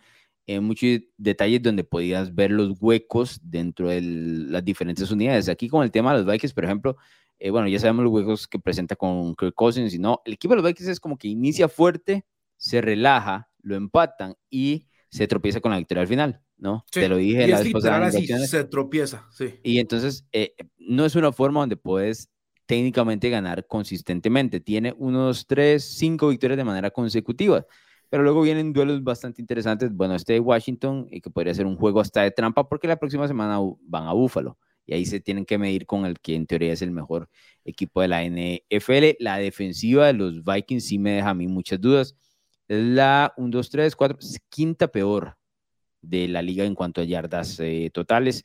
eh, 0.46 0.60
muchos 0.60 1.00
detalles 1.18 1.64
donde 1.64 1.84
podías 1.84 2.36
ver 2.36 2.52
los 2.52 2.76
huecos 2.80 3.40
dentro 3.42 3.90
de 3.90 4.02
las 4.02 4.64
diferentes 4.64 5.10
unidades. 5.10 5.50
Aquí 5.50 5.68
con 5.68 5.84
el 5.84 5.90
tema 5.90 6.14
de 6.14 6.20
los 6.24 6.32
Vikings, 6.32 6.54
por 6.54 6.66
ejemplo, 6.66 6.98
bueno, 7.52 7.68
ya 7.68 7.80
sabemos 7.80 8.04
los 8.04 8.14
huecos 8.14 8.48
que 8.48 8.60
presenta 8.60 8.96
con 8.96 9.36
Kirk 9.36 9.56
Cousins 9.56 9.94
y 9.96 9.98
no, 9.98 10.22
el 10.26 10.34
equipo 10.34 10.54
de 10.54 10.62
los 10.62 10.70
Vikings 10.70 10.90
es 10.90 11.00
como 11.00 11.18
que 11.18 11.30
inicia 11.30 11.68
fuerte, 11.68 12.26
se 12.58 12.80
relaja, 12.80 13.47
lo 13.68 13.76
empatan 13.76 14.36
y 14.50 14.88
se 15.10 15.28
tropieza 15.28 15.60
con 15.60 15.72
la 15.72 15.78
victoria 15.78 16.02
al 16.02 16.08
final, 16.08 16.42
¿no? 16.58 16.86
Te 16.92 17.08
lo 17.08 17.18
dije 17.18 17.48
la 17.48 17.60
vez 17.62 17.72
pasada. 17.72 18.12
se 18.12 18.64
tropieza, 18.66 19.28
sí. 19.32 19.56
Y 19.64 19.80
entonces 19.80 20.26
eh, 20.32 20.56
no 20.78 21.06
es 21.06 21.16
una 21.16 21.32
forma 21.32 21.60
donde 21.60 21.78
puedes 21.78 22.30
técnicamente 22.66 23.30
ganar 23.30 23.66
consistentemente. 23.68 24.60
Tiene 24.60 24.94
unos 24.98 25.48
tres, 25.48 25.84
cinco 25.84 26.30
victorias 26.30 26.58
de 26.58 26.64
manera 26.64 26.92
consecutiva. 26.92 27.66
Pero 28.10 28.24
luego 28.24 28.42
vienen 28.42 28.72
duelos 28.72 29.04
bastante 29.04 29.42
interesantes. 29.42 29.92
Bueno, 29.92 30.16
este 30.16 30.34
de 30.34 30.40
Washington, 30.40 31.08
y 31.12 31.20
que 31.20 31.30
podría 31.30 31.54
ser 31.54 31.66
un 31.66 31.76
juego 31.76 32.00
hasta 32.00 32.22
de 32.22 32.32
trampa, 32.32 32.68
porque 32.68 32.88
la 32.88 32.98
próxima 32.98 33.28
semana 33.28 33.60
van 33.82 34.08
a 34.08 34.14
Búfalo. 34.14 34.58
Y 34.86 34.94
ahí 34.94 35.06
se 35.06 35.20
tienen 35.20 35.46
que 35.46 35.58
medir 35.58 35.86
con 35.86 36.06
el 36.06 36.18
que 36.20 36.36
en 36.36 36.48
teoría 36.48 36.72
es 36.72 36.82
el 36.82 36.92
mejor 36.92 37.30
equipo 37.66 38.02
de 38.02 38.08
la 38.08 38.24
NFL. 38.24 39.18
La 39.20 39.38
defensiva 39.38 40.08
de 40.08 40.14
los 40.14 40.44
Vikings 40.46 40.86
sí 40.86 40.98
me 40.98 41.12
deja 41.12 41.32
a 41.32 41.34
mí 41.34 41.48
muchas 41.48 41.82
dudas 41.82 42.16
la 42.68 43.34
1, 43.38 43.50
2, 43.50 43.70
3, 43.70 43.96
4, 43.96 44.18
quinta 44.50 44.88
peor 44.88 45.38
de 46.02 46.28
la 46.28 46.42
liga 46.42 46.66
en 46.66 46.76
cuanto 46.76 47.02
a 47.02 47.06
yardas 47.06 47.60
eh, 47.60 47.90
totales. 47.94 48.44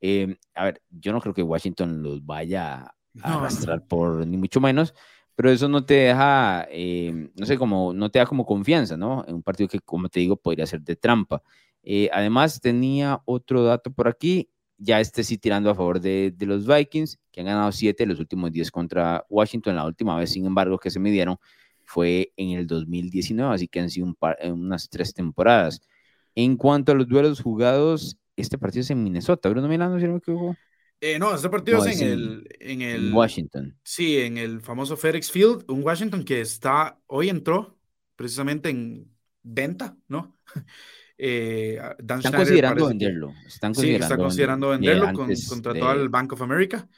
Eh, 0.00 0.36
a 0.54 0.64
ver, 0.64 0.82
yo 0.90 1.12
no 1.12 1.20
creo 1.20 1.34
que 1.34 1.42
Washington 1.42 2.02
los 2.02 2.24
vaya 2.24 2.94
a 3.22 3.34
arrastrar 3.34 3.86
por 3.86 4.26
ni 4.26 4.36
mucho 4.36 4.60
menos, 4.60 4.94
pero 5.34 5.50
eso 5.50 5.68
no 5.68 5.84
te 5.84 5.94
deja, 5.94 6.66
eh, 6.70 7.30
no 7.34 7.46
sé, 7.46 7.58
como, 7.58 7.92
no 7.92 8.10
te 8.10 8.18
da 8.18 8.26
como 8.26 8.46
confianza, 8.46 8.96
¿no? 8.96 9.24
En 9.26 9.36
un 9.36 9.42
partido 9.42 9.68
que, 9.68 9.80
como 9.80 10.08
te 10.08 10.20
digo, 10.20 10.36
podría 10.36 10.66
ser 10.66 10.82
de 10.82 10.96
trampa. 10.96 11.42
además, 12.12 12.60
tenía 12.60 13.22
otro 13.24 13.64
dato 13.64 13.90
por 13.92 14.08
aquí, 14.08 14.50
ya 14.78 15.00
este 15.00 15.24
sí 15.24 15.36
tirando 15.38 15.70
a 15.70 15.74
favor 15.74 16.00
de, 16.00 16.32
de 16.34 16.46
los 16.46 16.66
Vikings, 16.66 17.18
que 17.30 17.40
han 17.40 17.46
ganado 17.46 17.72
7 17.72 18.06
los 18.06 18.18
últimos 18.20 18.50
10 18.50 18.70
contra 18.70 19.24
Washington, 19.28 19.76
la 19.76 19.84
última 19.84 20.16
vez, 20.16 20.30
sin 20.30 20.46
embargo, 20.46 20.78
que 20.78 20.90
se 20.90 20.98
midieron 20.98 21.36
fue 21.90 22.32
en 22.36 22.50
el 22.50 22.68
2019, 22.68 23.52
así 23.52 23.66
que 23.66 23.80
han 23.80 23.90
sido 23.90 24.14
eh, 24.38 24.52
unas 24.52 24.88
tres 24.88 25.12
temporadas. 25.12 25.80
En 26.36 26.56
cuanto 26.56 26.92
a 26.92 26.94
los 26.94 27.08
duelos 27.08 27.40
jugados, 27.40 28.16
este 28.36 28.58
partido 28.58 28.82
es 28.82 28.90
en 28.90 29.02
Minnesota, 29.02 29.48
Bruno 29.48 29.66
Milano, 29.66 29.98
si 29.98 30.06
no 30.06 30.12
me 30.12 30.18
equivoco. 30.18 30.56
Eh, 31.00 31.18
no, 31.18 31.34
este 31.34 31.48
partido 31.48 31.84
es, 31.84 32.00
en, 32.00 32.08
el, 32.08 32.48
en 32.60 32.82
el 32.82 33.12
Washington. 33.12 33.76
Sí, 33.82 34.18
en 34.18 34.38
el 34.38 34.60
famoso 34.60 34.96
FedEx 34.96 35.32
Field, 35.32 35.64
un 35.68 35.82
Washington 35.82 36.24
que 36.24 36.40
está, 36.40 36.96
hoy 37.06 37.28
entró 37.28 37.76
precisamente 38.14 38.70
en 38.70 39.10
venta, 39.42 39.96
¿no? 40.08 40.38
Eh, 41.22 41.78
están 41.98 42.32
considerando 42.32 42.88
venderlo. 42.88 43.34
Están 43.46 43.74
considerando 43.74 44.06
sí, 44.06 44.12
está 44.12 44.16
considerando 44.16 44.68
venderlo, 44.70 45.12
con, 45.12 45.30
contrató 45.50 45.86
al 45.90 46.08
Bank 46.08 46.32
of 46.32 46.40
America. 46.40 46.88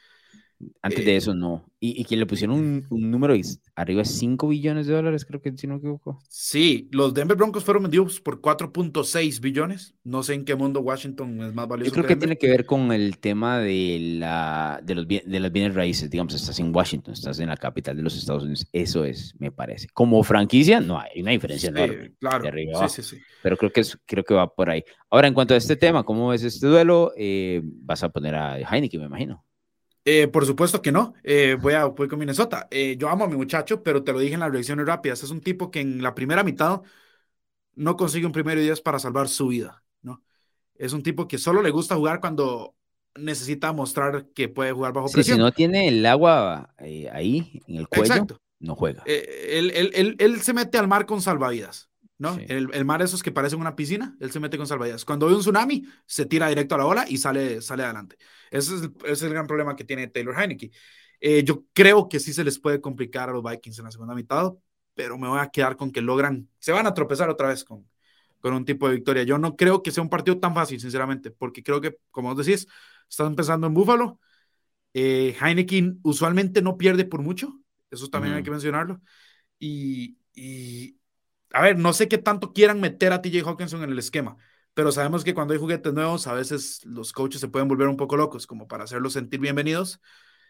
Antes 0.83 1.05
de 1.05 1.13
eh, 1.13 1.17
eso, 1.17 1.35
no. 1.35 1.65
Y, 1.81 2.05
que 2.05 2.17
le 2.17 2.27
pusieron 2.27 2.87
un, 2.91 3.11
número 3.11 3.35
arriba 3.75 4.03
de 4.03 4.05
5 4.05 4.49
billones 4.49 4.87
de 4.87 4.95
dólares, 4.95 5.25
creo 5.25 5.41
que 5.41 5.53
si 5.57 5.67
no 5.67 5.75
me 5.75 5.79
equivoco. 5.81 6.23
Sí, 6.29 6.89
los 6.93 7.13
Denver 7.13 7.37
Broncos 7.37 7.65
fueron 7.65 7.83
vendidos 7.83 8.21
por 8.21 8.41
4.6 8.41 9.41
billones. 9.41 9.95
No 10.05 10.23
sé 10.23 10.35
en 10.35 10.45
qué 10.45 10.55
mundo 10.55 10.81
Washington 10.81 11.43
es 11.43 11.53
más 11.53 11.67
valioso. 11.67 11.91
Yo 11.91 11.95
creo 11.95 12.07
que, 12.07 12.17
tiene 12.17 12.39
que 12.39 12.49
ver 12.49 12.67
con 12.67 12.93
el 12.93 13.19
tema 13.19 13.59
de, 13.59 13.99
la, 14.19 14.81
de, 14.85 14.95
los, 14.95 15.09
de 15.09 15.41
las 15.41 15.51
bienes 15.51 15.75
raíces. 15.75 16.09
Digamos, 16.09 16.35
estás 16.35 16.59
en 16.61 16.75
Washington, 16.75 17.15
estás 17.15 17.41
en 17.41 17.49
la 17.49 17.57
capital 17.57 17.97
de 17.97 18.03
los 18.03 18.17
Estados 18.17 18.45
Unidos. 18.45 18.67
Eso 18.73 19.05
es, 19.05 19.35
me 19.41 19.51
parece. 19.51 19.89
Como 19.93 20.23
franquicia, 20.23 20.81
no 20.81 21.01
hay 21.01 21.21
una 21.21 21.33
diferencia 21.33 21.71
sí, 21.71 22.13
Claro, 22.21 22.45
sí, 22.89 23.03
sí, 23.03 23.17
sí. 23.17 23.23
Pero 23.43 23.57
creo 23.57 23.73
que, 23.73 23.83
creo 24.07 24.25
que 24.25 24.35
va 24.35 24.55
por 24.55 24.71
ahí. 24.71 24.85
Ahora, 25.11 25.27
en 25.27 25.35
cuanto 25.35 25.55
a 25.55 25.57
este 25.57 25.77
tema, 25.77 26.05
¿cómo 26.05 26.29
ves 26.29 26.45
este 26.45 26.67
duelo? 26.67 27.13
Eh, 27.17 27.61
vas 27.65 28.03
a 28.03 28.09
poner 28.11 28.35
a 28.35 28.59
Heineken, 28.59 29.01
me 29.01 29.07
imagino. 29.07 29.45
Eh, 30.05 30.27
por 30.29 30.47
supuesto 30.47 30.83
que 30.83 30.93
no. 30.93 31.15
Eh, 31.23 31.57
voy, 31.61 31.75
a, 31.75 31.85
voy 31.87 32.09
con 32.09 32.19
Minnesota. 32.19 32.67
Eh, 32.71 32.97
yo 32.99 33.09
amo 33.09 33.25
a 33.25 33.29
mi 33.29 33.37
muchacho, 33.37 33.83
pero 33.83 34.03
te 34.03 34.13
lo 34.13 34.19
dije 34.19 34.35
en 34.35 34.41
las 34.41 34.51
reacciones 34.51 34.87
rápidas. 34.87 35.23
Es 35.23 35.31
un 35.31 35.41
tipo 35.41 35.71
que 35.71 35.81
en 35.81 36.03
la 36.03 36.15
primera 36.15 36.43
mitad 36.43 36.83
no 37.75 37.97
consigue 37.97 38.27
un 38.27 38.33
primero 38.33 38.61
y 38.61 38.65
diez 38.65 38.81
para 38.81 38.99
salvar 38.99 39.29
su 39.29 39.49
vida. 39.49 39.83
¿no? 40.03 40.23
Es 40.75 40.93
un 40.93 41.03
tipo 41.03 41.29
que 41.29 41.39
solo 41.39 41.63
le 41.63 41.71
gusta 41.71 41.95
jugar 41.95 42.21
cuando 42.21 42.75
necesita 43.15 43.73
mostrar 43.73 44.27
que 44.35 44.49
puede 44.49 44.73
jugar 44.73 44.93
bajo 44.93 45.11
presión. 45.11 45.37
Si 45.37 45.43
no 45.43 45.53
tiene 45.53 45.89
el 45.89 46.05
agua 46.05 46.75
ahí 46.79 47.63
en 47.69 47.77
el 47.77 47.89
cuello, 47.89 48.27
no 48.59 48.75
juega. 48.75 49.03
Él, 49.07 49.71
él, 49.75 50.17
él, 50.19 50.41
se 50.41 50.53
mete 50.53 50.79
al 50.79 50.89
mar 50.89 51.07
con 51.07 51.21
salvavidas. 51.21 51.91
¿No? 52.23 52.39
El, 52.49 52.71
el, 52.73 52.85
mar 52.85 53.03
esos 53.03 53.23
que 53.23 53.33
parecen 53.33 53.61
una 53.61 53.75
piscina, 53.75 54.17
él 54.21 54.31
se 54.31 54.39
mete 54.39 54.57
con 54.57 54.67
salvavidas. 54.67 55.05
Cuando 55.05 55.27
ve 55.27 55.35
un 55.35 55.41
tsunami, 55.41 55.85
se 56.07 56.25
tira 56.25 56.49
directo 56.49 56.77
a 56.77 56.79
la 56.79 56.87
ola 56.87 57.05
y 57.09 57.19
sale, 57.19 57.61
sale 57.61 57.83
adelante. 57.83 58.17
Ese 58.51 58.77
es, 58.77 58.83
el, 58.83 58.95
ese 59.03 59.13
es 59.13 59.23
el 59.23 59.31
gran 59.31 59.49
problema 59.49 59.75
que 59.75 59.85
tiene 59.85 60.07
Taylor 60.07 60.39
Heineke. 60.39 60.71
Eh, 61.21 61.43
yo 61.45 61.65
creo 61.73 62.09
que 62.09 62.21
sí 62.21 62.33
se 62.33 62.45
les 62.45 62.61
puede 62.61 62.81
complicar 62.81 63.29
a 63.29 63.33
los 63.33 63.43
Vikings 63.43 63.79
en 63.81 63.85
la 63.85 63.91
segunda 63.91 64.15
mitad, 64.15 64.53
pero 64.95 65.19
me 65.19 65.27
voy 65.27 65.41
a 65.41 65.49
quedar 65.49 65.77
con 65.77 65.91
que 65.91 66.01
logran, 66.01 66.49
se 66.59 66.71
van 66.71 66.87
a 66.87 66.95
tropezar 66.95 67.29
otra 67.29 67.49
vez 67.49 67.65
con, 67.65 67.89
con 68.41 68.55
un 68.55 68.65
tipo 68.65 68.89
de 68.89 68.95
victoria. 68.95 69.25
Yo 69.25 69.37
no 69.37 69.57
creo 69.57 69.83
que 69.83 69.91
sea 69.91 70.03
un 70.03 70.09
partido 70.09 70.39
tan 70.39 70.55
fácil, 70.55 70.81
sinceramente, 70.81 71.33
porque 71.33 71.63
creo 71.63 71.81
que, 71.81 71.99
como 72.13 72.33
vos 72.33 72.47
decís, 72.47 72.69
están 73.11 73.27
empezando 73.27 73.67
en 73.67 73.75
Buffalo. 73.75 74.21
Eh, 74.95 75.37
Heineken 75.41 75.99
usualmente 76.03 76.63
no 76.63 76.77
pierde 76.77 77.05
por 77.05 77.21
mucho, 77.21 77.61
eso 77.91 78.09
también 78.09 78.35
hay 78.35 78.43
que 78.45 78.51
mencionarlo. 78.51 79.01
Y, 79.59 80.19
y, 80.35 80.97
a 81.53 81.63
ver, 81.63 81.79
no 81.79 81.93
sé 81.93 82.09
qué 82.09 82.19
tanto 82.19 82.53
quieran 82.53 82.81
meter 82.81 83.13
a 83.13 83.23
TJ 83.23 83.43
Hawkinson 83.45 83.83
en 83.85 83.91
el 83.91 83.99
esquema, 83.99 84.37
pero 84.75 84.93
sabemos 84.93 85.25
que 85.25 85.35
cuando 85.35 85.55
hay 85.55 85.61
juguetes 85.61 85.93
nuevos, 85.93 86.27
a 86.27 86.35
veces 86.35 86.85
los 86.85 87.13
coaches 87.13 87.41
se 87.41 87.49
pueden 87.49 87.69
volver 87.69 87.89
un 87.89 87.97
poco 87.97 88.17
locos, 88.17 88.47
como 88.47 88.67
para 88.69 88.85
hacerlos 88.85 89.13
sentir 89.13 89.41
bienvenidos, 89.41 90.01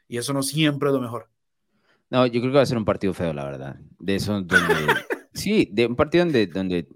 y 0.09 0.19
eso 0.19 0.33
no 0.33 0.43
siempre 0.43 0.89
es 0.89 0.95
lo 0.95 1.01
mejor. 1.01 1.29
No, 2.11 2.27
yo 2.27 2.41
creo 2.41 2.53
que 2.53 2.57
va 2.57 2.63
a 2.63 2.67
ser 2.67 2.79
un 2.79 2.85
partido 2.85 3.15
feo, 3.15 3.33
la 3.33 3.45
verdad. 3.45 3.77
De 3.99 4.17
eso, 4.17 4.33
donde, 4.43 4.55
sí, 5.33 5.69
de 5.73 5.87
un 5.87 5.97
partido 5.97 6.25
donde, 6.25 6.47
donde 6.47 6.89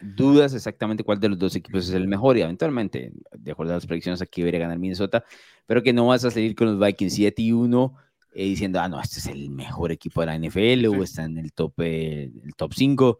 dudas 0.00 0.54
exactamente 0.54 1.02
cuál 1.02 1.18
de 1.18 1.30
los 1.30 1.38
dos 1.38 1.56
equipos 1.56 1.88
es 1.88 1.94
el 1.94 2.06
mejor 2.06 2.36
y 2.36 2.42
eventualmente, 2.42 3.12
de 3.32 3.52
acuerdo 3.52 3.72
a 3.72 3.76
las 3.76 3.86
predicciones, 3.86 4.22
aquí 4.22 4.42
debería 4.42 4.60
ganar 4.60 4.78
Minnesota, 4.78 5.24
pero 5.66 5.82
que 5.82 5.92
no 5.92 6.06
vas 6.06 6.24
a 6.24 6.30
salir 6.30 6.54
con 6.54 6.68
los 6.68 6.86
Vikings 6.86 7.14
7 7.14 7.42
y 7.42 7.52
1 7.52 7.94
eh, 8.34 8.44
diciendo, 8.44 8.80
ah, 8.80 8.88
no, 8.88 9.00
este 9.00 9.18
es 9.18 9.26
el 9.26 9.50
mejor 9.50 9.90
equipo 9.90 10.20
de 10.20 10.26
la 10.26 10.36
NFL 10.38 10.86
o 10.86 11.02
está 11.02 11.24
en 11.24 11.38
el 11.38 11.52
top, 11.52 11.80
el 11.80 12.54
top 12.56 12.72
5. 12.74 13.18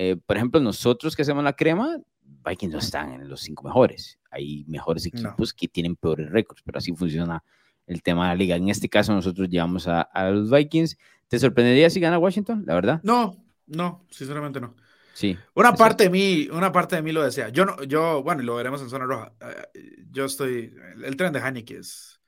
Eh, 0.00 0.14
por 0.14 0.36
ejemplo, 0.36 0.60
nosotros 0.60 1.16
que 1.16 1.22
hacemos 1.22 1.42
la 1.42 1.54
crema, 1.54 1.98
Vikings 2.46 2.72
no 2.72 2.78
están 2.78 3.14
en 3.14 3.28
los 3.28 3.40
cinco 3.40 3.64
mejores. 3.64 4.20
Hay 4.30 4.64
mejores 4.68 5.04
equipos 5.06 5.52
que 5.52 5.66
tienen 5.66 5.96
peores 5.96 6.30
récords, 6.30 6.62
pero 6.64 6.78
así 6.78 6.94
funciona 6.94 7.42
el 7.84 8.00
tema 8.00 8.28
de 8.28 8.28
la 8.28 8.34
liga. 8.36 8.54
En 8.54 8.68
este 8.68 8.88
caso, 8.88 9.12
nosotros 9.12 9.48
llevamos 9.48 9.88
a, 9.88 10.08
los 10.30 10.52
Vikings. 10.52 10.96
¿Te 11.26 11.40
sorprendería 11.40 11.90
si 11.90 11.98
gana 11.98 12.16
Washington, 12.16 12.62
la 12.64 12.74
verdad? 12.74 13.00
No, 13.02 13.44
no, 13.66 14.06
sinceramente 14.08 14.60
no. 14.60 14.76
Sí. 15.14 15.36
Una 15.54 15.74
parte 15.74 16.04
de 16.04 16.10
mí, 16.10 16.48
una 16.52 16.70
parte 16.70 16.94
de 16.94 17.02
mí 17.02 17.10
lo 17.10 17.24
desea. 17.24 17.48
Yo 17.48 17.64
no, 17.64 17.82
yo, 17.82 18.22
bueno, 18.22 18.44
lo 18.44 18.54
veremos 18.54 18.80
en 18.80 18.90
zona 18.90 19.04
roja. 19.04 19.32
Eh, 19.74 20.04
yo 20.12 20.26
estoy, 20.26 20.76
el, 21.02 21.16
tren 21.16 21.32
de 21.32 21.40
Haneke 21.40 21.76
es, 21.76 22.20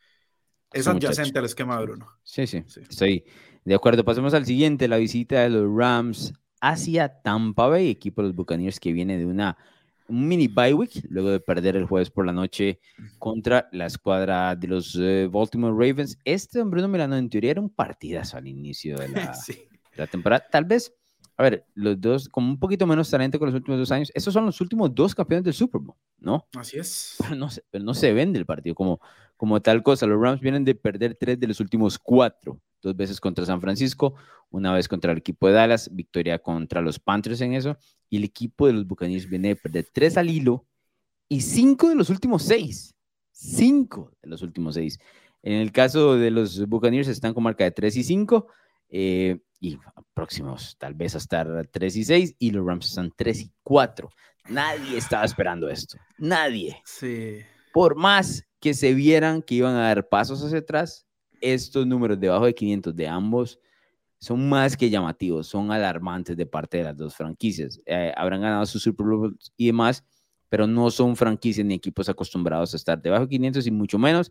es 0.72 0.88
adyacente 0.88 1.38
al 1.38 1.44
esquema 1.44 1.78
de 1.78 1.84
Bruno. 1.84 2.18
Sí, 2.24 2.48
sí, 2.48 2.64
sí, 2.66 2.80
estoy 2.80 3.24
de 3.64 3.74
acuerdo. 3.76 4.04
Pasemos 4.04 4.34
al 4.34 4.44
siguiente, 4.44 4.88
la 4.88 4.96
visita 4.96 5.42
de 5.42 5.50
los 5.50 5.72
Rams 5.72 6.34
hacia 6.60 7.20
Tampa 7.22 7.68
Bay, 7.68 7.90
equipo 7.90 8.22
de 8.22 8.28
los 8.28 8.36
Buccaneers 8.36 8.80
que 8.80 8.92
viene 8.92 9.18
de 9.18 9.26
una 9.26 9.56
un 10.10 10.26
mini 10.26 10.48
bye 10.48 10.74
week 10.74 11.04
luego 11.08 11.30
de 11.30 11.40
perder 11.40 11.76
el 11.76 11.86
jueves 11.86 12.10
por 12.10 12.26
la 12.26 12.32
noche 12.32 12.80
contra 13.18 13.68
la 13.72 13.86
escuadra 13.86 14.56
de 14.56 14.66
los 14.66 14.98
eh, 15.00 15.28
Baltimore 15.30 15.72
Ravens. 15.72 16.18
Este 16.24 16.62
Bruno 16.64 16.88
Milano 16.88 17.16
en 17.16 17.30
teoría 17.30 17.52
era 17.52 17.60
un 17.60 17.70
partidazo 17.70 18.36
al 18.36 18.48
inicio 18.48 18.98
de 18.98 19.08
la, 19.08 19.32
la, 19.96 20.06
temporada. 20.08 20.44
Tal 20.50 20.64
vez, 20.64 20.92
a 21.40 21.42
ver, 21.42 21.64
los 21.72 21.98
dos 21.98 22.28
con 22.28 22.44
un 22.44 22.58
poquito 22.58 22.86
menos 22.86 23.08
talento 23.08 23.38
con 23.38 23.46
los 23.46 23.54
últimos 23.54 23.80
dos 23.80 23.90
años. 23.90 24.12
Estos 24.14 24.34
son 24.34 24.44
los 24.44 24.60
últimos 24.60 24.94
dos 24.94 25.14
campeones 25.14 25.42
del 25.42 25.54
Super 25.54 25.80
Bowl, 25.80 25.96
¿no? 26.18 26.46
Así 26.54 26.78
es. 26.78 27.16
Pero 27.18 27.34
no, 27.34 27.48
pero 27.70 27.82
no 27.82 27.94
se 27.94 28.12
vende 28.12 28.38
el 28.38 28.44
partido 28.44 28.74
como, 28.74 29.00
como 29.38 29.62
tal 29.62 29.82
cosa. 29.82 30.06
Los 30.06 30.20
Rams 30.20 30.42
vienen 30.42 30.66
de 30.66 30.74
perder 30.74 31.14
tres 31.14 31.40
de 31.40 31.46
los 31.46 31.58
últimos 31.60 31.98
cuatro 31.98 32.60
dos 32.82 32.94
veces 32.94 33.22
contra 33.22 33.46
San 33.46 33.58
Francisco, 33.58 34.16
una 34.50 34.74
vez 34.74 34.86
contra 34.86 35.12
el 35.12 35.18
equipo 35.18 35.46
de 35.46 35.54
Dallas, 35.54 35.88
victoria 35.90 36.38
contra 36.38 36.82
los 36.82 36.98
Panthers 36.98 37.40
en 37.40 37.54
eso, 37.54 37.78
y 38.10 38.18
el 38.18 38.24
equipo 38.24 38.66
de 38.66 38.74
los 38.74 38.86
Buccaneers 38.86 39.26
viene 39.26 39.48
de 39.48 39.56
perder 39.56 39.88
tres 39.90 40.18
al 40.18 40.28
hilo 40.28 40.66
y 41.26 41.40
cinco 41.40 41.88
de 41.88 41.94
los 41.94 42.10
últimos 42.10 42.42
seis. 42.42 42.94
Cinco 43.32 44.12
de 44.22 44.28
los 44.28 44.42
últimos 44.42 44.74
seis. 44.74 44.98
En 45.42 45.54
el 45.54 45.72
caso 45.72 46.16
de 46.16 46.30
los 46.30 46.68
Buccaneers 46.68 47.08
están 47.08 47.32
con 47.32 47.42
marca 47.42 47.64
de 47.64 47.70
3 47.70 47.96
y 47.96 48.04
5 48.04 48.46
eh, 48.90 49.38
y 49.60 49.78
próximos 50.14 50.76
tal 50.78 50.94
vez 50.94 51.14
a 51.14 51.18
estar 51.18 51.68
3 51.70 51.96
y 51.96 52.04
6 52.04 52.36
y 52.38 52.50
los 52.50 52.66
Rams 52.66 52.86
están 52.86 53.12
3 53.14 53.40
y 53.42 53.52
4. 53.62 54.10
Nadie 54.48 54.96
estaba 54.96 55.24
esperando 55.24 55.68
esto. 55.68 55.98
Nadie. 56.18 56.80
Sí. 56.84 57.38
Por 57.72 57.94
más 57.94 58.46
que 58.58 58.74
se 58.74 58.94
vieran 58.94 59.42
que 59.42 59.56
iban 59.56 59.76
a 59.76 59.82
dar 59.82 60.08
pasos 60.08 60.42
hacia 60.42 60.58
atrás, 60.58 61.06
estos 61.40 61.86
números 61.86 62.18
debajo 62.18 62.46
de 62.46 62.54
500 62.54 62.94
de 62.94 63.06
ambos 63.08 63.58
son 64.18 64.48
más 64.48 64.76
que 64.76 64.90
llamativos, 64.90 65.46
son 65.46 65.72
alarmantes 65.72 66.36
de 66.36 66.44
parte 66.44 66.78
de 66.78 66.84
las 66.84 66.96
dos 66.96 67.14
franquicias. 67.14 67.80
Eh, 67.86 68.12
habrán 68.16 68.42
ganado 68.42 68.66
sus 68.66 68.82
Super 68.82 69.06
Bowls 69.06 69.52
y 69.56 69.66
demás, 69.66 70.04
pero 70.48 70.66
no 70.66 70.90
son 70.90 71.16
franquicias 71.16 71.66
ni 71.66 71.74
equipos 71.74 72.08
acostumbrados 72.08 72.74
a 72.74 72.76
estar 72.76 73.00
debajo 73.00 73.24
de 73.24 73.30
500 73.30 73.66
y 73.66 73.70
mucho 73.70 73.98
menos 73.98 74.30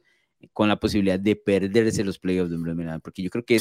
con 0.54 0.70
la 0.70 0.80
posibilidad 0.80 1.20
de 1.20 1.36
perderse 1.36 2.04
los 2.04 2.20
playoffs 2.20 2.52
de 2.52 3.00
porque 3.04 3.24
yo 3.24 3.30
creo 3.30 3.46
que 3.46 3.60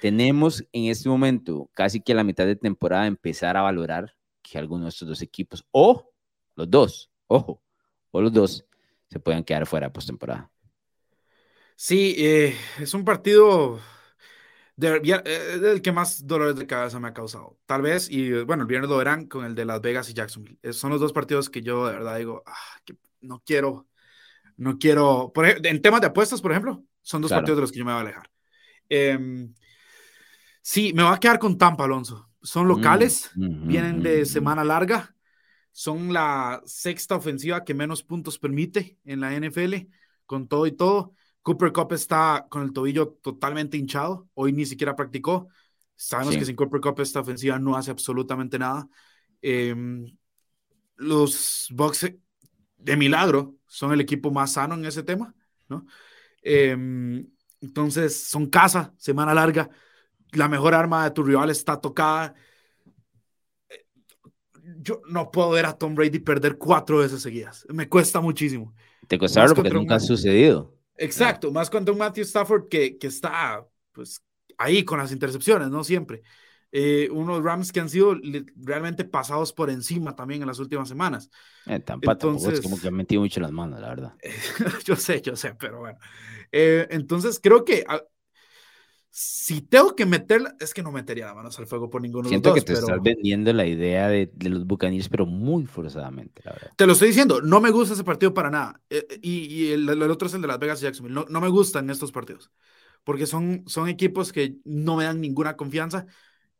tenemos 0.00 0.64
en 0.72 0.84
este 0.84 1.08
momento 1.08 1.70
casi 1.74 2.00
que 2.00 2.12
a 2.12 2.16
la 2.16 2.24
mitad 2.24 2.46
de 2.46 2.56
temporada 2.56 3.06
empezar 3.06 3.56
a 3.56 3.62
valorar 3.62 4.14
que 4.42 4.58
alguno 4.58 4.84
de 4.84 4.90
estos 4.90 5.08
dos 5.08 5.22
equipos 5.22 5.64
o 5.70 6.10
los 6.54 6.70
dos, 6.70 7.10
ojo, 7.26 7.62
o 8.10 8.20
los 8.20 8.32
dos 8.32 8.66
se 9.10 9.20
puedan 9.20 9.44
quedar 9.44 9.66
fuera 9.66 9.86
de 9.86 9.92
postemporada. 9.92 10.50
Sí, 11.76 12.14
eh, 12.18 12.56
es 12.80 12.92
un 12.94 13.04
partido 13.04 13.78
del 14.76 15.00
eh, 15.04 15.80
que 15.82 15.92
más 15.92 16.26
dolores 16.26 16.56
de 16.56 16.66
cabeza 16.66 17.00
me 17.00 17.08
ha 17.08 17.14
causado. 17.14 17.58
Tal 17.66 17.82
vez, 17.82 18.10
y 18.10 18.42
bueno, 18.44 18.62
el 18.62 18.68
viernes 18.68 18.90
lo 18.90 18.96
verán 18.96 19.26
con 19.26 19.44
el 19.44 19.54
de 19.54 19.64
Las 19.64 19.80
Vegas 19.80 20.10
y 20.10 20.14
Jacksonville. 20.14 20.58
son 20.72 20.90
los 20.90 21.00
dos 21.00 21.12
partidos 21.12 21.50
que 21.50 21.62
yo 21.62 21.86
de 21.86 21.94
verdad 21.94 22.18
digo, 22.18 22.42
ah, 22.46 22.80
que 22.84 22.96
no 23.20 23.42
quiero, 23.44 23.86
no 24.58 24.78
quiero. 24.78 25.32
Por, 25.32 25.46
en 25.46 25.80
temas 25.80 26.00
de 26.00 26.08
apuestas, 26.08 26.42
por 26.42 26.50
ejemplo, 26.50 26.84
son 27.00 27.22
dos 27.22 27.30
partidos 27.30 27.56
de 27.56 27.60
los 27.62 27.72
que 27.72 27.78
yo 27.78 27.84
me 27.84 27.92
voy 27.92 27.98
a 27.98 28.02
alejar. 28.02 28.30
Em, 28.88 29.54
sí, 30.60 30.92
me 30.92 31.02
voy 31.02 31.14
a 31.14 31.18
quedar 31.18 31.38
con 31.38 31.56
Tampa, 31.56 31.84
Alonso. 31.84 32.28
Son 32.42 32.66
mm, 32.66 32.68
locales, 32.68 33.30
vienen 33.34 34.02
de 34.02 34.26
semana 34.26 34.64
larga, 34.64 35.14
son 35.72 36.12
la 36.12 36.60
sexta 36.66 37.16
ofensiva 37.16 37.64
que 37.64 37.74
menos 37.74 38.02
puntos 38.02 38.38
permite 38.38 38.98
en 39.04 39.20
la 39.20 39.34
NFL, 39.34 39.74
con 40.26 40.48
todo 40.48 40.66
y 40.66 40.72
todo. 40.72 41.14
Cooper 41.42 41.72
Cup 41.72 41.92
está 41.92 42.46
con 42.50 42.62
el 42.62 42.72
tobillo 42.72 43.16
totalmente 43.22 43.76
hinchado. 43.76 44.28
Hoy 44.34 44.52
ni 44.52 44.66
siquiera 44.66 44.96
practicó. 44.96 45.48
Sabemos 45.96 46.36
que 46.36 46.44
sin 46.44 46.56
Cooper 46.56 46.80
Cup 46.80 47.00
esta 47.00 47.20
ofensiva 47.20 47.58
no 47.58 47.76
hace 47.76 47.90
absolutamente 47.90 48.58
nada. 48.58 48.88
Em, 49.40 50.04
los 50.96 51.68
Bucks 51.70 52.12
de 52.78 52.96
milagro 52.96 53.56
son 53.66 53.92
el 53.92 54.00
equipo 54.00 54.30
más 54.30 54.52
sano 54.52 54.74
en 54.74 54.84
ese 54.86 55.02
tema, 55.02 55.34
¿no? 55.68 55.86
Em, 56.42 57.26
entonces 57.60 58.16
son 58.28 58.46
casa, 58.46 58.94
semana 58.96 59.34
larga. 59.34 59.68
La 60.32 60.48
mejor 60.48 60.74
arma 60.74 61.04
de 61.04 61.10
tu 61.10 61.22
rival 61.22 61.50
está 61.50 61.80
tocada. 61.80 62.34
Yo 64.80 65.00
no 65.08 65.30
puedo 65.30 65.50
ver 65.50 65.66
a 65.66 65.76
Tom 65.76 65.94
Brady 65.94 66.20
perder 66.20 66.56
cuatro 66.56 66.98
veces 66.98 67.20
seguidas. 67.20 67.66
Me 67.68 67.88
cuesta 67.88 68.20
muchísimo. 68.20 68.74
Te 69.06 69.18
cuesta 69.18 69.46
porque 69.54 69.70
nunca 69.70 69.96
ha 69.96 70.00
sucedido. 70.00 70.76
Exacto, 70.96 71.50
más 71.52 71.70
cuando 71.70 71.92
un 71.92 71.98
Matthew 71.98 72.24
Stafford 72.24 72.68
que, 72.68 72.98
que 72.98 73.06
está 73.06 73.64
pues 73.92 74.22
ahí 74.58 74.84
con 74.84 74.98
las 74.98 75.12
intercepciones, 75.12 75.70
¿no? 75.70 75.84
Siempre. 75.84 76.22
Eh, 76.70 77.08
unos 77.10 77.42
Rams 77.42 77.72
que 77.72 77.80
han 77.80 77.88
sido 77.88 78.14
realmente 78.56 79.04
pasados 79.04 79.52
por 79.54 79.70
encima 79.70 80.14
también 80.14 80.42
en 80.42 80.48
las 80.48 80.58
últimas 80.58 80.88
semanas. 80.88 81.30
Eh, 81.66 81.82
Entonces, 82.02 82.54
es 82.54 82.60
como 82.60 82.78
que 82.78 82.88
han 82.88 82.94
metido 82.94 83.22
mucho 83.22 83.40
las 83.40 83.52
manos, 83.52 83.80
la 83.80 83.88
verdad. 83.88 84.14
yo 84.84 84.96
sé, 84.96 85.22
yo 85.22 85.34
sé, 85.34 85.54
pero 85.54 85.80
bueno. 85.80 85.98
Eh, 86.52 86.86
entonces 86.90 87.40
creo 87.42 87.64
que 87.64 87.84
ah, 87.88 88.02
si 89.10 89.62
tengo 89.62 89.96
que 89.96 90.04
meterla, 90.04 90.54
es 90.60 90.74
que 90.74 90.82
no 90.82 90.92
metería 90.92 91.26
la 91.26 91.34
manos 91.34 91.58
al 91.58 91.66
fuego 91.66 91.88
por 91.88 92.02
ninguno 92.02 92.28
de 92.28 92.34
los 92.34 92.42
dos. 92.42 92.52
Siento 92.52 92.66
que 92.66 92.72
te 92.72 92.78
estás 92.78 93.02
vendiendo 93.02 93.52
la 93.54 93.66
idea 93.66 94.08
de, 94.08 94.30
los 94.42 94.66
Buccaneers, 94.66 95.08
pero 95.08 95.24
muy 95.24 95.64
forzadamente, 95.64 96.42
la 96.44 96.52
verdad. 96.52 96.72
Te 96.76 96.86
lo 96.86 96.92
estoy 96.92 97.08
diciendo, 97.08 97.40
no 97.40 97.60
me 97.62 97.70
gusta 97.70 97.94
ese 97.94 98.04
partido 98.04 98.34
para 98.34 98.50
nada. 98.50 98.80
y, 99.22 99.72
el, 99.72 99.88
el, 99.88 100.02
otro 100.02 100.28
es 100.28 100.34
el 100.34 100.42
de 100.42 100.48
Las 100.48 100.58
Vegas 100.58 100.80
y 100.80 100.84
Jacksonville. 100.84 101.14
No, 101.14 101.24
no 101.30 101.40
me 101.40 101.48
gustan 101.48 101.88
estos 101.88 102.12
partidos 102.12 102.50
porque 103.04 103.26
son, 103.26 103.62
son 103.66 103.88
equipos 103.88 104.32
que 104.32 104.56
no 104.64 104.96
me 104.96 105.04
dan 105.04 105.18
ninguna 105.18 105.56
confianza 105.56 106.06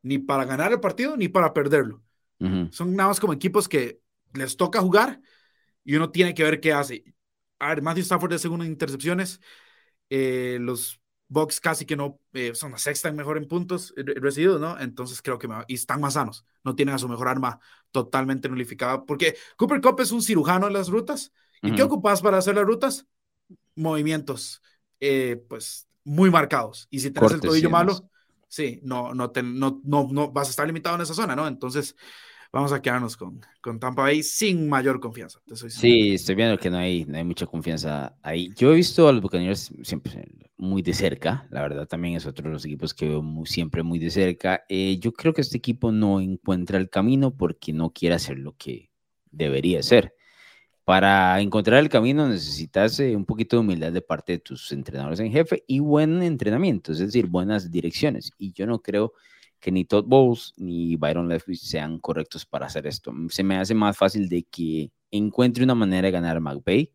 ni 0.02 0.18
para 0.18 0.44
ganar 0.44 0.72
el 0.72 0.80
partido 0.80 1.16
ni 1.16 1.28
para 1.28 1.52
perderlo. 1.52 2.02
Son 2.70 2.94
nada 2.94 3.08
más 3.08 3.18
como 3.18 3.32
equipos 3.32 3.68
que 3.68 4.00
les 4.34 4.56
toca 4.56 4.80
jugar 4.80 5.20
y 5.84 5.96
uno 5.96 6.10
tiene 6.10 6.34
que 6.34 6.44
ver 6.44 6.60
qué 6.60 6.72
hace. 6.72 7.02
A 7.58 7.70
ver, 7.70 7.82
Matthew 7.82 8.02
Stafford 8.02 8.30
de 8.30 8.38
segunda 8.38 8.64
intercepciones, 8.64 9.40
eh, 10.08 10.58
los 10.60 11.00
Bucks 11.28 11.60
casi 11.60 11.84
que 11.84 11.96
no 11.96 12.20
eh, 12.32 12.54
son 12.54 12.72
la 12.72 12.78
sexta 12.78 13.08
en 13.08 13.16
mejor 13.16 13.36
en 13.36 13.46
puntos 13.46 13.92
recibidos, 13.96 14.60
¿no? 14.60 14.78
Entonces 14.80 15.20
creo 15.20 15.38
que 15.38 15.48
y 15.66 15.74
están 15.74 16.00
más 16.00 16.14
sanos, 16.14 16.44
no 16.64 16.74
tienen 16.74 16.94
a 16.94 16.98
su 16.98 17.08
mejor 17.08 17.28
arma 17.28 17.60
totalmente 17.90 18.48
nulificada, 18.48 19.04
porque 19.04 19.36
Cooper 19.56 19.80
Cup 19.80 20.00
es 20.00 20.12
un 20.12 20.22
cirujano 20.22 20.66
en 20.66 20.72
las 20.72 20.88
rutas. 20.88 21.32
¿Y 21.60 21.74
qué 21.74 21.82
ocupas 21.82 22.22
para 22.22 22.38
hacer 22.38 22.54
las 22.54 22.64
rutas? 22.64 23.06
Movimientos, 23.74 24.62
eh, 25.00 25.42
pues 25.48 25.88
muy 26.04 26.30
marcados. 26.30 26.86
Y 26.88 27.00
si 27.00 27.10
tienes 27.10 27.32
el 27.32 27.40
tobillo 27.40 27.68
malo, 27.68 28.08
sí, 28.48 28.80
no, 28.82 29.14
no, 29.14 29.32
no, 29.44 29.80
no, 29.84 30.08
no 30.10 30.30
vas 30.32 30.48
a 30.48 30.50
estar 30.50 30.66
limitado 30.66 30.96
en 30.96 31.02
esa 31.02 31.14
zona, 31.14 31.36
¿no? 31.36 31.46
Entonces, 31.46 31.94
vamos 32.52 32.72
a 32.72 32.80
quedarnos 32.80 33.16
con, 33.16 33.40
con 33.60 33.78
Tampa 33.78 34.02
Bay 34.02 34.22
sin 34.22 34.68
mayor 34.68 35.00
confianza. 35.00 35.40
sí, 35.68 36.14
estoy 36.14 36.34
viendo 36.34 36.58
que 36.58 36.70
no 36.70 36.78
hay, 36.78 37.04
no 37.04 37.18
hay 37.18 37.24
mucha 37.24 37.46
confianza 37.46 38.16
ahí. 38.22 38.50
Yo 38.56 38.72
he 38.72 38.76
visto 38.76 39.08
a 39.08 39.12
los 39.12 39.22
Buccaneers 39.22 39.72
siempre 39.82 40.28
muy 40.56 40.82
de 40.82 40.92
cerca, 40.92 41.46
la 41.50 41.62
verdad 41.62 41.86
también 41.86 42.16
es 42.16 42.26
otro 42.26 42.48
de 42.48 42.54
los 42.54 42.64
equipos 42.64 42.92
que 42.94 43.08
veo 43.08 43.22
siempre 43.44 43.82
muy 43.82 43.98
de 43.98 44.10
cerca. 44.10 44.64
Eh, 44.68 44.98
yo 44.98 45.12
creo 45.12 45.32
que 45.32 45.42
este 45.42 45.58
equipo 45.58 45.92
no 45.92 46.20
encuentra 46.20 46.78
el 46.78 46.90
camino 46.90 47.36
porque 47.36 47.72
no 47.72 47.90
quiere 47.90 48.16
hacer 48.16 48.38
lo 48.38 48.56
que 48.56 48.90
debería 49.30 49.82
ser 49.82 50.17
para 50.88 51.38
encontrar 51.42 51.80
el 51.80 51.90
camino 51.90 52.26
necesitas 52.26 52.98
eh, 52.98 53.14
un 53.14 53.26
poquito 53.26 53.56
de 53.56 53.60
humildad 53.60 53.92
de 53.92 54.00
parte 54.00 54.32
de 54.32 54.38
tus 54.38 54.72
entrenadores 54.72 55.20
en 55.20 55.30
jefe 55.30 55.62
y 55.66 55.80
buen 55.80 56.22
entrenamiento, 56.22 56.92
es 56.92 56.98
decir, 56.98 57.26
buenas 57.26 57.70
direcciones. 57.70 58.32
Y 58.38 58.54
yo 58.54 58.66
no 58.66 58.80
creo 58.80 59.12
que 59.60 59.70
ni 59.70 59.84
Todd 59.84 60.06
Bowles 60.06 60.54
ni 60.56 60.96
Byron 60.96 61.28
Leftwich 61.28 61.60
sean 61.60 61.98
correctos 61.98 62.46
para 62.46 62.64
hacer 62.64 62.86
esto. 62.86 63.12
Se 63.28 63.44
me 63.44 63.58
hace 63.58 63.74
más 63.74 63.98
fácil 63.98 64.30
de 64.30 64.44
que 64.44 64.90
encuentre 65.10 65.62
una 65.62 65.74
manera 65.74 66.06
de 66.06 66.10
ganar 66.12 66.38
a 66.38 66.40
McVay 66.40 66.90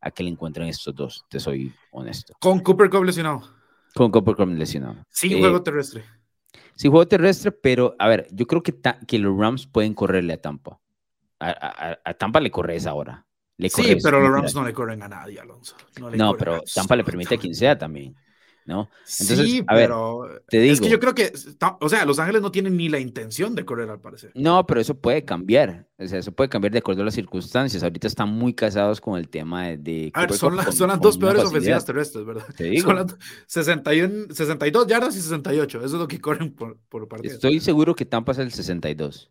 a 0.00 0.10
que 0.10 0.22
le 0.22 0.30
encuentren 0.30 0.68
estos 0.68 0.94
dos, 0.94 1.26
te 1.28 1.38
soy 1.38 1.70
honesto. 1.92 2.32
Con 2.40 2.60
Cooper 2.60 2.88
Cup 2.88 3.04
lesionado. 3.04 3.42
Con 3.94 4.10
Cooper 4.10 4.36
Cup 4.36 4.48
lesionado. 4.54 5.04
Sin 5.10 5.32
eh, 5.32 5.38
juego 5.38 5.62
terrestre. 5.62 6.02
Sin 6.76 6.90
juego 6.90 7.06
terrestre, 7.06 7.52
pero 7.52 7.94
a 7.98 8.08
ver, 8.08 8.26
yo 8.32 8.46
creo 8.46 8.62
que, 8.62 8.74
que 9.06 9.18
los 9.18 9.36
Rams 9.36 9.66
pueden 9.66 9.92
correrle 9.92 10.32
a 10.32 10.40
Tampa. 10.40 10.80
A, 11.40 11.98
a 12.02 12.14
Tampa 12.14 12.40
le 12.40 12.50
corres 12.50 12.86
ahora 12.86 13.26
sí, 13.68 13.96
pero 14.02 14.20
los 14.20 14.30
Rams 14.30 14.54
no 14.54 14.64
le 14.64 14.72
corren 14.72 15.02
a 15.02 15.08
nadie, 15.08 15.40
Alonso. 15.40 15.76
No, 16.16 16.36
pero 16.36 16.60
Tampa 16.74 16.96
le 16.96 17.04
permite 17.04 17.36
a 17.36 17.38
quien 17.38 17.54
sea 17.54 17.76
también. 17.78 18.14
¿no? 18.66 18.88
Entonces, 19.20 19.38
sí, 19.40 19.62
a 19.66 19.74
ver, 19.74 19.88
pero 19.88 20.26
te 20.48 20.58
digo, 20.58 20.72
es 20.72 20.80
que 20.80 20.88
yo 20.88 20.98
creo 20.98 21.14
que, 21.14 21.32
o 21.80 21.88
sea, 21.88 22.04
Los 22.06 22.18
Ángeles 22.18 22.40
no 22.40 22.50
tienen 22.50 22.76
ni 22.76 22.88
la 22.88 22.98
intención 22.98 23.54
de 23.54 23.64
correr 23.64 23.90
al 23.90 24.00
parecer. 24.00 24.32
No, 24.34 24.64
pero 24.66 24.80
eso 24.80 24.98
puede 24.98 25.24
cambiar, 25.24 25.86
o 25.98 26.06
sea, 26.06 26.18
eso 26.18 26.32
puede 26.32 26.48
cambiar 26.48 26.72
de 26.72 26.78
acuerdo 26.78 27.02
a 27.02 27.04
las 27.04 27.14
circunstancias. 27.14 27.82
Ahorita 27.82 28.06
están 28.06 28.30
muy 28.30 28.54
casados 28.54 29.00
con 29.00 29.18
el 29.18 29.28
tema 29.28 29.68
de... 29.68 30.10
a 30.14 30.20
ver, 30.22 30.32
son, 30.32 30.72
son 30.72 30.88
las 30.88 31.00
dos 31.00 31.18
peores 31.18 31.44
ofensivas 31.44 31.84
terrestres, 31.84 32.24
¿verdad? 32.24 32.46
Te 32.56 32.64
digo. 32.70 32.88
Son 32.88 32.96
las 32.96 33.16
61, 33.48 34.34
62 34.34 34.86
yardas 34.86 35.16
y 35.16 35.20
68, 35.20 35.78
eso 35.78 35.86
es 35.86 35.92
lo 35.92 36.08
que 36.08 36.20
corren 36.20 36.54
por, 36.54 36.78
por 36.88 37.06
partido. 37.06 37.34
Estoy 37.34 37.60
seguro 37.60 37.94
que 37.94 38.06
Tampa 38.06 38.32
es 38.32 38.38
el 38.38 38.52
62. 38.52 39.30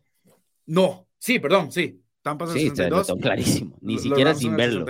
No, 0.66 1.08
sí, 1.18 1.40
perdón, 1.40 1.72
sí, 1.72 2.03
Tampa 2.24 2.46
sí, 2.46 2.72
lo 2.88 3.04
tengo 3.04 3.20
clarísimo. 3.20 3.76
Ni 3.82 3.98
siquiera 3.98 4.34
sin 4.34 4.56
verlo. 4.56 4.86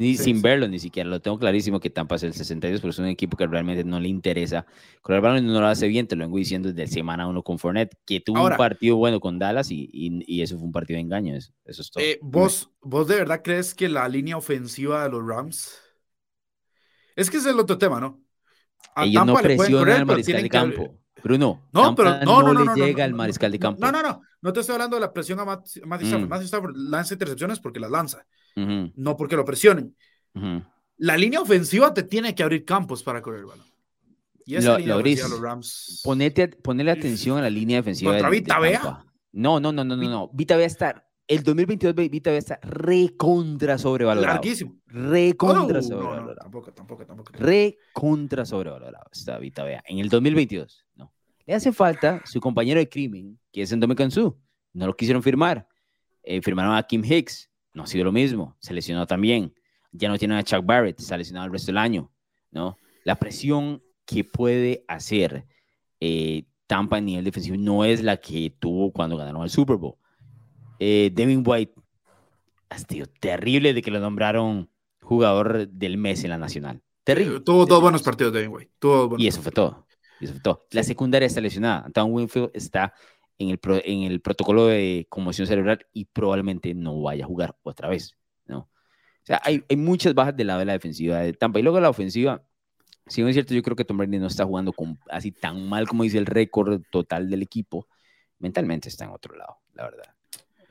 Ni 0.00 0.16
sin 0.16 0.42
verlo, 0.42 0.66
ni 0.66 0.80
siquiera. 0.80 1.08
Lo 1.08 1.20
tengo 1.20 1.38
clarísimo 1.38 1.78
que 1.78 1.90
Tampa 1.90 2.16
es 2.16 2.24
el 2.24 2.34
62, 2.34 2.80
pero 2.80 2.90
es 2.90 2.98
un 2.98 3.06
equipo 3.06 3.36
que 3.36 3.46
realmente 3.46 3.84
no 3.84 4.00
le 4.00 4.08
interesa. 4.08 4.66
Con 5.00 5.14
el 5.14 5.20
balón 5.20 5.46
no 5.46 5.60
lo 5.60 5.66
hace 5.68 5.86
bien, 5.86 6.08
te 6.08 6.16
lo 6.16 6.24
vengo 6.24 6.38
diciendo 6.38 6.72
desde 6.72 6.92
semana 6.92 7.28
uno 7.28 7.44
con 7.44 7.60
Fournette, 7.60 7.96
que 8.04 8.18
tuvo 8.18 8.44
un 8.44 8.56
partido 8.56 8.96
bueno 8.96 9.20
con 9.20 9.38
Dallas 9.38 9.70
y, 9.70 9.88
y, 9.92 10.42
eso 10.42 10.56
fue 10.56 10.66
un 10.66 10.72
partido 10.72 10.96
de 10.96 11.02
engaño. 11.02 11.36
Eso, 11.36 11.52
es 11.64 11.88
todo. 11.88 12.02
Eh, 12.02 12.18
¿vos, 12.20 12.72
¿Vos 12.80 13.06
de 13.06 13.14
verdad 13.14 13.42
crees 13.44 13.76
que 13.76 13.88
la 13.88 14.08
línea 14.08 14.36
ofensiva 14.36 15.04
de 15.04 15.10
los 15.10 15.24
Rams? 15.24 15.78
Es 17.14 17.30
que 17.30 17.36
ese 17.36 17.50
es 17.50 17.54
el 17.54 17.60
otro 17.60 17.78
tema, 17.78 18.00
¿no? 18.00 18.20
A 18.96 19.04
Ellos 19.04 19.24
Tampa 19.24 19.34
no 19.34 19.40
presionan 19.40 20.00
al 20.00 20.06
mariscal 20.06 20.42
de 20.42 20.48
campo. 20.48 20.98
Bruno, 21.22 21.68
no, 21.72 21.94
pero 21.94 22.24
no, 22.24 22.42
no, 22.42 22.52
no, 22.54 22.74
le 22.74 22.86
llega 22.86 23.04
al 23.04 23.14
mariscal 23.14 23.52
de 23.52 23.60
campo. 23.60 23.80
No, 23.80 23.92
no, 23.92 24.02
no. 24.02 24.22
No 24.42 24.52
te 24.52 24.60
estoy 24.60 24.74
hablando 24.74 24.96
de 24.96 25.00
la 25.00 25.12
presión 25.12 25.38
a 25.40 25.44
Matthew 25.44 25.82
Stafford. 25.84 26.26
Mm. 26.26 26.28
Matthew 26.28 26.46
Stafford 26.46 26.76
lanza 26.76 27.14
intercepciones 27.14 27.60
porque 27.60 27.80
las 27.80 27.90
lanza, 27.90 28.26
no 28.56 29.16
porque 29.16 29.36
lo 29.36 29.44
presionen. 29.44 29.96
La 30.98 31.16
línea 31.16 31.40
ofensiva 31.40 31.94
te 31.94 32.02
tiene 32.02 32.34
que 32.34 32.42
abrir 32.42 32.64
campos 32.64 33.02
para 33.02 33.22
correr 33.22 33.40
el 33.40 33.46
balón. 33.46 33.66
Y 34.44 34.56
esa 34.56 34.72
lo, 34.72 34.78
línea 34.78 34.96
ofensiva 34.96 35.28
los 35.28 35.40
Rams. 35.40 36.02
Ponete, 36.04 36.48
ponele 36.48 36.90
atención 36.90 37.38
a 37.38 37.42
la 37.42 37.50
línea 37.50 37.76
defensiva. 37.78 38.12
¿Contra 38.12 38.30
Vita 38.30 38.58
Vea? 38.58 39.04
No, 39.32 39.60
no, 39.60 39.72
no, 39.72 39.84
no, 39.84 39.96
no, 39.96 40.08
no. 40.08 40.30
Vita 40.32 40.56
Vea 40.56 40.66
está. 40.66 41.08
El 41.28 41.44
2022 41.44 41.94
Vita 41.94 42.30
Vea 42.30 42.38
está 42.40 42.58
recontra 42.62 43.78
sobrevalorado. 43.78 44.34
Larguísimo. 44.34 44.76
Recontra 44.86 45.78
oh, 45.78 45.82
sobrevalorado. 45.82 46.22
No, 46.22 46.34
no, 46.34 46.34
tampoco, 46.34 46.72
tampoco, 46.72 47.06
tampoco. 47.06 47.32
Recontra 47.34 48.44
sobrevalorado 48.44 49.06
está 49.12 49.38
Vita 49.38 49.62
Vea. 49.62 49.82
En 49.86 49.98
el 49.98 50.08
2022, 50.08 50.81
no. 50.81 50.81
Le 51.46 51.54
hace 51.54 51.72
falta 51.72 52.22
su 52.24 52.40
compañero 52.40 52.78
de 52.78 52.88
crimen, 52.88 53.38
que 53.52 53.62
es 53.62 53.72
Endome 53.72 53.94
Kansu. 53.94 54.36
No 54.72 54.86
lo 54.86 54.96
quisieron 54.96 55.22
firmar. 55.22 55.66
Eh, 56.22 56.40
firmaron 56.40 56.74
a 56.74 56.82
Kim 56.82 57.04
Hicks. 57.04 57.50
No 57.74 57.82
ha 57.82 57.86
sido 57.86 58.04
lo 58.04 58.12
mismo. 58.12 58.56
Se 58.60 58.72
lesionó 58.72 59.06
también. 59.06 59.54
Ya 59.90 60.08
no 60.08 60.18
tienen 60.18 60.38
a 60.38 60.44
Chuck 60.44 60.64
Barrett. 60.64 60.98
Se 61.00 61.12
ha 61.12 61.18
lesionado 61.18 61.46
el 61.46 61.52
resto 61.52 61.66
del 61.66 61.78
año. 61.78 62.10
¿no? 62.50 62.78
La 63.04 63.16
presión 63.16 63.82
que 64.06 64.24
puede 64.24 64.84
hacer 64.88 65.46
eh, 66.00 66.44
Tampa 66.66 66.96
a 66.96 67.00
nivel 67.00 67.24
defensivo 67.24 67.56
no 67.58 67.84
es 67.84 68.02
la 68.02 68.16
que 68.16 68.54
tuvo 68.58 68.92
cuando 68.92 69.16
ganaron 69.16 69.42
el 69.42 69.50
Super 69.50 69.76
Bowl. 69.76 69.96
Eh, 70.78 71.10
Devin 71.12 71.42
White 71.44 71.74
ha 72.70 72.78
sido 72.78 73.06
terrible 73.20 73.74
de 73.74 73.82
que 73.82 73.90
lo 73.90 74.00
nombraron 74.00 74.70
jugador 75.02 75.68
del 75.68 75.98
mes 75.98 76.24
en 76.24 76.30
la 76.30 76.38
nacional. 76.38 76.80
Terrible. 77.04 77.40
tuvo 77.40 77.66
dos 77.66 77.80
buenos 77.80 78.02
partidos 78.02 78.32
Devin 78.32 78.50
White. 78.52 78.72
y 79.18 79.26
eso 79.26 79.42
fue 79.42 79.52
todo. 79.52 79.86
La 80.70 80.82
secundaria 80.82 81.26
está 81.26 81.40
lesionada. 81.40 81.88
Tom 81.92 82.12
Winfield 82.12 82.50
está 82.54 82.94
en 83.38 83.50
el, 83.50 83.60
en 83.84 84.02
el 84.02 84.20
protocolo 84.20 84.66
de 84.66 85.06
conmoción 85.08 85.46
cerebral 85.46 85.86
y 85.92 86.04
probablemente 86.06 86.74
no 86.74 87.00
vaya 87.02 87.24
a 87.24 87.26
jugar 87.26 87.56
otra 87.62 87.88
vez, 87.88 88.16
¿no? 88.46 88.58
O 88.58 89.24
sea, 89.24 89.40
hay, 89.44 89.64
hay 89.68 89.76
muchas 89.76 90.14
bajas 90.14 90.36
del 90.36 90.48
lado 90.48 90.60
de 90.60 90.66
la 90.66 90.72
defensiva 90.72 91.18
de 91.20 91.32
Tampa. 91.32 91.58
Y 91.60 91.62
luego 91.62 91.80
la 91.80 91.90
ofensiva, 91.90 92.42
si 93.06 93.22
no 93.22 93.28
es 93.28 93.34
cierto, 93.34 93.54
yo 93.54 93.62
creo 93.62 93.76
que 93.76 93.84
Tom 93.84 93.98
Brady 93.98 94.18
no 94.18 94.26
está 94.26 94.44
jugando 94.44 94.72
con, 94.72 94.98
así 95.10 95.30
tan 95.30 95.68
mal 95.68 95.86
como 95.86 96.02
dice 96.02 96.18
el 96.18 96.26
récord 96.26 96.82
total 96.90 97.30
del 97.30 97.42
equipo. 97.42 97.86
Mentalmente 98.38 98.88
está 98.88 99.04
en 99.04 99.10
otro 99.10 99.36
lado, 99.36 99.58
la 99.74 99.84
verdad. 99.84 100.14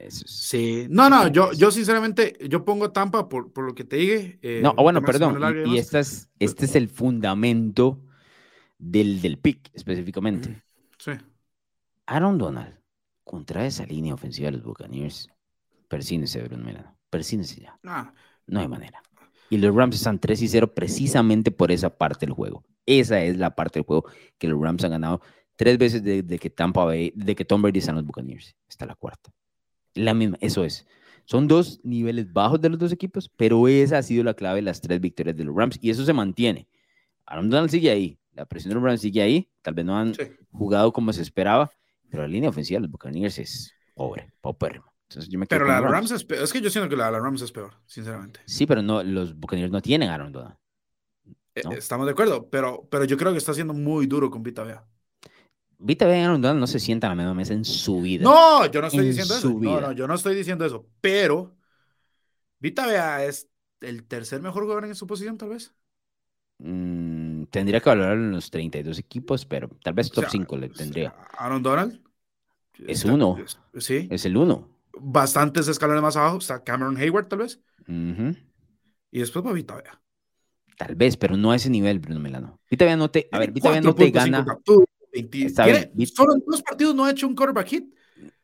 sí, 0.10 0.88
no, 0.90 1.10
no, 1.10 1.30
yo, 1.30 1.54
yo 1.54 1.72
sinceramente, 1.72 2.38
yo 2.50 2.66
pongo 2.66 2.92
Tampa 2.92 3.30
por, 3.30 3.54
por 3.54 3.66
lo 3.66 3.74
que 3.74 3.86
te 3.86 3.96
dije. 3.96 4.40
Eh, 4.42 4.60
no, 4.62 4.74
bueno, 4.74 5.02
perdón. 5.02 5.40
Y, 5.68 5.76
y 5.76 5.78
este 5.78 6.00
es 6.00 6.76
el 6.76 6.90
fundamento 6.90 8.02
del, 8.82 9.22
del 9.22 9.38
pick 9.38 9.70
específicamente. 9.74 10.62
Sí. 10.98 11.12
Aaron 12.08 12.38
Donald 12.38 12.76
contra 13.24 13.66
esa 13.66 13.86
línea 13.86 14.14
ofensiva 14.14 14.48
de 14.48 14.58
los 14.58 14.64
Buccaneers. 14.64 15.30
Persínese, 15.88 16.42
Bruno 16.44 16.64
Melano. 16.64 16.98
Persínese 17.10 17.62
ya. 17.62 17.80
Ah. 17.86 18.14
No 18.48 18.60
hay 18.60 18.68
manera. 18.68 19.02
Y 19.50 19.58
los 19.58 19.76
Rams 19.76 19.96
están 19.96 20.20
3 20.20 20.42
y 20.42 20.48
0 20.48 20.74
precisamente 20.74 21.52
por 21.52 21.72
esa 21.72 21.90
parte 21.98 22.26
del 22.26 22.34
juego. 22.34 22.64
Esa 22.86 23.22
es 23.22 23.38
la 23.38 23.56
parte 23.56 23.80
del 23.80 23.86
juego 23.86 24.06
que 24.38 24.48
los 24.48 24.60
Rams 24.60 24.84
han 24.84 24.92
ganado 24.92 25.22
tres 25.56 25.78
veces 25.78 26.04
desde 26.04 26.40
que 26.40 26.50
Tampa 26.50 26.86
Bay, 26.86 27.14
de 27.16 27.36
que 27.36 27.46
Tom 27.46 27.62
Brady 27.62 27.80
está 27.80 27.92
en 27.92 27.98
los 27.98 28.06
Buccaneers. 28.06 28.56
Está 28.68 28.86
la 28.86 28.96
cuarta. 28.96 29.32
La 29.94 30.14
misma, 30.14 30.38
eso 30.42 30.64
es. 30.64 30.88
Son 31.26 31.48
dos 31.48 31.80
niveles 31.84 32.32
bajos 32.34 32.60
de 32.62 32.70
los 32.70 32.80
dos 32.80 32.92
equipos, 32.92 33.30
pero 33.38 33.68
esa 33.68 34.00
ha 34.00 34.04
sido 34.04 34.24
la 34.24 34.34
clave 34.34 34.58
de 34.58 34.64
las 34.64 34.82
tres 34.82 35.00
victorias 35.00 35.38
de 35.38 35.44
los 35.44 35.56
Rams 35.56 35.78
y 35.82 35.90
eso 35.90 36.04
se 36.04 36.14
mantiene. 36.14 36.68
Aaron 37.32 37.50
Donald 37.50 37.70
sigue 37.70 37.90
ahí, 37.90 38.20
la 38.34 38.46
presión 38.46 38.74
de 38.74 38.80
Rams 38.80 39.02
sigue 39.02 39.22
ahí. 39.22 39.50
Tal 39.62 39.74
vez 39.74 39.86
no 39.86 39.98
han 39.98 40.14
jugado 40.52 40.92
como 40.92 41.14
se 41.14 41.22
esperaba, 41.22 41.72
pero 42.10 42.24
la 42.24 42.28
línea 42.28 42.50
ofensiva 42.50 42.78
de 42.78 42.82
los 42.82 42.92
Buccaneers 42.92 43.40
es 43.40 43.74
pobre, 43.94 44.34
pobre. 44.42 44.82
pero 45.48 45.66
la 45.66 45.76
de 45.76 45.82
los 45.82 45.92
Rams 45.92 46.12
es 46.12 46.26
peor. 46.26 46.44
Es 46.44 46.52
que 46.52 46.60
yo 46.60 46.70
siento 46.70 46.90
que 46.90 46.98
la 46.98 47.10
de 47.10 47.20
Rams 47.20 47.42
es 47.42 47.52
peor, 47.52 47.74
sinceramente. 47.86 48.42
Sí, 48.46 48.66
pero 48.66 48.82
no, 48.82 49.02
los 49.02 49.34
Buccaneers 49.34 49.72
no 49.72 49.82
tienen 49.82 50.10
a 50.10 50.16
Aaron 50.16 50.32
Donald. 50.32 50.58
Eh, 51.56 51.64
estamos 51.78 52.06
de 52.06 52.12
acuerdo, 52.12 52.50
pero, 52.50 52.88
pero 52.90 53.06
yo 53.06 53.18
creo 53.18 53.32
que 53.32 53.38
está 53.38 53.54
siendo 53.54 53.74
muy 53.74 54.08
duro 54.08 54.30
con 54.30 54.44
Vita 54.44 54.64
Vea. 54.64 54.86
Vita 55.78 56.06
Vea 56.06 56.20
y 56.20 56.24
Aaron 56.24 56.42
Donald 56.42 56.60
no 56.60 56.68
se 56.68 56.80
sientan 56.80 57.12
a 57.12 57.16
la 57.16 57.22
misma 57.22 57.34
mesa 57.34 57.54
en 57.54 57.64
su 57.64 58.02
vida. 58.02 58.24
No, 58.24 58.66
yo 58.66 58.82
no 58.82 58.88
estoy 58.88 59.08
diciendo 59.08 59.36
eso. 59.36 59.50
No, 59.50 59.80
no, 59.82 59.92
yo 59.94 60.08
no 60.08 60.16
estoy 60.16 60.36
diciendo 60.36 60.66
eso. 60.66 60.86
Pero 61.00 61.56
Vita 62.60 62.86
Vea 62.86 63.24
es 63.26 63.50
el 63.80 64.06
tercer 64.06 64.42
mejor 64.42 64.64
jugador 64.64 64.86
en 64.86 64.96
su 64.96 65.08
posición, 65.08 65.38
tal 65.38 65.50
vez. 65.50 65.74
Mm, 66.60 67.21
tendría 67.52 67.80
que 67.80 67.90
valorar 67.90 68.14
en 68.14 68.32
los 68.32 68.50
32 68.50 68.98
equipos, 68.98 69.46
pero 69.46 69.70
tal 69.84 69.94
vez 69.94 70.10
top 70.10 70.26
5 70.30 70.58
le 70.58 70.70
tendría. 70.70 71.14
Aaron 71.38 71.62
Donald. 71.62 72.02
Es 72.88 73.06
uno. 73.06 73.38
Sí. 73.78 74.08
Es 74.10 74.26
el 74.26 74.38
uno. 74.38 74.70
Bastantes 75.00 75.68
escalones 75.68 76.02
más 76.02 76.16
abajo. 76.18 76.38
Está 76.38 76.64
Cameron 76.64 76.98
Hayward, 76.98 77.28
tal 77.28 77.40
vez. 77.40 77.60
Y 77.88 79.20
después 79.20 79.46
va 79.46 79.54
Vita 79.54 79.76
Vea. 79.76 80.02
Tal 80.78 80.96
vez, 80.96 81.18
pero 81.18 81.38
no 81.38 81.52
a 81.52 81.56
ese 81.56 81.70
nivel, 81.70 82.00
Bruno 82.00 82.20
Melano. 82.20 82.60
Vita 82.70 82.86
Vea 82.86 82.96
no 82.96 83.12
te, 83.12 83.28
a 83.32 83.38
ver, 83.38 83.52
Vita 83.52 83.70
Vea 83.70 83.82
no 83.82 83.94
te 83.94 84.10
gana. 84.10 84.46
Está 85.12 85.66
bien. 85.66 85.92
Solo 86.08 86.34
en 86.34 86.44
dos 86.48 86.64
partidos 86.64 86.96
no 86.96 87.06
ha 87.06 87.12
hecho 87.12 87.28
un 87.28 87.36
quarterback 87.36 87.68
hit. 87.68 87.94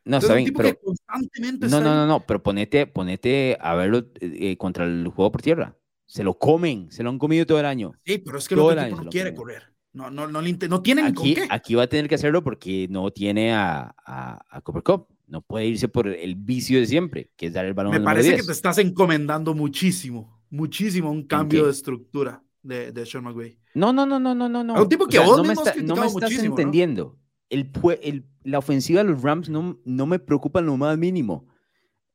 No, 0.04 0.18
está 0.18 0.34
bien, 0.34 0.52
pero... 0.54 0.78
no, 1.68 1.80
no, 1.80 1.94
no, 1.94 2.06
no, 2.06 2.26
pero 2.26 2.42
ponete, 2.42 2.86
ponete 2.86 3.58
a 3.60 3.74
verlo 3.74 4.06
eh, 4.20 4.56
contra 4.56 4.86
el 4.86 5.06
juego 5.08 5.30
por 5.30 5.42
tierra. 5.42 5.76
Se 6.08 6.24
lo 6.24 6.38
comen, 6.38 6.90
se 6.90 7.02
lo 7.02 7.10
han 7.10 7.18
comido 7.18 7.44
todo 7.44 7.60
el 7.60 7.66
año. 7.66 7.92
Sí, 8.04 8.18
pero 8.18 8.38
es 8.38 8.48
que 8.48 8.54
todo 8.54 8.72
el 8.72 8.78
año 8.78 8.96
no 8.96 9.10
quiere 9.10 9.34
correr. 9.34 9.62
No, 9.92 10.10
no, 10.10 10.26
no, 10.26 10.40
no 10.40 10.82
tienen 10.82 11.04
aquí, 11.04 11.14
con 11.14 11.24
qué. 11.34 11.48
Aquí 11.50 11.74
va 11.74 11.82
a 11.82 11.86
tener 11.86 12.08
que 12.08 12.14
hacerlo 12.14 12.42
porque 12.42 12.86
no 12.88 13.10
tiene 13.10 13.52
a, 13.52 13.94
a, 14.06 14.40
a 14.48 14.60
Cooper 14.62 14.82
Cup. 14.82 15.06
No 15.26 15.42
puede 15.42 15.66
irse 15.66 15.88
por 15.88 16.08
el 16.08 16.34
vicio 16.34 16.80
de 16.80 16.86
siempre, 16.86 17.30
que 17.36 17.46
es 17.46 17.52
dar 17.52 17.66
el 17.66 17.74
balón 17.74 17.92
Me 17.92 18.00
parece 18.00 18.36
que 18.36 18.42
te 18.42 18.52
estás 18.52 18.78
encomendando 18.78 19.54
muchísimo, 19.54 20.40
muchísimo 20.48 21.10
un 21.10 21.24
cambio 21.24 21.66
de 21.66 21.72
estructura 21.72 22.42
de, 22.62 22.90
de 22.90 23.04
Sean 23.04 23.24
McVay. 23.24 23.58
No, 23.74 23.92
no, 23.92 24.06
no, 24.06 24.18
no, 24.18 24.34
no, 24.34 24.48
no. 24.48 24.82
un 24.82 24.88
tipo 24.88 25.06
que 25.06 25.18
no, 25.18 25.44
me 25.44 25.54
no 25.82 25.96
me 25.96 26.06
estás 26.06 26.32
entendiendo. 26.42 27.18
El, 27.50 27.70
el, 28.02 28.24
la 28.44 28.58
ofensiva 28.58 29.02
de 29.02 29.10
los 29.10 29.20
Rams 29.22 29.50
no, 29.50 29.78
no 29.84 30.06
me 30.06 30.18
preocupa 30.18 30.60
en 30.60 30.66
lo 30.66 30.76
más 30.78 30.96
mínimo. 30.96 31.46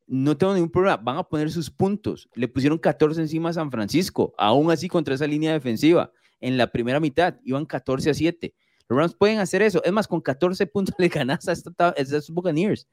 No 0.05 0.37
tengo 0.37 0.53
ningún 0.53 0.69
problema. 0.69 0.97
Van 0.97 1.17
a 1.17 1.23
poner 1.23 1.49
sus 1.51 1.69
puntos. 1.69 2.29
Le 2.35 2.47
pusieron 2.47 2.77
14 2.77 3.21
encima 3.21 3.49
a 3.49 3.53
San 3.53 3.71
Francisco, 3.71 4.33
aún 4.37 4.71
así 4.71 4.87
contra 4.87 5.15
esa 5.15 5.27
línea 5.27 5.53
defensiva. 5.53 6.11
En 6.39 6.57
la 6.57 6.67
primera 6.67 6.99
mitad 6.99 7.35
iban 7.43 7.65
14 7.65 8.09
a 8.09 8.13
7. 8.13 8.53
Los 8.89 8.99
Rams 8.99 9.15
pueden 9.15 9.39
hacer 9.39 9.61
eso. 9.61 9.83
Es 9.83 9.91
más, 9.91 10.07
con 10.07 10.21
14 10.21 10.67
puntos 10.67 10.95
le 10.97 11.07
ganas 11.07 11.47
a, 11.47 11.53
estos 11.95 12.29
Buccaneers. 12.29 12.87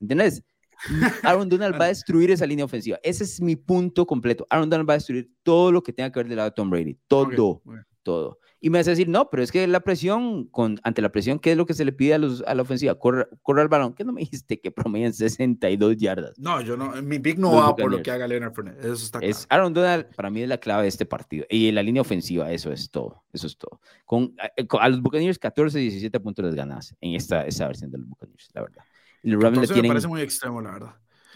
¿Entiendes? 0.00 0.42
Aaron 1.22 1.48
Donald 1.48 1.80
va 1.80 1.86
a 1.86 1.88
destruir 1.88 2.30
esa 2.30 2.46
línea 2.46 2.64
ofensiva. 2.64 2.98
Ese 3.02 3.24
es 3.24 3.40
mi 3.40 3.56
punto 3.56 4.06
completo. 4.06 4.46
Aaron 4.50 4.70
Donald 4.70 4.88
va 4.88 4.94
a 4.94 4.96
destruir 4.96 5.30
todo 5.42 5.70
lo 5.70 5.82
que 5.82 5.92
tenga 5.92 6.10
que 6.10 6.20
ver 6.20 6.28
del 6.28 6.36
lado 6.36 6.50
de 6.50 6.54
Tom 6.54 6.70
Brady. 6.70 6.98
Todo. 7.06 7.62
Todo. 8.02 8.38
Y 8.64 8.70
me 8.70 8.78
vas 8.78 8.86
a 8.86 8.90
decir, 8.90 9.08
no, 9.08 9.28
pero 9.28 9.42
es 9.42 9.50
que 9.50 9.66
la 9.66 9.80
presión, 9.80 10.44
con, 10.46 10.78
ante 10.84 11.02
la 11.02 11.10
presión, 11.10 11.40
¿qué 11.40 11.50
es 11.50 11.56
lo 11.56 11.66
que 11.66 11.74
se 11.74 11.84
le 11.84 11.92
pide 11.92 12.14
a, 12.14 12.18
los, 12.18 12.42
a 12.46 12.54
la 12.54 12.62
ofensiva? 12.62 12.96
Corre, 12.96 13.26
corre 13.42 13.62
el 13.62 13.68
balón. 13.68 13.92
¿Qué 13.92 14.04
no 14.04 14.12
me 14.12 14.20
dijiste 14.20 14.60
que 14.60 14.70
promedian 14.70 15.12
62 15.12 15.96
yardas? 15.96 16.38
No, 16.38 16.60
yo 16.60 16.76
no, 16.76 16.90
mi 17.02 17.18
pick 17.18 17.38
no 17.38 17.52
va 17.52 17.74
por 17.74 17.90
lo 17.90 18.02
que 18.02 18.12
haga 18.12 18.28
Leonard 18.28 18.54
Fournette. 18.54 18.78
Eso 18.78 18.92
está 18.92 19.18
claro. 19.18 19.30
Es 19.30 19.46
Aaron 19.50 19.74
Donald, 19.74 20.06
para 20.14 20.30
mí 20.30 20.42
es 20.42 20.48
la 20.48 20.58
clave 20.58 20.82
de 20.82 20.88
este 20.88 21.06
partido. 21.06 21.44
Y 21.50 21.72
la 21.72 21.82
línea 21.82 22.02
ofensiva, 22.02 22.52
eso 22.52 22.70
es 22.70 22.88
todo. 22.90 23.24
Eso 23.32 23.48
es 23.48 23.56
todo. 23.56 23.80
Con, 24.04 24.34
eh, 24.56 24.66
a, 24.78 24.88
los 24.88 25.02
Buccaneers, 25.02 25.40
14, 25.40 25.80
17 25.80 26.20
puntos 26.20 26.44
les 26.44 26.54
ganas 26.54 26.94
en 27.00 27.14
esta, 27.14 27.44
esta 27.44 27.66
versión 27.66 27.90
de 27.90 27.98
los 27.98 28.08
Buccaneers, 28.08 28.48
la 28.54 28.62
verdad. 28.62 28.84
Y 29.24 29.30
los 29.30 29.42
Ravens 29.42 29.68
tienen... 29.68 29.82
me 29.82 29.88
parece 29.88 30.06
muy 30.08 30.20
extremo, 30.20 30.60
la 30.60 30.70
verdad. 30.70 30.94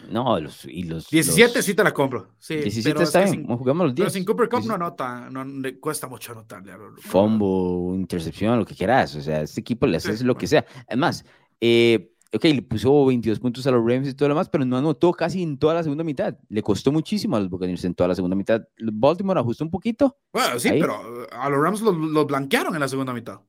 No, 0.09 0.39
los, 0.39 0.65
y 0.65 0.83
los 0.83 1.07
17 1.07 1.61
sí 1.61 1.73
te 1.73 1.83
la 1.83 1.93
compro. 1.93 2.29
Sí, 2.37 2.55
17 2.57 3.03
está 3.03 3.19
bien, 3.21 3.31
sin, 3.31 3.57
jugamos 3.57 3.87
los 3.87 3.95
10. 3.95 4.05
Pero 4.05 4.13
sin 4.13 4.25
Cooper 4.25 4.49
Cup 4.49 4.65
no 4.65 4.75
anota, 4.75 5.29
no 5.29 5.43
le 5.43 5.79
cuesta 5.79 6.07
mucho 6.07 6.31
anotarle. 6.31 6.73
Fombo, 6.99 7.93
intercepción, 7.95 8.59
lo 8.59 8.65
que 8.65 8.75
quieras. 8.75 9.15
O 9.15 9.21
sea, 9.21 9.41
este 9.41 9.61
equipo 9.61 9.87
le 9.87 9.97
hace 9.97 10.23
lo 10.23 10.35
que 10.35 10.47
sea. 10.47 10.65
Además, 10.87 11.25
eh, 11.59 12.13
ok, 12.33 12.43
le 12.43 12.61
puso 12.61 13.05
22 13.05 13.39
puntos 13.39 13.65
a 13.67 13.71
los 13.71 13.83
Rams 13.85 14.07
y 14.07 14.13
todo 14.13 14.29
lo 14.29 14.35
demás, 14.35 14.49
pero 14.49 14.65
no 14.65 14.77
anotó 14.77 15.11
casi 15.13 15.43
en 15.43 15.57
toda 15.57 15.73
la 15.73 15.83
segunda 15.83 16.03
mitad. 16.03 16.37
Le 16.49 16.61
costó 16.61 16.91
muchísimo 16.91 17.35
a 17.35 17.39
los 17.39 17.49
Buccaneers 17.49 17.83
en 17.85 17.95
toda 17.95 18.09
la 18.09 18.15
segunda 18.15 18.35
mitad. 18.35 18.61
Baltimore 18.79 19.39
ajustó 19.39 19.63
un 19.63 19.71
poquito. 19.71 20.17
Bueno, 20.31 20.59
sí, 20.59 20.69
pero 20.69 21.27
a 21.31 21.49
los 21.49 21.59
Rams 21.59 21.81
los, 21.81 21.95
los 21.95 22.27
blanquearon 22.27 22.73
en 22.75 22.81
la 22.81 22.87
segunda 22.87 23.13
mitad. 23.13 23.39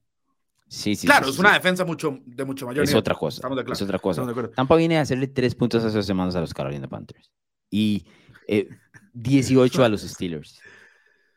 Sí, 0.68 0.94
sí. 0.94 1.06
Claro, 1.06 1.28
es 1.28 1.38
una 1.38 1.54
defensa 1.54 1.84
mucho, 1.84 2.20
de 2.26 2.44
mucho 2.44 2.66
mayor 2.66 2.84
Es 2.84 2.94
otra 2.94 3.14
cosa. 3.14 3.48
Es 3.72 3.82
otra 3.82 3.98
cosa. 3.98 4.26
Tampa 4.54 4.76
viene 4.76 4.98
a 4.98 5.00
hacerle 5.00 5.26
tres 5.26 5.54
puntos 5.54 5.82
hace 5.82 5.96
dos 5.96 6.06
semanas 6.06 6.36
a 6.36 6.40
los 6.40 6.52
Carolina 6.52 6.86
Panthers. 6.88 7.30
Y 7.70 8.06
18 9.14 9.82
eh, 9.82 9.84
a 9.84 9.88
los 9.88 10.02
Steelers. 10.02 10.60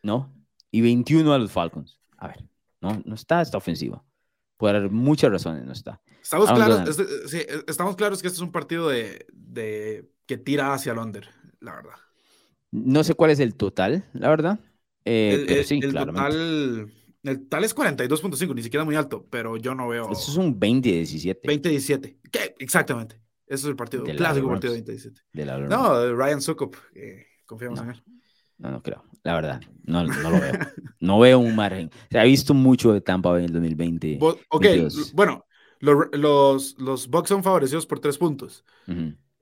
¿No? 0.04 0.34
Y 0.70 0.82
21 0.82 1.34
a 1.34 1.40
los 1.40 1.52
Falcons. 1.52 2.00
A 2.18 2.28
ver, 2.28 2.44
no, 2.82 3.02
no 3.06 3.16
está 3.16 3.42
esta 3.42 3.58
ofensiva. 3.58 4.04
Por 4.58 4.92
muchas 4.92 5.32
razones 5.32 5.66
no 5.66 5.72
está. 5.72 6.02
Estamos 6.22 6.52
claros, 6.52 6.96
sí, 7.28 7.40
estamos 7.68 7.96
claros 7.96 8.22
que 8.22 8.28
este 8.28 8.38
es 8.38 8.42
un 8.42 8.52
partido 8.52 8.90
de, 8.90 9.26
de, 9.34 10.12
que 10.28 10.38
tira 10.38 10.74
hacia 10.74 10.92
el 10.92 11.00
under, 11.00 11.28
la 11.60 11.74
verdad. 11.74 11.96
No 12.70 13.04
sé 13.04 13.16
cuál 13.16 13.32
es 13.32 13.40
el 13.40 13.56
total, 13.56 14.08
la 14.14 14.30
verdad. 14.30 14.60
Eh, 15.04 15.32
el, 15.34 15.46
pero 15.48 15.64
sí, 15.64 15.80
el 15.82 15.94
total 15.94 16.92
el 17.24 17.48
tal 17.48 17.64
es 17.64 17.76
42.5, 17.76 18.56
ni 18.56 18.64
siquiera 18.64 18.84
muy 18.84 18.96
alto, 18.96 19.28
pero 19.30 19.58
yo 19.58 19.76
no 19.76 19.88
veo. 19.88 20.12
Eso 20.12 20.32
es 20.32 20.38
un 20.38 20.60
20-17. 20.60 21.42
20-17. 21.44 22.18
Exactamente. 22.60 23.16
Ese 23.46 23.64
es 23.64 23.66
el 23.66 23.76
partido, 23.76 24.06
el 24.06 24.16
clásico 24.16 24.48
partido 24.48 24.76
20-17. 24.76 25.68
No, 25.68 26.16
Ryan 26.16 26.42
Sukop, 26.42 26.76
confiamos 27.46 27.82
en 27.82 27.90
él. 27.90 28.04
No, 28.58 28.72
no 28.72 28.84
creo. 28.84 29.04
La 29.24 29.36
verdad, 29.36 29.62
no, 29.84 30.04
no 30.04 30.30
lo 30.30 30.40
veo. 30.40 30.54
no 31.00 31.20
veo 31.20 31.40
un 31.40 31.56
margen. 31.56 31.92
Se 32.10 32.20
ha 32.20 32.24
visto 32.24 32.54
mucho 32.54 32.94
de 32.94 33.02
Tampa 33.02 33.38
en 33.38 33.46
el 33.46 33.54
2020. 33.54 34.20
Ok, 34.50 34.66
bueno, 35.14 35.46
los, 35.80 35.96
los, 36.14 36.80
los 36.80 37.08
Bucks 37.08 37.30
son 37.30 37.44
favorecidos 37.44 37.86
por 37.86 38.00
tres 38.00 38.18
puntos. 38.18 38.64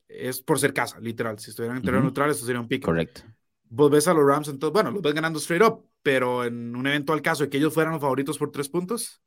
Es 0.08 0.42
por 0.42 0.60
ser 0.60 0.74
casa, 0.74 1.00
literal. 1.00 1.38
Si 1.38 1.52
estuvieran 1.52 1.78
en 1.78 1.84
terreno 1.84 2.04
neutral, 2.04 2.32
eso 2.32 2.46
sería 2.46 2.62
un 2.62 2.68
pick. 2.68 2.84
Correcto. 2.84 3.22
Vos 3.70 3.92
ves 3.92 4.08
a 4.08 4.14
los 4.16 4.26
Rams, 4.26 4.48
entonces, 4.48 4.74
bueno, 4.74 4.90
los 4.90 5.04
ves 5.04 5.14
ganando 5.14 5.38
straight 5.38 5.64
up, 5.64 5.86
pero 6.04 6.46
en 6.46 6.76
un 6.76 6.88
eventual 6.88 7.22
caso 7.22 7.44
de 7.44 7.50
que 7.50 7.58
ellos 7.58 7.74
fueran 7.74 7.94
los 7.94 8.02
favoritos 8.02 8.38
por 8.38 8.52
tres 8.52 8.70
puntos, 8.70 9.22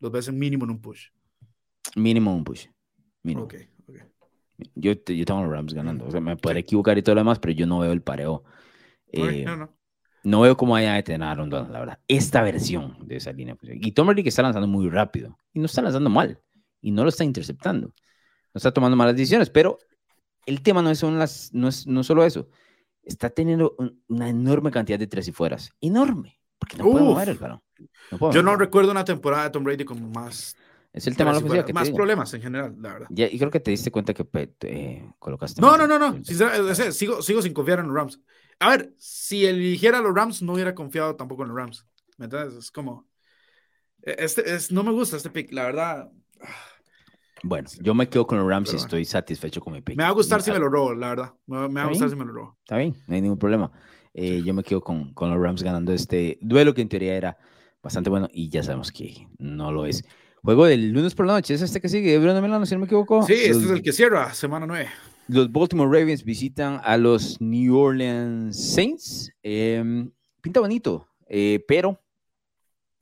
los 0.00 0.10
ves 0.10 0.28
en 0.28 0.38
mínimo 0.38 0.64
en 0.64 0.70
un 0.70 0.80
push. 0.80 1.08
Mínimo 1.94 2.34
un 2.34 2.44
push. 2.44 2.66
Mínimo. 3.22 3.48
Yo, 4.74 4.92
yo 4.92 5.24
tengo 5.24 5.42
los 5.42 5.50
Rams 5.50 5.74
ganando. 5.74 6.06
O 6.06 6.10
sea, 6.10 6.20
me 6.20 6.36
podré 6.36 6.60
equivocar 6.60 6.96
y 6.96 7.02
todo 7.02 7.14
lo 7.14 7.20
demás, 7.20 7.38
pero 7.38 7.52
yo 7.52 7.66
no 7.66 7.80
veo 7.80 7.92
el 7.92 8.02
pareo. 8.02 8.44
Eh, 9.12 9.44
no, 10.22 10.40
veo 10.40 10.56
cómo 10.56 10.74
haya 10.74 10.94
de 10.94 11.02
tener 11.02 11.28
a 11.28 11.34
Donald, 11.34 11.70
la 11.70 11.80
verdad. 11.80 11.98
Esta 12.08 12.42
versión 12.42 12.96
de 13.06 13.16
esa 13.16 13.32
línea. 13.32 13.56
Y 13.62 13.92
Tom 13.92 14.06
Brady 14.06 14.22
que 14.22 14.30
está 14.30 14.42
lanzando 14.42 14.66
muy 14.66 14.88
rápido. 14.88 15.38
Y 15.52 15.60
no 15.60 15.66
está 15.66 15.82
lanzando 15.82 16.10
mal. 16.10 16.40
Y 16.80 16.90
no 16.90 17.02
lo 17.02 17.10
está 17.10 17.24
interceptando. 17.24 17.88
No 17.88 18.58
está 18.58 18.72
tomando 18.72 18.96
malas 18.96 19.14
decisiones. 19.14 19.50
Pero 19.50 19.78
el 20.46 20.62
tema 20.62 20.80
no 20.80 20.90
es, 20.90 20.98
son 20.98 21.18
las, 21.18 21.52
no 21.52 21.68
es 21.68 21.86
no 21.86 22.02
solo 22.02 22.24
eso 22.24 22.48
está 23.06 23.30
teniendo 23.30 23.76
una 24.08 24.28
enorme 24.28 24.70
cantidad 24.70 24.98
de 24.98 25.06
tres 25.06 25.28
y 25.28 25.32
fueras. 25.32 25.70
Enorme. 25.80 26.38
Porque 26.58 26.76
no 26.76 26.84
puede 26.84 27.04
mover 27.04 27.28
el 27.30 27.38
balón. 27.38 27.62
Yo 28.32 28.42
no 28.42 28.56
recuerdo 28.56 28.90
una 28.90 29.04
temporada 29.04 29.44
de 29.44 29.50
Tom 29.50 29.64
Brady 29.64 29.84
con 29.84 30.10
más. 30.10 30.56
Es 30.92 31.06
el 31.06 31.16
tema 31.16 31.38
de 31.38 31.56
la 31.56 31.64
que 31.64 31.72
Más 31.72 31.90
problemas 31.90 32.32
en 32.32 32.42
general, 32.42 32.74
la 32.80 32.92
verdad. 32.94 33.08
y 33.10 33.38
creo 33.38 33.50
que 33.50 33.60
te 33.60 33.70
diste 33.70 33.90
cuenta 33.90 34.14
que 34.14 34.26
eh, 34.62 35.10
colocaste. 35.18 35.60
No, 35.60 35.76
no, 35.76 35.86
no, 35.86 35.98
no. 35.98 36.24
sigo, 36.24 37.22
sigo 37.22 37.42
sin 37.42 37.52
confiar 37.52 37.80
en 37.80 37.88
los 37.88 37.94
Rams. 37.94 38.20
A 38.58 38.70
ver, 38.70 38.94
si 38.96 39.44
eligiera 39.44 39.98
a 39.98 40.02
los 40.02 40.14
Rams, 40.14 40.42
no 40.42 40.54
hubiera 40.54 40.74
confiado 40.74 41.14
tampoco 41.14 41.42
en 41.42 41.48
los 41.48 41.56
Rams. 41.56 41.86
¿Me 42.16 42.24
entiendes? 42.24 42.54
Es 42.54 42.70
como. 42.70 43.06
E, 44.02 44.16
este, 44.18 44.54
es, 44.54 44.72
no 44.72 44.82
me 44.82 44.92
gusta 44.92 45.18
este 45.18 45.28
pick, 45.28 45.52
la 45.52 45.64
verdad. 45.64 46.10
Bueno, 47.42 47.68
yo 47.80 47.94
me 47.94 48.08
quedo 48.08 48.26
con 48.26 48.38
los 48.38 48.48
Rams 48.48 48.72
y 48.72 48.76
estoy 48.76 49.04
satisfecho 49.04 49.60
con 49.60 49.72
mi 49.72 49.82
pick. 49.82 49.96
Me 49.96 50.02
va 50.02 50.08
a 50.08 50.12
gustar 50.12 50.42
si 50.42 50.50
me 50.50 50.58
lo 50.58 50.68
robo, 50.68 50.94
la 50.94 51.10
verdad. 51.10 51.34
Me, 51.46 51.68
va 51.68 51.82
a 51.82 51.88
gustar 51.88 52.08
si 52.08 52.16
me 52.16 52.24
lo 52.24 52.32
robo. 52.32 52.56
Está 52.60 52.78
bien, 52.78 52.94
no 53.06 53.14
hay 53.14 53.20
ningún 53.20 53.38
problema. 53.38 53.70
Eh, 54.14 54.42
yo 54.44 54.54
me 54.54 54.62
quedo 54.62 54.80
con, 54.80 55.12
con, 55.12 55.30
los 55.30 55.38
Rams 55.38 55.62
ganando 55.62 55.92
este 55.92 56.38
duelo 56.40 56.72
que 56.72 56.80
en 56.80 56.88
teoría 56.88 57.14
era 57.14 57.36
bastante 57.82 58.08
bueno 58.08 58.28
y 58.32 58.48
ya 58.48 58.62
sabemos 58.62 58.90
que 58.90 59.28
no 59.38 59.70
lo 59.70 59.84
es. 59.84 60.04
Juego 60.42 60.66
del 60.66 60.92
lunes 60.92 61.14
por 61.14 61.26
la 61.26 61.34
noche, 61.34 61.54
¿es 61.54 61.62
este 61.62 61.80
que 61.80 61.88
sigue? 61.88 62.18
Bruno 62.18 62.40
Melano, 62.40 62.64
si 62.64 62.74
no 62.74 62.80
me 62.80 62.86
equivoco. 62.86 63.22
Sí, 63.24 63.32
este 63.32 63.64
es 63.64 63.70
el 63.70 63.82
que 63.82 63.92
cierra, 63.92 64.32
semana 64.32 64.66
9. 64.66 64.88
Los 65.28 65.50
Baltimore 65.50 65.90
Ravens 65.90 66.24
visitan 66.24 66.80
a 66.84 66.96
los 66.96 67.40
New 67.40 67.76
Orleans 67.76 68.56
Saints. 68.56 69.32
Em, 69.42 70.10
pinta 70.40 70.60
bonito, 70.60 71.08
eh, 71.28 71.64
pero 71.66 72.00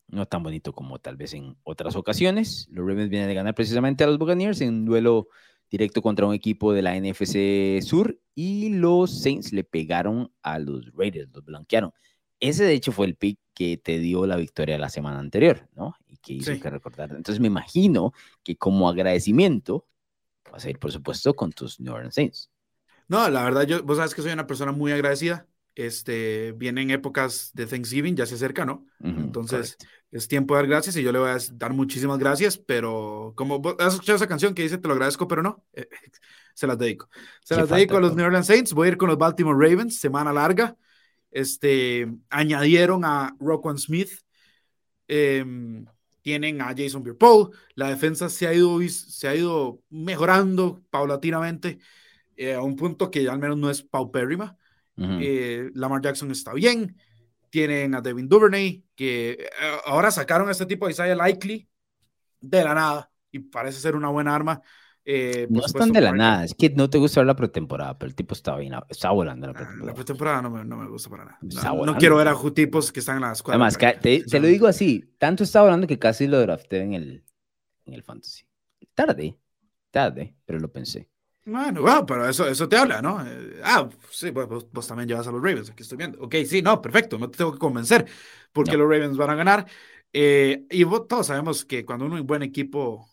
no 0.09 0.27
tan 0.27 0.43
bonito 0.43 0.73
como 0.73 0.99
tal 0.99 1.17
vez 1.17 1.35
en 1.35 1.57
otras 1.63 1.97
ocasiones. 1.97 2.69
Los 2.71 2.87
Ravens 2.87 3.11
vienen 3.11 3.29
de 3.29 3.35
ganar 3.35 3.55
precisamente 3.55 4.05
a 4.05 4.07
los 4.07 4.19
Buccaneers 4.19 4.61
en 4.61 4.69
un 4.71 4.85
duelo 4.85 5.29
directo 5.71 6.03
contra 6.03 6.27
un 6.27 6.35
equipo 6.35 6.73
de 6.73 6.83
la 6.83 6.95
NFC 6.95 7.83
Sur 7.83 8.19
y 8.35 8.69
los 8.71 9.23
Saints 9.23 9.53
le 9.53 9.65
pegaron 9.65 10.33
a 10.43 10.59
los 10.59 10.93
Raiders, 10.95 11.31
los 11.33 11.45
blanquearon. 11.45 11.93
Ese 12.41 12.65
de 12.65 12.75
hecho 12.75 12.93
fue 12.93 13.07
el 13.07 13.17
pick 13.17 13.39
que 13.55 13.77
te 13.77 13.99
dio 13.99 14.27
la 14.27 14.37
victoria 14.37 14.79
la 14.79 14.89
semana 14.89 15.19
anterior, 15.19 15.69
¿no? 15.75 15.95
Y 16.07 16.17
que 16.19 16.35
hizo 16.35 16.53
que 16.61 16.71
recordar. 16.71 17.11
Entonces 17.11 17.41
me 17.41 17.47
imagino 17.47 18.13
que 18.43 18.57
como 18.57 18.89
agradecimiento 18.89 19.87
vas 20.51 20.65
a 20.65 20.71
ir, 20.71 20.79
por 20.79 20.93
supuesto, 20.93 21.35
con 21.35 21.53
tus 21.53 21.81
New 21.81 21.93
Orleans 21.93 22.15
Saints. 22.15 22.51
No, 23.09 23.29
la 23.29 23.45
verdad, 23.45 23.67
yo, 23.67 23.83
vos 23.83 23.97
sabes 23.97 24.15
que 24.15 24.23
soy 24.23 24.33
una 24.33 24.47
persona 24.47 24.73
muy 24.73 24.93
agradecida 24.93 25.47
este, 25.75 26.53
vienen 26.53 26.91
épocas 26.91 27.51
de 27.55 27.67
Thanksgiving, 27.67 28.17
ya 28.17 28.27
se 28.27 28.35
acerca, 28.35 28.65
¿no? 28.65 28.87
Entonces, 29.01 29.77
es 30.11 30.29
tiempo 30.29 30.55
de 30.55 30.61
dar 30.61 30.69
gracias 30.69 30.97
y 30.97 31.03
yo 31.03 31.11
le 31.11 31.19
voy 31.19 31.31
a 31.31 31.39
dar 31.55 31.73
muchísimas 31.73 32.19
gracias, 32.19 32.57
pero 32.57 33.33
como 33.37 33.61
has 33.81 33.95
escuchado 33.95 34.17
esa 34.17 34.29
canción 34.29 34.55
que 34.55 34.63
dice 34.63 34.79
te 34.79 34.87
lo 34.87 34.95
agradezco, 34.95 35.27
pero 35.27 35.43
no, 35.43 35.65
eh, 35.73 35.89
se 36.55 36.67
las 36.67 36.79
dedico. 36.79 37.09
Se 37.43 37.57
las 37.57 37.69
dedico 37.69 37.97
a 37.97 38.01
los 38.01 38.15
New 38.15 38.25
Orleans 38.25 38.47
Saints, 38.47 38.73
voy 38.73 38.87
a 38.87 38.91
ir 38.93 38.97
con 38.97 39.09
los 39.09 39.19
Baltimore 39.19 39.59
Ravens, 39.59 39.99
semana 39.99 40.33
larga. 40.33 40.77
Este, 41.31 42.07
añadieron 42.31 43.05
a 43.05 43.35
Roquan 43.41 43.77
Smith, 43.77 44.11
em, 45.09 45.85
tienen 46.23 46.63
a 46.63 46.73
Jason 46.77 47.03
Pierre-Paul, 47.03 47.51
la 47.75 47.89
defensa 47.91 48.29
se 48.29 48.47
ha 48.47 48.55
ido, 48.55 48.81
se 48.89 49.27
ha 49.27 49.35
ido 49.35 49.81
mejorando 49.91 50.81
paulatinamente 50.91 51.81
eh, 52.37 52.55
a 52.55 52.63
un 52.63 52.77
punto 52.77 53.11
que 53.11 53.29
al 53.29 53.41
menos 53.41 53.59
no 53.59 53.69
es 53.69 53.83
paupérrima. 53.83 54.57
Eh, 54.97 55.71
Lamar 55.75 56.01
Jackson 56.01 56.31
está 56.31 56.53
bien, 56.53 56.97
tienen 57.51 57.95
a 57.95 58.01
Devin 58.01 58.29
Duvernay, 58.29 58.85
que 58.95 59.31
eh, 59.33 59.49
ahora 59.87 60.11
sacaron 60.11 60.49
a 60.49 60.53
este 60.53 60.67
tipo 60.67 60.87
de 60.87 60.93
Isaiah 60.93 61.15
Likely 61.15 61.69
de 62.41 62.65
la 62.65 62.75
nada 62.75 63.11
y 63.31 63.41
parece 63.41 63.81
ser 63.81 63.97
una 63.97 64.09
buena 64.09 64.35
arma. 64.35 64.61
Eh, 65.07 65.47
no 65.51 65.65
están 65.65 65.93
de 65.93 66.01
la 66.01 66.13
nada, 66.13 66.45
es 66.45 66.55
que 66.55 66.71
no 66.71 66.89
te 66.89 66.97
gusta 66.97 67.21
ver 67.21 67.27
la 67.27 67.37
pretemporada, 67.37 67.99
pero 67.99 68.09
el 68.09 68.15
tipo 68.15 68.33
está 68.33 68.57
bien, 68.57 68.73
está 68.89 69.11
volando 69.11 69.47
la 69.47 69.53
ah, 69.53 69.57
pretemporada. 69.57 69.87
La 69.87 69.95
pretemporada 69.95 70.43
no 70.43 70.51
me, 70.51 70.65
no 70.65 70.77
me 70.79 70.89
gusta 70.89 71.11
para 71.11 71.25
nada. 71.27 71.39
No, 71.43 71.97
quiero 71.97 72.17
ver 72.17 72.29
a 72.29 72.37
tipos 72.55 72.91
que 72.91 73.01
están 73.01 73.17
en 73.17 73.23
la 73.23 73.33
escuela. 73.33 73.57
Además, 73.57 73.77
te, 74.01 74.25
te, 74.25 74.41
lo 74.41 74.47
digo 74.47 74.67
así, 74.67 75.15
tanto 75.19 75.45
está 75.45 75.61
volando 75.61 75.87
que 75.87 75.99
casi 75.99 76.27
lo 76.27 76.41
drafté 76.41 76.81
en 76.81 76.95
el, 76.95 77.25
en 77.85 77.95
el 77.95 78.03
fantasy. 78.03 78.45
Tarde, 78.95 79.39
tarde, 79.91 80.37
pero 80.47 80.59
lo 80.59 80.73
pensé. 80.73 81.11
Bueno, 81.47 81.83
bueno, 81.83 82.07
pero 82.07 82.27
eso, 82.27 82.47
eso 82.49 82.67
te 82.69 82.77
habla, 82.79 83.03
¿no? 83.03 83.21
Eh, 83.27 83.61
ah, 83.63 83.87
sí, 84.11 84.31
vos, 84.31 84.67
vos, 84.73 84.87
también 84.87 85.07
llevas 85.09 85.27
a 85.27 85.31
los 85.33 85.43
Ravens, 85.43 85.69
aquí 85.71 85.83
estoy 85.83 85.99
viendo. 85.99 86.19
Ok, 86.23 86.37
sí, 86.47 86.63
no, 86.63 86.81
perfecto, 86.81 87.19
no 87.19 87.31
te 87.31 87.37
tengo 87.37 87.53
que 87.53 87.59
convencer 87.59 88.07
porque 88.53 88.79
los 88.79 88.89
Ravens 88.89 89.17
van 89.19 89.29
a 89.31 89.35
ganar. 89.35 89.67
Eh, 90.11 90.65
y 90.71 90.85
todos 91.07 91.27
sabemos 91.27 91.67
que 91.67 91.85
cuando 91.85 92.07
un 92.07 92.27
buen 92.27 92.43
equipo, 92.43 93.11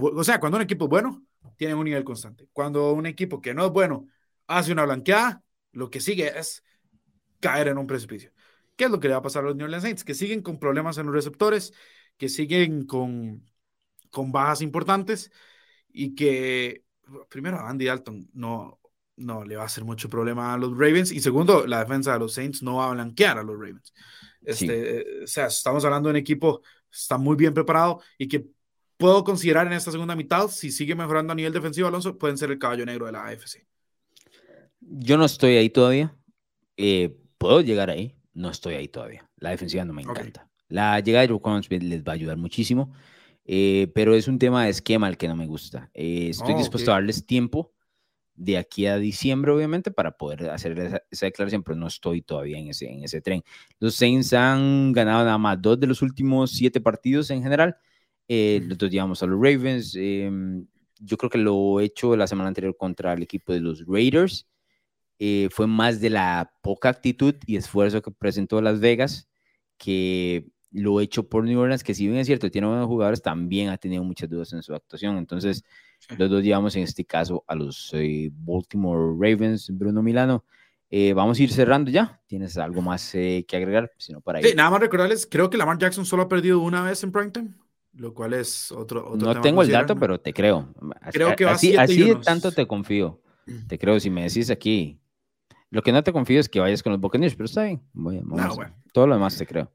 o 0.00 0.24
sea, 0.24 0.40
cuando 0.40 0.56
un 0.58 0.62
equipo 0.62 0.84
es 0.84 0.90
bueno, 0.90 1.24
tiene 1.56 1.74
un 1.74 1.84
nivel 1.84 2.04
constante. 2.04 2.48
Cuando 2.52 2.92
un 2.92 3.06
equipo 3.06 3.40
que 3.40 3.54
no 3.54 3.66
es 3.66 3.72
bueno 3.72 4.06
hace 4.46 4.72
una 4.72 4.84
blanqueada, 4.84 5.42
lo 5.72 5.90
que 5.90 6.00
sigue 6.00 6.38
es 6.38 6.62
caer 7.40 7.68
en 7.68 7.78
un 7.78 7.86
precipicio. 7.86 8.32
¿Qué 8.76 8.84
es 8.84 8.90
lo 8.90 9.00
que 9.00 9.08
le 9.08 9.14
va 9.14 9.20
a 9.20 9.22
pasar 9.22 9.44
a 9.44 9.48
los 9.48 9.56
New 9.56 9.64
Orleans 9.66 9.84
Saints? 9.84 10.04
Que 10.04 10.14
siguen 10.14 10.42
con 10.42 10.58
problemas 10.58 10.98
en 10.98 11.06
los 11.06 11.14
receptores, 11.14 11.72
que 12.16 12.28
siguen 12.28 12.86
con, 12.86 13.44
con 14.10 14.32
bajas 14.32 14.62
importantes 14.62 15.30
y 15.88 16.14
que 16.14 16.83
primero, 17.28 17.58
Andy 17.60 17.86
Dalton 17.86 18.28
no, 18.34 18.80
no 19.16 19.44
le 19.44 19.56
va 19.56 19.62
a 19.62 19.66
hacer 19.66 19.84
mucho 19.84 20.08
problema 20.08 20.54
a 20.54 20.58
los 20.58 20.72
Ravens. 20.72 21.12
Y 21.12 21.20
segundo, 21.20 21.66
la 21.66 21.80
defensa 21.80 22.12
de 22.12 22.18
los 22.18 22.34
Saints 22.34 22.62
no 22.62 22.76
va 22.76 22.88
a 22.88 22.92
blanquear 22.92 23.38
a 23.38 23.42
los 23.42 23.56
Ravens. 23.58 23.92
Este, 24.42 24.98
eh, 24.98 25.24
O 25.24 25.26
sea, 25.26 25.46
estamos 25.46 25.84
hablando 25.84 26.08
de 26.08 26.12
un 26.12 26.16
equipo 26.16 26.62
está 26.94 27.18
muy 27.18 27.36
bien 27.36 27.52
preparado 27.52 28.00
y 28.16 28.28
que 28.28 28.46
puedo 28.96 29.24
considerar 29.24 29.66
en 29.66 29.72
esta 29.72 29.90
segunda 29.90 30.14
mitad, 30.14 30.48
si 30.48 30.70
sigue 30.70 30.94
mejorando 30.94 31.32
a 31.32 31.36
nivel 31.36 31.52
defensivo, 31.52 31.88
Alonso, 31.88 32.16
pueden 32.16 32.38
ser 32.38 32.50
el 32.50 32.58
caballo 32.58 32.86
negro 32.86 33.06
de 33.06 33.12
la 33.12 33.26
AFC. 33.26 33.66
Yo 34.80 35.16
no 35.16 35.24
estoy 35.24 35.56
ahí 35.56 35.70
todavía. 35.70 36.14
Eh, 36.76 37.16
puedo 37.38 37.60
llegar 37.60 37.90
ahí. 37.90 38.14
No 38.32 38.50
estoy 38.50 38.74
ahí 38.74 38.88
todavía. 38.88 39.28
La 39.36 39.50
defensiva 39.50 39.84
no 39.84 39.92
me 39.92 40.02
encanta. 40.02 40.48
La 40.68 40.98
llegada 41.00 41.22
de 41.22 41.28
Roquan 41.28 41.62
Smith 41.62 41.82
les 41.82 42.02
va 42.02 42.12
a 42.12 42.14
ayudar 42.14 42.36
muchísimo. 42.36 42.92
Eh, 43.44 43.92
pero 43.94 44.14
es 44.14 44.26
un 44.26 44.38
tema 44.38 44.64
de 44.64 44.70
esquema 44.70 45.08
el 45.08 45.16
que 45.16 45.28
no 45.28 45.36
me 45.36 45.46
gusta. 45.46 45.90
Eh, 45.94 46.28
estoy 46.30 46.54
oh, 46.54 46.58
dispuesto 46.58 46.90
a 46.90 46.94
darles 46.94 47.26
tiempo 47.26 47.72
de 48.34 48.58
aquí 48.58 48.86
a 48.86 48.96
diciembre, 48.96 49.52
obviamente, 49.52 49.90
para 49.90 50.16
poder 50.16 50.50
hacer 50.50 50.78
esa, 50.78 51.26
declaración, 51.26 51.62
pero 51.62 51.76
no 51.76 51.86
estoy 51.86 52.22
todavía 52.22 52.58
en 52.58 52.68
ese, 52.68 52.90
en 52.90 53.04
ese 53.04 53.20
tren. 53.20 53.42
Los 53.78 53.94
Saints 53.94 54.32
han 54.32 54.92
ganado 54.92 55.24
nada 55.24 55.38
más 55.38 55.60
dos 55.60 55.78
de 55.78 55.86
los 55.86 56.02
últimos 56.02 56.50
siete 56.52 56.80
partidos 56.80 57.30
en 57.30 57.42
general. 57.42 57.76
Eh, 58.26 58.60
los 58.64 58.78
dos 58.78 58.90
llevamos 58.90 59.22
a 59.22 59.26
los 59.26 59.38
Ravens. 59.38 59.94
Em, 59.96 60.66
yo 60.98 61.16
creo 61.16 61.30
que 61.30 61.38
lo 61.38 61.80
hecho 61.80 62.16
la 62.16 62.26
semana 62.26 62.48
anterior 62.48 62.76
contra 62.76 63.12
el 63.12 63.22
equipo 63.22 63.52
de 63.52 63.60
los 63.60 63.84
Raiders 63.86 64.48
fue 65.50 65.66
más 65.66 66.00
de 66.02 66.10
la 66.10 66.52
poca 66.60 66.90
actitud 66.90 67.34
y 67.46 67.56
esfuerzo 67.56 68.02
que 68.02 68.10
presentó 68.10 68.60
Las 68.60 68.80
Vegas 68.80 69.26
que 69.78 70.46
lo 70.74 71.00
hecho 71.00 71.28
por 71.28 71.44
New 71.44 71.58
Orleans, 71.58 71.84
que 71.84 71.94
si 71.94 72.06
bien 72.06 72.18
es 72.18 72.26
cierto, 72.26 72.50
tiene 72.50 72.66
buenos 72.66 72.86
jugadores, 72.86 73.22
también 73.22 73.68
ha 73.68 73.78
tenido 73.78 74.02
muchas 74.02 74.28
dudas 74.28 74.52
en 74.52 74.62
su 74.62 74.74
actuación. 74.74 75.16
Entonces, 75.16 75.64
los 76.18 76.28
dos 76.28 76.42
llevamos 76.42 76.74
en 76.74 76.82
este 76.82 77.04
caso 77.04 77.44
a 77.46 77.54
los 77.54 77.90
eh, 77.94 78.30
Baltimore 78.32 79.14
Ravens, 79.16 79.70
Bruno 79.70 80.02
Milano. 80.02 80.44
Eh, 80.90 81.12
vamos 81.12 81.38
a 81.38 81.42
ir 81.42 81.52
cerrando 81.52 81.90
ya. 81.90 82.20
¿Tienes 82.26 82.58
algo 82.58 82.82
más 82.82 83.14
eh, 83.14 83.44
que 83.46 83.56
agregar? 83.56 83.92
Si 83.98 84.12
para 84.16 84.42
sí, 84.42 84.52
nada 84.56 84.70
más 84.70 84.80
recordarles, 84.80 85.26
creo 85.30 85.48
que 85.48 85.56
Lamar 85.56 85.78
Jackson 85.78 86.04
solo 86.04 86.24
ha 86.24 86.28
perdido 86.28 86.58
una 86.58 86.82
vez 86.82 87.02
en 87.04 87.12
primetime, 87.12 87.54
lo 87.92 88.12
cual 88.12 88.34
es 88.34 88.72
otro, 88.72 89.08
otro 89.08 89.34
No 89.34 89.40
tengo 89.40 89.62
el 89.62 89.70
dato, 89.70 89.96
pero 89.96 90.20
te 90.20 90.32
creo. 90.32 90.74
Creo 91.12 91.36
que 91.36 91.44
va 91.44 91.52
así, 91.52 91.76
así 91.76 92.02
de 92.02 92.16
tanto 92.16 92.50
te 92.50 92.66
confío. 92.66 93.20
Te 93.68 93.78
creo, 93.78 94.00
si 94.00 94.10
me 94.10 94.24
decís 94.24 94.50
aquí 94.50 94.98
lo 95.74 95.82
que 95.82 95.90
no 95.90 96.04
te 96.04 96.12
confío 96.12 96.38
es 96.38 96.48
que 96.48 96.60
vayas 96.60 96.84
con 96.84 96.92
los 96.92 97.00
Buccaneers, 97.00 97.34
pero 97.34 97.46
está 97.46 97.64
bien. 97.64 97.82
Voy, 97.94 98.20
no, 98.20 98.54
bueno. 98.54 98.76
Todo 98.92 99.08
lo 99.08 99.14
demás 99.14 99.36
te 99.36 99.44
creo. 99.44 99.72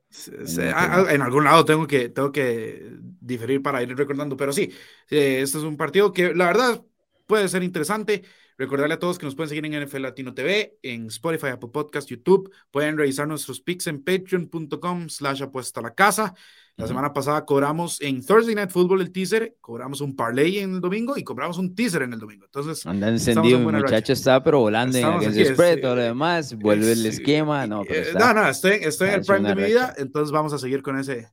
en, 1.09 1.21
algún 1.21 1.43
lado 1.43 1.65
tengo 1.65 1.85
que, 1.85 2.07
tengo 2.07 2.31
que 2.31 2.93
diferir 3.19 3.61
para 3.61 3.83
ir 3.83 3.93
recordando, 3.97 4.37
pero 4.37 4.53
sí, 4.53 4.71
eh, 5.09 5.41
este 5.41 5.57
es 5.57 5.65
un 5.65 5.75
partido 5.75 6.13
que 6.13 6.33
la 6.33 6.45
verdad 6.45 6.81
puede 7.27 7.49
ser 7.49 7.63
interesante. 7.63 8.23
Recordarle 8.57 8.93
a 8.93 8.99
todos 8.99 9.17
que 9.17 9.25
nos 9.25 9.35
pueden 9.35 9.49
seguir 9.49 9.65
en 9.65 9.83
NFL 9.83 10.03
Latino 10.03 10.33
TV, 10.33 10.79
en 10.83 11.07
Spotify, 11.07 11.47
Apple 11.47 11.69
Podcast, 11.73 12.09
YouTube. 12.09 12.49
Pueden 12.71 12.97
revisar 12.97 13.27
nuestros 13.27 13.59
pics 13.59 13.87
en 13.87 14.01
patreon.com 14.01 15.09
slash 15.09 15.43
apuesta 15.43 15.81
a 15.81 15.83
la 15.83 15.93
casa. 15.93 16.33
La 16.79 16.87
semana 16.87 17.11
pasada 17.11 17.43
cobramos 17.43 17.99
en 17.99 18.25
Thursday 18.25 18.55
Night 18.55 18.69
Football 18.69 19.01
el 19.01 19.11
teaser, 19.11 19.57
cobramos 19.59 19.99
un 19.99 20.15
parlay 20.15 20.59
en 20.59 20.75
el 20.75 20.79
domingo 20.79 21.17
y 21.17 21.25
cobramos 21.25 21.57
un 21.57 21.75
teaser 21.75 22.03
en 22.03 22.13
el 22.13 22.19
domingo. 22.19 22.45
Entonces, 22.45 22.85
anda 22.85 23.09
encendido, 23.09 23.59
mi 23.59 23.65
muchacho 23.65 24.13
está 24.13 24.41
pero 24.41 24.59
volando 24.59 24.97
en 24.97 25.23
el 25.23 25.45
spread, 25.45 25.81
todo 25.81 25.97
lo 25.97 26.03
demás, 26.03 26.55
vuelve 26.55 26.93
el 26.93 27.05
esquema. 27.05 27.67
No, 27.67 27.83
eh, 27.83 28.13
no, 28.17 28.33
no, 28.33 28.47
estoy, 28.47 28.79
estoy 28.81 29.09
en 29.09 29.15
el 29.15 29.25
prime 29.25 29.49
de 29.49 29.55
mi 29.55 29.63
vida, 29.63 29.93
entonces 29.97 30.31
vamos 30.31 30.53
a 30.53 30.57
seguir 30.57 30.81
con 30.81 30.97
ese. 30.97 31.27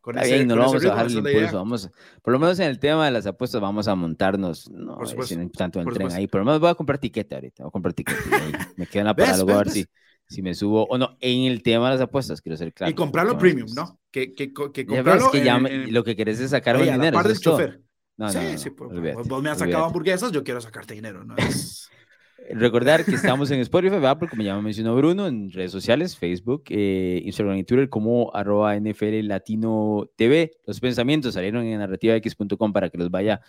Con 0.00 0.18
ese, 0.18 0.34
bien, 0.34 0.48
no 0.48 0.56
vamos 0.56 0.82
a 0.82 0.88
bajar 0.88 1.06
el 1.06 1.12
impulso. 1.12 1.56
Vamos, 1.58 1.90
por 2.22 2.32
lo 2.32 2.38
menos 2.38 2.58
en 2.58 2.68
el 2.68 2.78
tema 2.78 3.04
de 3.04 3.10
las 3.10 3.26
apuestas, 3.26 3.60
vamos 3.60 3.88
a 3.88 3.94
montarnos. 3.94 4.70
No, 4.70 4.96
por 4.96 5.08
supuesto, 5.08 5.36
tanto 5.54 5.78
en 5.78 5.88
el 5.88 5.94
tren 5.94 6.12
ahí. 6.12 6.26
Por 6.26 6.40
lo 6.40 6.46
menos 6.46 6.58
voy 6.58 6.70
a 6.70 6.74
comprar 6.74 6.98
tiquete 6.98 7.34
ahorita. 7.34 7.64
Voy 7.64 7.68
a 7.68 7.70
comprar 7.70 7.92
tiquete. 7.92 8.18
me 8.76 8.86
queda 8.86 9.00
en 9.00 9.06
la 9.08 9.14
parada, 9.14 9.44
voy 9.44 9.52
a 9.52 9.58
ver 9.58 9.70
si 9.70 9.86
si 10.28 10.42
me 10.42 10.54
subo 10.54 10.86
o 10.86 10.98
no. 10.98 11.16
En 11.20 11.50
el 11.50 11.62
tema 11.62 11.86
de 11.86 11.94
las 11.94 12.02
apuestas, 12.02 12.40
quiero 12.40 12.56
ser 12.56 12.72
claro. 12.72 12.90
Y 12.90 12.94
comprarlo 12.94 13.38
premium, 13.38 13.68
¿no? 13.74 13.98
Que, 14.10 14.34
que, 14.34 14.52
que 14.52 14.86
comprarlo. 14.86 15.30
que 15.30 15.44
ya 15.44 15.58
lo 15.58 16.04
que 16.04 16.16
querés 16.16 16.40
es 16.40 16.50
sacar 16.50 16.76
oye, 16.76 16.92
dinero. 16.92 17.18
Aparte 17.18 17.30
del 17.30 17.40
chofer. 17.40 17.80
No, 18.16 18.30
sí, 18.30 18.38
sí, 18.56 18.70
pues, 18.70 19.28
vos 19.28 19.42
me 19.42 19.50
has 19.50 19.58
sacado 19.58 19.84
hamburguesas, 19.84 20.32
yo 20.32 20.42
quiero 20.42 20.60
sacarte 20.60 20.94
dinero, 20.94 21.22
¿no? 21.22 21.36
Es... 21.36 21.90
Recordar 22.50 23.04
que 23.04 23.14
estamos 23.14 23.50
en 23.50 23.60
Spotify, 23.60 23.96
Apple, 24.06 24.28
como 24.28 24.42
ya 24.42 24.54
me 24.54 24.62
mencionó 24.62 24.94
Bruno, 24.94 25.26
en 25.26 25.50
redes 25.50 25.72
sociales, 25.72 26.16
Facebook, 26.16 26.64
eh, 26.68 27.20
Instagram 27.24 27.56
y 27.56 27.64
Twitter, 27.64 27.88
como 27.88 28.30
arroba 28.34 28.78
NFL 28.78 29.26
Latino 29.26 30.08
TV. 30.16 30.52
Los 30.64 30.80
pensamientos 30.80 31.34
salieron 31.34 31.64
en 31.64 31.78
narrativax.com 31.78 32.72
para 32.72 32.88
que 32.88 32.98
los 32.98 33.10
vaya 33.10 33.40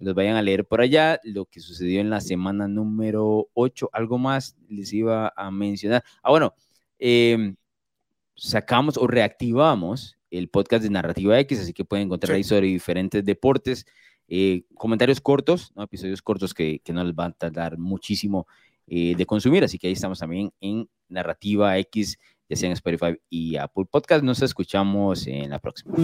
los 0.00 0.14
vayan 0.14 0.36
a 0.36 0.42
leer 0.42 0.66
por 0.66 0.80
allá, 0.80 1.20
lo 1.22 1.44
que 1.44 1.60
sucedió 1.60 2.00
en 2.00 2.10
la 2.10 2.20
semana 2.20 2.66
número 2.66 3.48
8, 3.54 3.90
algo 3.92 4.18
más 4.18 4.56
les 4.68 4.92
iba 4.92 5.32
a 5.36 5.50
mencionar. 5.50 6.02
Ah, 6.22 6.30
bueno, 6.30 6.54
em, 6.98 7.54
sacamos 8.34 8.96
o 8.96 9.06
reactivamos 9.06 10.18
el 10.30 10.48
podcast 10.48 10.82
de 10.82 10.90
Narrativa 10.90 11.38
X, 11.40 11.60
así 11.60 11.72
que 11.72 11.84
pueden 11.84 12.06
encontrar 12.06 12.36
ahí 12.36 12.44
sobre 12.44 12.68
diferentes 12.68 13.24
deportes, 13.24 13.84
eh, 14.28 14.64
comentarios 14.74 15.20
cortos, 15.20 15.72
¿no? 15.76 15.82
episodios 15.82 16.22
cortos 16.22 16.54
que, 16.54 16.80
que, 16.80 16.92
no 16.92 17.04
les 17.04 17.14
van 17.14 17.32
a 17.32 17.34
tardar 17.34 17.76
muchísimo 17.76 18.46
eh, 18.86 19.14
de 19.16 19.26
consumir, 19.26 19.64
así 19.64 19.78
que 19.78 19.88
ahí 19.88 19.92
estamos 19.92 20.18
también 20.18 20.50
en 20.60 20.88
Narrativa 21.08 21.76
X, 21.78 22.18
ya 22.50 22.56
sea 22.56 22.66
en 22.66 22.72
Spotify 22.72 23.16
y 23.30 23.56
Apple 23.56 23.84
Podcast. 23.90 24.24
Nos 24.24 24.42
escuchamos 24.42 25.26
en 25.26 25.50
la 25.50 25.58
próxima. 25.60 25.94